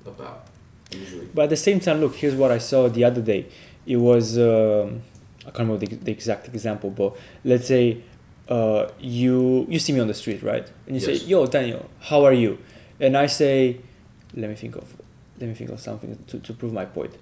about 0.07 0.47
usually. 0.93 1.29
But 1.35 1.43
at 1.45 1.51
the 1.51 1.57
same 1.57 1.81
time, 1.81 2.01
look, 2.01 2.15
here's 2.15 2.35
what 2.35 2.51
I 2.51 2.59
saw 2.59 2.89
the 2.89 3.05
other 3.05 3.21
day. 3.21 3.47
It 3.87 3.97
was 3.97 4.39
um, 4.39 5.03
I 5.41 5.51
can't 5.51 5.61
remember 5.69 5.85
the, 5.87 5.97
the 5.97 6.13
exact 6.13 6.49
example, 6.49 6.91
but 6.91 7.17
let's 7.45 7.67
say 7.67 8.03
uh, 8.49 8.89
you 9.01 9.67
you 9.69 9.79
see 9.79 9.93
me 9.93 10.01
on 10.01 10.07
the 10.09 10.15
street, 10.15 10.43
right? 10.43 10.67
And 10.87 10.97
you 11.01 11.07
Yes. 11.07 11.21
say, 11.23 11.27
"Yo, 11.27 11.47
Daniel, 11.47 11.89
how 12.01 12.25
are 12.25 12.33
you?" 12.33 12.59
And 13.01 13.17
I 13.17 13.27
say, 13.27 13.81
"Let 14.35 14.49
me 14.51 14.57
think 14.57 14.77
of 14.77 14.97
let 15.41 15.49
me 15.49 15.55
think 15.55 15.71
of 15.71 15.81
something 15.81 16.19
to, 16.29 16.39
to 16.39 16.53
prove 16.53 16.73
my 16.73 16.85
point." 16.85 17.15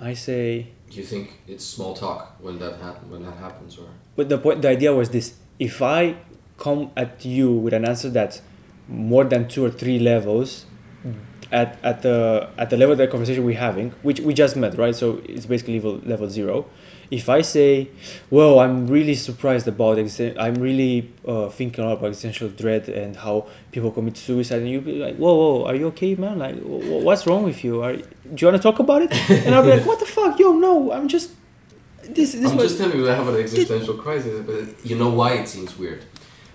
I 0.00 0.14
say, 0.14 0.68
Do 0.90 0.96
You 0.96 1.04
think 1.04 1.40
it's 1.46 1.64
small 1.64 1.94
talk 1.94 2.36
when 2.40 2.58
that 2.58 2.80
happen 2.80 3.10
when 3.10 3.22
that 3.24 3.36
happens 3.36 3.78
or 3.78 3.88
but 4.16 4.28
the 4.28 4.38
point, 4.38 4.62
the 4.62 4.68
idea 4.68 4.92
was 4.94 5.10
this: 5.10 5.34
if 5.58 5.82
I 5.82 6.16
come 6.56 6.90
at 6.96 7.24
you 7.24 7.52
with 7.52 7.72
an 7.72 7.84
answer 7.84 8.10
that's 8.10 8.42
more 8.88 9.24
than 9.24 9.48
two 9.48 9.64
or 9.64 9.70
three 9.70 9.98
levels 9.98 10.66
at, 11.52 11.78
at 11.82 12.02
the 12.02 12.48
at 12.58 12.70
the 12.70 12.76
level 12.76 12.92
of 12.92 12.98
the 12.98 13.06
conversation 13.06 13.44
we're 13.44 13.58
having, 13.58 13.90
which 14.02 14.20
we 14.20 14.34
just 14.34 14.56
met, 14.56 14.76
right? 14.76 14.94
So 14.94 15.22
it's 15.24 15.46
basically 15.46 15.74
level 15.80 16.00
level 16.04 16.28
zero. 16.28 16.66
If 17.10 17.28
I 17.28 17.40
say, 17.42 17.88
"Well, 18.30 18.58
I'm 18.60 18.86
really 18.86 19.14
surprised 19.14 19.66
about 19.68 19.98
existen- 19.98 20.36
I'm 20.38 20.56
really 20.56 21.10
uh, 21.26 21.48
thinking 21.48 21.82
a 21.84 21.86
lot 21.88 21.98
about 21.98 22.08
existential 22.08 22.48
dread 22.48 22.88
and 22.88 23.16
how 23.16 23.46
people 23.72 23.90
commit 23.90 24.16
suicide," 24.16 24.60
and 24.62 24.68
you 24.70 24.80
be 24.80 24.96
like, 25.06 25.16
"Whoa, 25.16 25.34
whoa, 25.34 25.64
are 25.66 25.74
you 25.74 25.86
okay, 25.88 26.14
man? 26.14 26.38
Like, 26.38 26.56
wh- 26.56 26.84
wh- 26.88 27.02
what's 27.06 27.26
wrong 27.26 27.44
with 27.44 27.64
you? 27.64 27.82
Are 27.82 27.94
do 27.96 28.02
you 28.38 28.46
want 28.48 28.56
to 28.56 28.62
talk 28.62 28.78
about 28.78 29.00
it?" 29.02 29.10
And 29.46 29.54
I'll 29.54 29.62
be 29.62 29.70
like, 29.70 29.86
"What 29.86 30.00
the 30.00 30.06
fuck, 30.06 30.38
yo? 30.38 30.52
No, 30.52 30.92
I'm 30.92 31.08
just 31.08 31.30
this. 32.16 32.32
This 32.32 32.50
I'm 32.50 32.56
was 32.56 32.66
just 32.68 32.78
telling 32.80 32.98
you 32.98 33.08
I 33.10 33.14
have 33.14 33.28
an 33.28 33.36
existential 33.36 33.94
crisis, 33.94 34.44
but 34.46 34.62
you 34.88 34.96
know 34.96 35.10
why 35.10 35.30
it 35.40 35.48
seems 35.48 35.78
weird? 35.78 36.04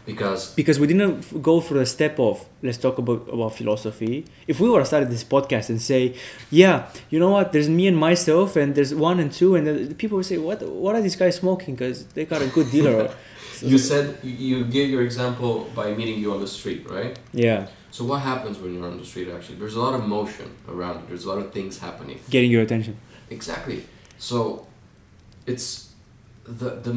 Because 0.06 0.54
because 0.56 0.78
we 0.80 0.88
didn't 0.88 1.41
go 1.41 1.62
through 1.62 1.80
the 1.80 1.86
step 1.86 2.20
of 2.20 2.36
let's 2.62 2.78
talk 2.78 2.97
about 2.97 3.22
about 3.36 3.56
philosophy 3.56 4.26
if 4.47 4.60
we 4.60 4.70
were 4.70 4.80
to 4.80 4.86
start 4.86 5.10
this 5.10 5.24
podcast 5.24 5.70
and 5.70 5.82
say 5.82 6.14
yeah 6.51 6.76
you 7.10 7.20
know 7.20 7.30
what 7.30 7.51
there's 7.54 7.70
me 7.70 7.88
and 7.88 7.97
myself 7.97 8.56
and 8.56 8.76
there's 8.76 8.93
one 8.93 9.18
and 9.24 9.32
two 9.32 9.56
and 9.56 9.64
the 9.89 9.95
people 9.95 10.16
would 10.18 10.26
say 10.26 10.38
what 10.38 10.62
what 10.84 10.93
are 10.95 11.01
these 11.01 11.16
guys 11.16 11.36
smoking 11.38 11.74
because 11.76 11.97
they 12.16 12.26
got 12.26 12.41
a 12.41 12.47
good 12.47 12.70
dealer 12.72 13.10
So- 13.54 13.68
you 13.68 13.78
said 13.78 14.18
you 14.24 14.66
gave 14.66 14.89
your 14.89 15.04
example 15.04 15.70
by 15.76 15.93
meeting 15.93 16.18
you 16.20 16.34
on 16.34 16.39
the 16.41 16.47
street, 16.58 16.82
right? 16.89 17.14
yeah 17.32 17.68
So 17.97 18.04
what 18.10 18.20
happens 18.32 18.56
when 18.62 18.70
you're 18.74 18.89
on 18.93 18.97
the 18.97 19.06
street? 19.12 19.28
Actually, 19.36 19.58
there's 19.62 19.78
a 19.82 19.84
lot 19.88 19.93
of 19.97 20.01
motion 20.18 20.47
around. 20.74 20.95
it. 20.99 21.04
There's 21.10 21.26
a 21.28 21.30
lot 21.34 21.39
of 21.43 21.47
things 21.58 21.74
happening. 21.88 22.18
getting 22.36 22.51
your 22.56 22.64
attention 22.68 22.93
Exactly. 23.38 23.80
So 24.30 24.38
it's 25.51 25.68
the 26.62 26.70
the 26.88 26.93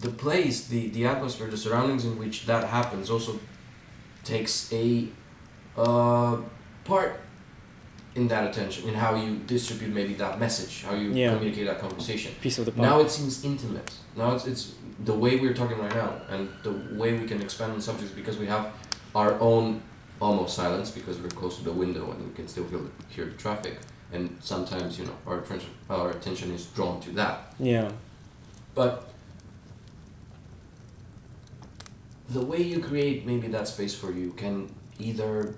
the 0.00 0.10
place, 0.10 0.66
the 0.68 0.88
the 0.88 1.04
atmosphere, 1.06 1.48
the 1.48 1.56
surroundings 1.56 2.04
in 2.04 2.18
which 2.18 2.46
that 2.46 2.64
happens 2.68 3.10
also 3.10 3.38
takes 4.24 4.72
a 4.72 5.08
uh, 5.76 6.36
part 6.84 7.20
in 8.14 8.26
that 8.28 8.44
attention, 8.50 8.88
in 8.88 8.94
how 8.94 9.14
you 9.14 9.36
distribute 9.46 9.94
maybe 9.94 10.14
that 10.14 10.38
message, 10.40 10.82
how 10.82 10.94
you 10.94 11.10
Yeah. 11.12 11.32
communicate 11.34 11.66
that 11.66 11.80
conversation. 11.80 12.32
piece 12.40 12.58
of 12.58 12.64
the 12.64 12.72
pie 12.72 12.82
Now 12.82 13.00
it 13.00 13.10
seems 13.10 13.44
intimate. 13.44 13.92
Now 14.16 14.34
it's 14.34 14.46
it's 14.46 14.74
the 15.04 15.14
way 15.14 15.36
we're 15.36 15.54
talking 15.54 15.78
right 15.78 15.94
now, 15.94 16.12
and 16.28 16.48
the 16.62 16.72
way 17.00 17.10
we 17.20 17.26
can 17.26 17.40
expand 17.40 17.72
on 17.72 17.80
subjects 17.80 18.12
because 18.14 18.36
we 18.38 18.46
have 18.46 18.64
our 19.14 19.32
own 19.40 19.80
almost 20.20 20.54
silence 20.56 20.90
because 20.90 21.18
we're 21.22 21.28
close 21.40 21.56
to 21.58 21.64
the 21.64 21.72
window 21.72 22.10
and 22.10 22.18
we 22.28 22.32
can 22.34 22.46
still 22.48 22.64
feel 22.64 22.84
hear 23.08 23.26
the 23.26 23.36
traffic. 23.44 23.78
And 24.12 24.36
sometimes 24.40 24.98
you 24.98 25.04
know 25.06 25.16
our 25.26 25.38
attention 25.38 25.70
our 25.88 26.10
attention 26.10 26.50
is 26.52 26.66
drawn 26.76 27.00
to 27.02 27.10
that. 27.12 27.36
yeah 27.58 27.90
But 28.74 29.09
the 32.30 32.40
way 32.40 32.60
you 32.62 32.80
create 32.80 33.26
maybe 33.26 33.48
that 33.48 33.66
space 33.68 33.94
for 33.94 34.12
you 34.12 34.30
can 34.32 34.72
either 34.98 35.54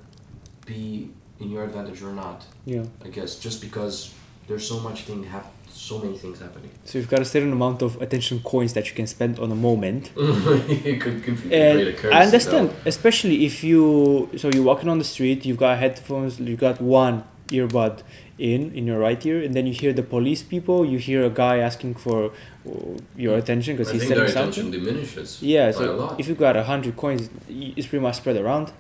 be 0.67 1.11
in 1.41 1.51
your 1.51 1.65
advantage 1.65 2.03
or 2.03 2.13
not. 2.13 2.45
yeah 2.65 2.85
I 3.05 3.09
guess 3.09 3.37
just 3.39 3.61
because 3.61 4.15
there's 4.49 4.67
so 4.67 4.81
much 4.81 5.03
thing 5.03 5.25
hap- 5.25 5.53
so 5.69 5.99
many 5.99 6.17
things 6.19 6.39
happening. 6.39 6.71
so 6.85 6.99
you've 6.99 7.09
got 7.09 7.21
a 7.21 7.25
certain 7.25 7.53
amount 7.53 7.81
of 7.83 8.01
attention 8.03 8.41
coins 8.41 8.73
that 8.75 8.89
you 8.89 8.95
can 8.95 9.07
spend 9.07 9.39
on 9.39 9.51
a 9.51 9.55
moment 9.55 10.11
it 10.17 11.01
could, 11.01 11.23
could 11.25 11.39
create 11.39 11.89
a 11.89 11.93
currency. 11.93 12.19
I 12.19 12.25
understand, 12.25 12.75
especially 12.85 13.45
if 13.47 13.65
you 13.65 14.29
so 14.37 14.49
you're 14.53 14.63
walking 14.73 14.89
on 14.89 14.99
the 14.99 15.05
street, 15.15 15.45
you've 15.47 15.57
got 15.67 15.79
headphones, 15.79 16.39
you've 16.41 16.61
got 16.61 16.81
one 16.81 17.25
earbud 17.49 18.03
in 18.39 18.73
in 18.75 18.87
your 18.87 18.99
right 18.99 19.25
ear, 19.27 19.43
and 19.43 19.55
then 19.55 19.67
you 19.67 19.73
hear 19.73 19.93
the 19.93 20.03
police 20.03 20.43
people. 20.43 20.85
You 20.85 20.99
hear 20.99 21.25
a 21.25 21.31
guy 21.31 21.59
asking 21.59 21.95
for 21.95 22.33
uh, 22.67 22.71
your 23.17 23.37
attention 23.37 23.77
because 23.77 23.93
he's 23.93 24.09
selling 24.09 24.29
something. 24.29 24.71
diminishes. 24.71 25.43
Yeah, 25.43 25.71
so 25.71 26.17
if 26.19 26.29
you 26.29 26.35
got 26.35 26.57
a 26.57 26.65
hundred 26.65 26.97
coins, 26.97 27.31
it's 27.49 27.87
pretty 27.87 28.03
much 28.03 28.17
spread 28.17 28.37
around. 28.37 28.73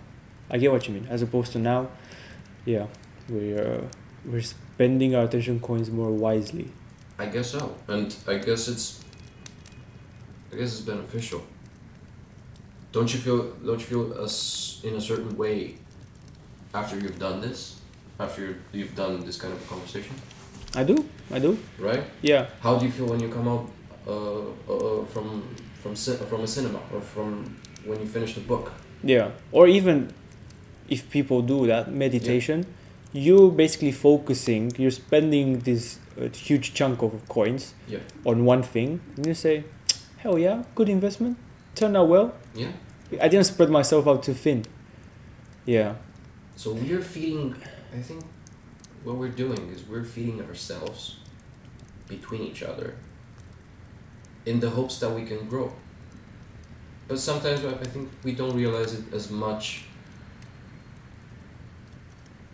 I 0.51 0.59
get 0.59 0.73
what 0.73 0.87
you 0.89 0.95
mean. 0.95 1.07
As 1.09 1.23
opposed 1.23 1.53
to 1.53 1.59
now, 1.59 1.89
yeah, 2.65 2.87
we're 3.29 3.89
we're 4.25 4.43
spending 4.43 5.15
our 5.15 5.25
attention 5.25 5.61
coins 5.61 5.91
more 5.91 6.11
wisely. 6.11 6.69
I 7.19 7.27
guess 7.27 7.51
so, 7.51 7.77
and 7.89 8.15
I 8.27 8.39
guess 8.39 8.69
it's. 8.69 9.01
I 10.53 10.57
guess 10.57 10.73
it's 10.73 10.81
beneficial. 10.83 11.43
Don't 12.91 13.13
you 13.13 13.19
feel? 13.19 13.53
Don't 13.65 13.81
you 13.81 13.87
feel 13.87 14.23
us 14.23 14.81
in 14.85 14.95
a 14.97 15.01
certain 15.01 15.37
way, 15.37 15.77
after 16.75 16.99
you've 16.99 17.19
done 17.19 17.41
this, 17.41 17.81
after 18.19 18.57
you've 18.73 18.95
done 18.95 19.25
this 19.25 19.37
kind 19.37 19.53
of 19.55 19.63
a 19.63 19.67
conversation, 19.67 20.15
I 20.75 20.85
do, 20.85 21.05
I 21.31 21.39
do. 21.39 21.59
right? 21.79 22.05
Yeah, 22.23 22.47
How 22.61 22.79
do 22.79 22.85
you 22.87 22.93
feel 22.93 23.07
when 23.07 23.21
you 23.21 23.29
come 23.29 23.49
out 23.49 23.69
uh, 24.07 24.41
uh, 24.73 25.05
from 25.07 25.43
from 25.83 25.97
cin- 25.97 26.19
from 26.29 26.41
a 26.43 26.47
cinema 26.47 26.79
or 26.95 27.01
from 27.01 27.57
when 27.85 28.01
you 28.01 28.07
finish 28.07 28.35
the 28.35 28.41
book? 28.41 28.73
Yeah, 29.05 29.31
or 29.51 29.67
even 29.69 30.13
if 30.89 31.11
people 31.11 31.43
do 31.43 31.67
that 31.67 31.93
meditation, 31.93 32.65
you're 33.13 33.51
basically 33.51 33.93
focusing. 33.93 34.73
You're 34.79 34.91
spending 34.93 35.59
this 35.61 35.99
uh, 36.21 36.29
huge 36.29 36.73
chunk 36.75 37.03
of 37.03 37.13
coins 37.29 37.75
Yeah. 37.89 37.99
on 38.25 38.45
one 38.45 38.63
thing, 38.63 39.01
and 39.17 39.27
you 39.27 39.35
say, 39.35 39.65
"Hell 40.19 40.39
yeah, 40.39 40.63
good 40.75 40.89
investment. 40.89 41.37
Turned 41.75 41.97
out 41.97 42.09
well. 42.09 42.33
Yeah. 42.55 42.69
I 43.21 43.29
didn't 43.29 43.45
spread 43.47 43.71
myself 43.71 44.07
out 44.07 44.23
too 44.23 44.35
thin." 44.35 44.65
Yeah, 45.67 45.95
So 46.57 46.73
we're 46.75 47.03
feeding. 47.03 47.55
I 47.93 48.01
think 48.01 48.25
what 49.05 49.17
we're 49.17 49.29
doing 49.29 49.69
is 49.69 49.85
we're 49.85 50.05
feeding 50.05 50.41
ourselves 50.43 51.17
between 52.09 52.43
each 52.43 52.63
other 52.63 52.95
in 54.47 54.61
the 54.61 54.71
hopes 54.71 54.99
that 55.01 55.11
we 55.11 55.25
can 55.25 55.49
grow. 55.49 55.73
But 57.09 57.19
sometimes 57.19 57.65
I 57.65 57.73
think 57.85 58.11
we 58.23 58.33
don't 58.33 58.57
realize 58.57 58.95
it 58.95 59.13
as 59.13 59.31
much. 59.31 59.85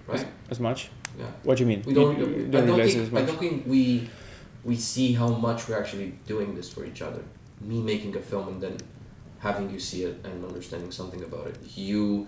Right? 0.07 0.27
as 0.51 0.59
much. 0.59 0.91
Yeah. 1.19 1.27
What 1.43 1.59
do 1.59 1.65
you 1.65 1.69
mean? 1.69 1.83
We 1.87 1.93
don't. 1.93 2.19
You- 2.19 2.25
don't 2.25 2.51
don't 2.51 2.67
realize 2.67 2.95
think. 2.95 3.13
as 3.13 3.23
I 3.23 3.27
don't 3.27 3.39
think 3.39 3.67
we 3.67 4.09
we 4.65 4.77
see 4.77 5.13
how 5.13 5.29
much 5.29 5.69
we're 5.69 5.79
actually 5.79 6.15
doing 6.27 6.55
this 6.55 6.73
for 6.73 6.85
each 6.85 7.03
other. 7.03 7.23
Me 7.61 7.83
making 7.83 8.17
a 8.17 8.21
film 8.21 8.49
and 8.49 8.61
then 8.61 8.77
having 9.39 9.71
you 9.71 9.79
see 9.79 10.05
it 10.05 10.17
and 10.25 10.45
understanding 10.45 10.91
something 10.91 11.23
about 11.23 11.47
it. 11.49 11.57
You 11.77 12.27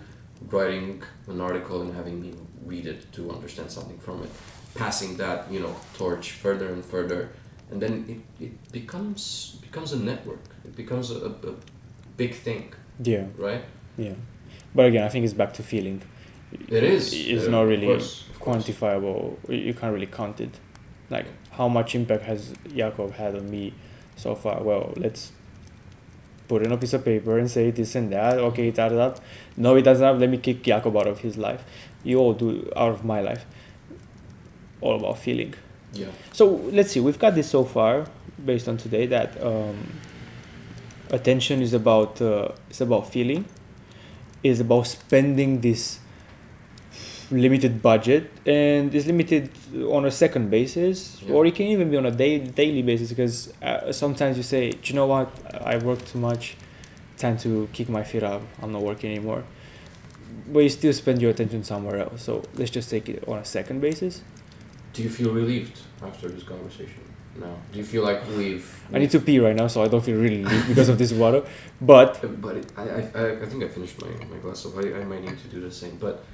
writing 0.49 1.03
an 1.27 1.41
article 1.41 1.83
and 1.83 1.95
having 1.95 2.21
me 2.21 2.35
read 2.65 2.87
it 2.87 3.13
to 3.13 3.31
understand 3.31 3.71
something 3.71 3.99
from 3.99 4.23
it. 4.23 4.31
Passing 4.75 5.17
that 5.17 5.51
you 5.51 5.61
know 5.61 5.75
torch 5.95 6.33
further 6.33 6.73
and 6.73 6.85
further, 6.85 7.31
and 7.71 7.83
then 7.83 8.23
it, 8.39 8.45
it 8.45 8.73
becomes 8.73 9.59
becomes 9.61 9.93
a 9.93 9.99
network. 9.99 10.45
It 10.65 10.77
becomes 10.77 11.11
a, 11.11 11.27
a, 11.27 11.55
big 12.17 12.35
thing, 12.35 12.75
Yeah, 13.03 13.25
right? 13.37 13.65
yeah. 13.97 14.13
But 14.75 14.87
again, 14.87 15.05
I 15.05 15.09
think 15.09 15.25
it's 15.25 15.35
back 15.35 15.55
to 15.55 15.63
feeling. 15.63 16.03
It 16.53 16.85
is. 16.85 17.13
It's 17.13 17.47
uh, 17.47 17.51
not 17.51 17.63
of 17.63 17.69
really 17.69 17.87
course, 17.87 18.29
of 18.31 18.41
course. 18.41 18.65
quantifiable. 18.65 19.37
You 19.49 19.75
can't 19.75 19.93
really 19.93 20.07
count 20.07 20.41
it. 20.41 20.61
Like 21.09 21.27
how 21.51 21.69
much 21.69 21.95
impact 21.95 22.23
has 22.25 22.55
Jakob 22.75 23.13
had 23.13 23.35
on 23.35 23.51
me 23.51 23.75
so 24.17 24.35
far? 24.35 24.63
Well, 24.63 24.93
let's 24.97 25.33
put 26.51 26.67
in 26.67 26.73
a 26.73 26.77
piece 26.83 26.95
of 26.99 27.05
paper 27.05 27.39
and 27.39 27.49
say 27.49 27.71
this 27.71 27.95
and 27.95 28.13
that. 28.13 28.39
Okay, 28.51 28.69
it 28.69 28.79
adds 28.85 29.01
up. 29.07 29.21
No, 29.57 29.77
it 29.77 29.83
doesn't 29.89 30.05
have. 30.05 30.19
Let 30.19 30.31
me 30.35 30.39
kick 30.47 30.65
Jakob 30.65 30.97
out 31.01 31.07
of 31.07 31.21
his 31.27 31.39
life. 31.47 31.63
You 32.03 32.19
all 32.19 32.35
do 32.45 32.51
out 32.75 32.93
of 32.97 33.05
my 33.05 33.21
life. 33.21 33.45
All 34.81 34.97
about 34.97 35.19
feeling. 35.19 35.55
Yeah. 35.93 36.11
So 36.33 36.45
let's 36.79 36.91
see. 36.93 37.01
We've 37.09 37.19
got 37.19 37.37
this 37.37 37.49
so 37.49 37.65
far, 37.65 38.07
based 38.51 38.69
on 38.69 38.77
today, 38.79 39.07
that 39.07 39.41
um, 39.51 39.79
attention 41.11 41.63
is 41.63 41.73
about 41.83 42.21
uh, 42.21 42.49
it's 42.69 42.81
about 42.81 43.13
feeling, 43.13 43.45
is 44.43 44.61
about 44.67 44.87
spending 44.89 45.61
this 45.61 46.01
limited 47.31 47.81
budget, 47.81 48.31
and 48.45 48.95
is 48.95 49.07
limited 49.07 49.51
on 49.91 50.05
a 50.05 50.11
second 50.11 50.51
basis, 50.51 51.21
Yeah. 51.23 51.35
or 51.35 51.47
it 51.47 51.55
can 51.55 51.67
even 51.67 51.91
be 51.91 51.97
on 51.97 52.07
a 52.07 52.11
day, 52.11 52.39
daily 52.39 52.83
basis. 52.83 53.09
Because 53.11 53.53
uh, 53.63 53.93
sometimes 53.93 54.37
you 54.37 54.43
say, 54.43 54.71
"Do 54.71 54.79
you 54.85 54.95
know 54.95 55.07
what? 55.07 55.29
I 55.73 55.77
work 55.79 56.05
too 56.05 56.19
much. 56.19 56.57
Time 57.17 57.37
to 57.39 57.69
kick 57.73 57.89
my 57.89 58.03
feet 58.03 58.23
up. 58.23 58.43
I'm 58.63 58.73
not 58.73 58.83
working 58.83 59.11
anymore." 59.15 59.45
But 60.53 60.61
you 60.61 60.69
still 60.69 60.93
spend 60.93 61.21
your 61.23 61.31
attention 61.31 61.63
somewhere 61.65 61.99
else. 62.01 62.23
So 62.23 62.43
let's 62.55 62.71
just 62.71 62.91
take 62.91 63.09
it 63.09 63.23
on 63.29 63.39
a 63.39 63.45
second 63.45 63.81
basis. 63.81 64.23
Do 64.93 65.03
you 65.03 65.11
feel 65.11 65.33
relieved 65.33 65.79
after 66.03 66.29
this 66.29 66.43
conversation? 66.43 67.03
No. 67.39 67.57
Do 67.73 67.79
you 67.79 67.85
feel 67.85 68.03
like 68.03 68.21
we've? 68.37 68.67
I 68.93 68.99
need 68.99 69.11
to 69.13 69.21
pee 69.21 69.39
right 69.39 69.55
now, 69.55 69.69
so 69.69 69.83
I 69.85 69.89
don't 69.89 70.05
feel 70.05 70.19
really 70.19 70.43
relieved 70.43 70.69
because 70.69 70.89
of 70.89 70.99
this 70.99 71.13
water. 71.13 71.43
But 71.81 72.25
Uh, 72.25 72.29
But 72.47 72.57
it, 72.57 72.73
I, 72.77 72.83
I, 72.83 73.01
I- 73.15 73.43
I 73.43 73.47
think 73.47 73.63
I 73.63 73.69
finished 73.69 74.01
my, 74.03 74.09
my 74.27 74.39
glass, 74.43 74.61
so 74.61 74.73
I, 74.77 75.01
I 75.01 75.05
might 75.05 75.23
need 75.23 75.39
to 75.39 75.49
do 75.49 75.61
the 75.61 75.71
same. 75.71 75.97
But 76.01 76.25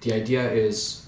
the 0.00 0.12
idea 0.14 0.50
is, 0.50 1.05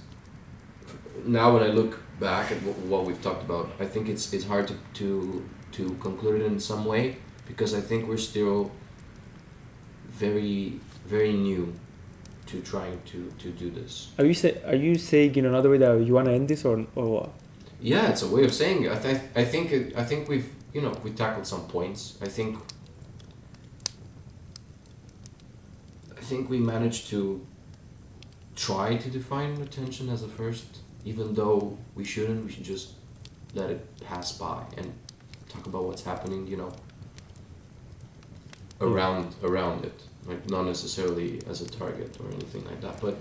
now 1.24 1.54
when 1.54 1.62
I 1.62 1.68
look 1.68 2.00
back 2.20 2.50
at 2.50 2.62
what, 2.62 2.76
what 2.78 3.04
we've 3.04 3.22
talked 3.22 3.42
about, 3.44 3.70
I 3.80 3.86
think 3.86 4.08
it's 4.08 4.32
it's 4.32 4.44
hard 4.44 4.68
to, 4.68 4.76
to 4.94 5.48
to 5.72 5.94
conclude 6.00 6.40
it 6.42 6.46
in 6.46 6.58
some 6.60 6.84
way 6.84 7.16
because 7.46 7.74
I 7.74 7.80
think 7.80 8.08
we're 8.08 8.16
still 8.32 8.70
very 10.08 10.80
very 11.06 11.32
new 11.32 11.74
to 12.46 12.60
trying 12.62 13.00
to, 13.04 13.30
to 13.38 13.50
do 13.50 13.70
this. 13.70 14.12
are 14.18 14.24
you 14.24 14.34
say 14.34 14.60
are 14.66 14.74
you 14.74 14.96
saying 14.96 15.36
in 15.36 15.44
another 15.46 15.68
way 15.70 15.78
that 15.78 16.00
you 16.00 16.14
wanna 16.14 16.32
end 16.32 16.48
this 16.48 16.64
or 16.64 16.86
or 16.94 17.06
what? 17.06 17.30
Yeah, 17.80 18.08
it's 18.08 18.22
a 18.22 18.28
way 18.28 18.44
of 18.44 18.52
saying 18.52 18.84
it. 18.84 18.92
I, 18.92 18.98
th- 18.98 19.20
I 19.36 19.44
think 19.44 19.70
it, 19.70 19.96
I 19.96 20.04
think 20.04 20.28
we've 20.28 20.48
you 20.72 20.80
know 20.82 20.92
we 21.04 21.10
tackled 21.12 21.46
some 21.46 21.66
points. 21.68 22.18
I 22.20 22.28
think 22.28 22.58
I 26.16 26.20
think 26.20 26.50
we 26.50 26.58
managed 26.58 27.08
to 27.10 27.46
try 28.56 28.96
to 28.96 29.08
define 29.08 29.62
attention 29.62 30.08
as 30.08 30.22
a 30.22 30.28
first, 30.28 30.78
even 31.04 31.34
though 31.34 31.76
we 31.94 32.04
shouldn't. 32.04 32.44
We 32.44 32.50
should 32.52 32.64
just 32.64 32.92
let 33.54 33.70
it 33.70 34.00
pass 34.00 34.32
by 34.32 34.62
and 34.76 34.92
talk 35.48 35.66
about 35.66 35.84
what's 35.84 36.02
happening. 36.02 36.46
You 36.46 36.58
know, 36.58 36.72
hmm. 38.78 38.84
around 38.84 39.34
around 39.42 39.84
it, 39.84 40.00
like 40.26 40.48
not 40.50 40.64
necessarily 40.66 41.40
as 41.48 41.60
a 41.60 41.68
target 41.68 42.16
or 42.20 42.28
anything 42.32 42.64
like 42.64 42.80
that, 42.80 43.00
but 43.00 43.16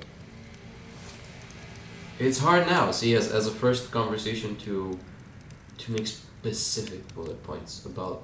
it's 2.19 2.39
hard 2.39 2.65
now 2.67 2.91
see 2.91 3.13
as, 3.13 3.32
as 3.32 3.45
a 3.47 3.51
first 3.51 3.91
conversation 3.91 4.55
to 4.57 4.97
to 5.78 5.91
make 5.91 6.07
specific 6.07 7.13
bullet 7.13 7.41
points 7.43 7.86
about 7.86 8.23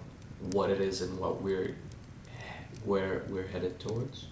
what 0.52 0.70
it 0.70 0.82
is 0.82 1.02
and 1.02 1.18
what 1.20 1.42
we're 1.42 1.76
where 2.86 3.24
we're 3.30 3.48
headed 3.48 3.80
towards? 3.80 4.26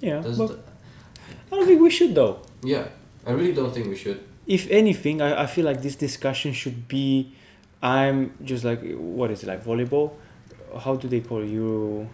Yeah, 0.00 0.20
Does 0.20 0.38
but 0.38 0.48
the- 0.48 0.58
I 1.52 1.56
don't 1.56 1.66
think 1.66 1.80
we 1.80 1.90
should 1.90 2.14
though. 2.14 2.40
yeah, 2.62 2.88
I 3.26 3.32
really 3.32 3.52
don't 3.52 3.72
think 3.72 3.86
we 3.88 3.96
should. 3.96 4.22
If 4.46 4.68
anything, 4.70 5.20
I, 5.20 5.42
I 5.42 5.46
feel 5.46 5.64
like 5.64 5.82
this 5.82 5.96
discussion 5.96 6.52
should 6.52 6.88
be. 6.88 7.34
I'm 7.82 8.34
just 8.44 8.64
like 8.64 8.80
what 8.94 9.30
is 9.30 9.42
it 9.42 9.46
like 9.46 9.64
volleyball? 9.64 10.12
How 10.80 10.96
do 10.96 11.08
they 11.08 11.20
call 11.20 11.42
it? 11.42 11.48
you? 11.48 12.08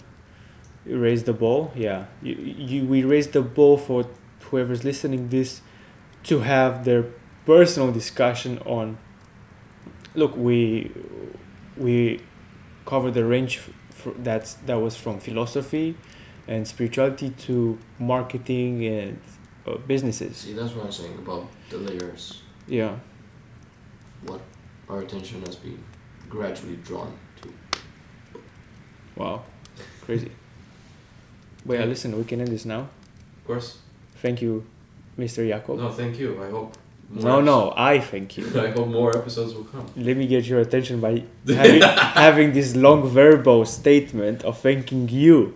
Raise 0.85 1.25
the 1.25 1.33
ball. 1.33 1.73
Yeah, 1.75 2.07
you, 2.23 2.35
you 2.35 2.85
we 2.87 3.03
raise 3.03 3.27
the 3.29 3.43
ball 3.43 3.77
for 3.77 4.07
whoever's 4.43 4.85
listening 4.85 5.29
this 5.31 5.61
to 6.25 6.41
have 6.41 6.85
their 6.85 7.07
personal 7.45 7.91
discussion 7.93 8.59
on. 8.61 8.99
Look, 10.15 10.37
we 10.37 10.93
we 11.77 12.21
cover 12.85 13.11
the 13.11 13.25
range 13.25 13.59
f- 13.91 14.15
that's 14.19 14.55
that 14.67 14.77
was 14.81 14.97
from 14.97 15.19
philosophy 15.19 15.97
and 16.47 16.67
spirituality 16.69 17.31
to 17.31 17.79
marketing 17.99 18.85
and 18.87 19.19
uh, 19.67 19.77
businesses. 19.87 20.37
See, 20.37 20.53
that's 20.53 20.73
what 20.75 20.87
I'm 20.87 20.93
saying 20.93 21.19
about 21.19 21.47
the 21.71 21.79
layers. 21.79 22.43
Yeah. 22.67 22.97
What 24.25 24.41
our 24.89 25.01
attention 25.01 25.43
has 25.43 25.57
been 25.57 25.83
gradually 26.29 26.77
drawn 26.77 27.13
to. 27.43 27.53
Wow, 29.17 29.43
crazy. 30.03 30.31
Wait, 31.65 31.85
listen, 31.87 32.17
we 32.17 32.25
can 32.25 32.41
end 32.41 32.49
this 32.49 32.65
now. 32.65 32.81
Of 32.81 33.47
course. 33.47 33.79
Thank 34.23 34.41
you, 34.43 34.65
Mr. 35.19 35.47
Jakob. 35.47 35.79
No, 35.79 35.91
thank 35.91 36.19
you. 36.19 36.43
I 36.43 36.51
hope. 36.51 36.77
No, 37.09 37.41
no, 37.41 37.73
I 37.77 38.01
thank 38.01 38.37
you. 38.37 38.47
I 38.61 38.71
hope 38.71 38.89
more 38.89 39.17
episodes 39.17 39.55
will 39.55 39.65
come. 39.65 39.87
Let 39.97 40.17
me 40.17 40.27
get 40.27 40.45
your 40.47 40.61
attention 40.61 41.01
by 41.01 41.23
having, 41.47 41.83
having 41.83 42.53
this 42.53 42.75
long 42.75 43.09
verbal 43.09 43.65
statement 43.65 44.43
of 44.45 44.59
thanking 44.59 45.09
you. 45.09 45.55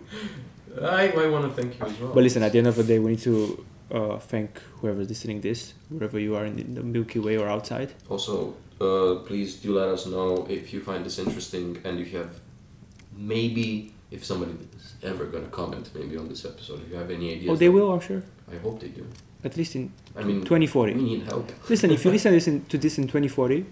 I, 0.80 1.10
I 1.10 1.26
want 1.26 1.44
to 1.44 1.60
thank 1.60 1.78
you 1.78 1.86
as 1.86 1.98
well. 1.98 2.12
But 2.12 2.22
listen, 2.22 2.42
at 2.42 2.52
the 2.52 2.58
end 2.58 2.68
of 2.68 2.76
the 2.76 2.84
day, 2.84 2.98
we 2.98 3.10
need 3.10 3.20
to 3.20 3.64
uh, 3.90 4.18
thank 4.18 4.58
whoever's 4.80 5.08
listening 5.08 5.40
this, 5.40 5.74
wherever 5.88 6.18
you 6.18 6.36
are 6.36 6.44
in 6.44 6.74
the, 6.74 6.82
Milky 6.82 7.18
Way 7.18 7.36
or 7.36 7.48
outside. 7.48 7.92
Also, 8.08 8.54
uh, 8.80 9.16
please 9.26 9.56
do 9.56 9.74
let 9.78 9.88
us 9.88 10.06
know 10.06 10.46
if 10.48 10.72
you 10.72 10.80
find 10.80 11.04
this 11.04 11.18
interesting 11.18 11.78
and 11.84 11.98
if 12.00 12.12
you 12.12 12.18
have 12.18 12.40
maybe 13.16 13.92
if 14.10 14.24
somebody 14.24 14.52
is 14.76 14.94
ever 15.02 15.24
gonna 15.26 15.46
comment 15.48 15.90
maybe 15.94 16.16
on 16.16 16.28
this 16.28 16.44
episode. 16.44 16.80
If 16.84 16.90
you 16.90 16.96
have 16.96 17.10
any 17.10 17.32
ideas, 17.32 17.50
Oh, 17.50 17.56
they 17.56 17.68
will, 17.68 17.92
I'm 17.92 18.00
sure. 18.00 18.22
I 18.52 18.56
hope 18.58 18.80
they 18.80 18.88
do. 18.88 19.06
At 19.44 19.56
least 19.56 19.76
in 19.76 19.92
I 20.16 20.22
mean, 20.22 20.40
2040. 20.40 20.94
we 20.94 21.02
need 21.02 21.22
help. 21.22 21.50
Listen, 21.70 21.90
if 21.90 22.04
you 22.04 22.10
listen 22.10 22.32
listen 22.32 22.64
to 22.66 22.76
this 22.78 22.98
in 22.98 23.04
2040, 23.04 23.64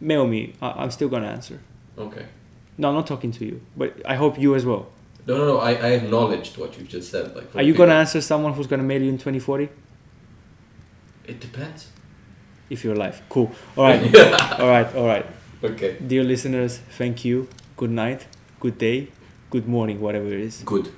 mail 0.00 0.26
me. 0.26 0.54
I- 0.62 0.82
I'm 0.82 0.90
still 0.90 1.08
gonna 1.08 1.28
answer. 1.28 1.60
Okay. 1.96 2.24
No, 2.78 2.88
I'm 2.88 2.94
not 2.94 3.06
talking 3.06 3.32
to 3.32 3.44
you, 3.44 3.60
but 3.76 3.94
I 4.04 4.14
hope 4.16 4.38
you 4.38 4.54
as 4.54 4.64
well. 4.64 4.86
No, 5.28 5.36
no, 5.36 5.44
no. 5.46 5.58
I, 5.58 5.72
I 5.72 5.88
acknowledged 6.00 6.56
what 6.56 6.78
you 6.78 6.84
just 6.84 7.10
said. 7.10 7.36
Like, 7.36 7.54
Are 7.54 7.62
you 7.62 7.72
people- 7.74 7.86
gonna 7.86 7.98
answer 8.00 8.20
someone 8.20 8.52
who's 8.54 8.66
gonna 8.66 8.82
mail 8.82 9.02
you 9.02 9.10
in 9.10 9.18
2040 9.18 9.68
It 11.26 11.38
depends. 11.40 11.88
if 12.70 12.82
you're 12.84 12.94
alive? 12.94 13.20
Cool. 13.28 13.52
All 13.76 13.84
right. 13.84 14.00
all 14.60 14.68
right. 14.68 14.94
All 14.96 15.06
right. 15.06 15.26
Okay. 15.62 15.96
Dear 16.06 16.24
listeners, 16.24 16.78
thank 16.96 17.24
you. 17.26 17.46
Good 17.76 17.90
night. 17.90 18.26
Good 18.60 18.78
day. 18.78 19.08
Good 19.50 19.68
morning. 19.68 20.00
Whatever 20.00 20.26
it 20.26 20.40
is. 20.40 20.62
Good. 20.64 20.90